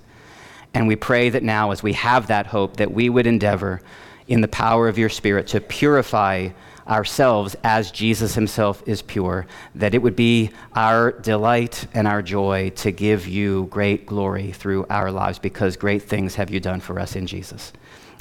And 0.74 0.86
we 0.86 0.96
pray 0.96 1.30
that 1.30 1.42
now, 1.42 1.70
as 1.70 1.82
we 1.82 1.94
have 1.94 2.28
that 2.28 2.46
hope, 2.46 2.76
that 2.76 2.92
we 2.92 3.08
would 3.08 3.26
endeavor 3.26 3.80
in 4.28 4.40
the 4.40 4.48
power 4.48 4.88
of 4.88 4.98
your 4.98 5.08
Spirit 5.08 5.48
to 5.48 5.60
purify 5.60 6.50
ourselves 6.86 7.56
as 7.62 7.90
Jesus 7.90 8.34
himself 8.34 8.82
is 8.86 9.00
pure, 9.00 9.46
that 9.74 9.94
it 9.94 9.98
would 9.98 10.16
be 10.16 10.50
our 10.74 11.12
delight 11.12 11.86
and 11.94 12.06
our 12.06 12.20
joy 12.22 12.70
to 12.76 12.90
give 12.90 13.26
you 13.26 13.66
great 13.70 14.06
glory 14.06 14.52
through 14.52 14.86
our 14.90 15.10
lives 15.10 15.38
because 15.38 15.76
great 15.76 16.02
things 16.02 16.34
have 16.34 16.50
you 16.50 16.60
done 16.60 16.80
for 16.80 16.98
us 16.98 17.16
in 17.16 17.26
Jesus. 17.26 17.72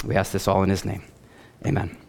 We 0.05 0.15
ask 0.15 0.31
this 0.31 0.47
all 0.47 0.63
in 0.63 0.69
his 0.69 0.85
name. 0.85 1.03
Amen. 1.65 2.08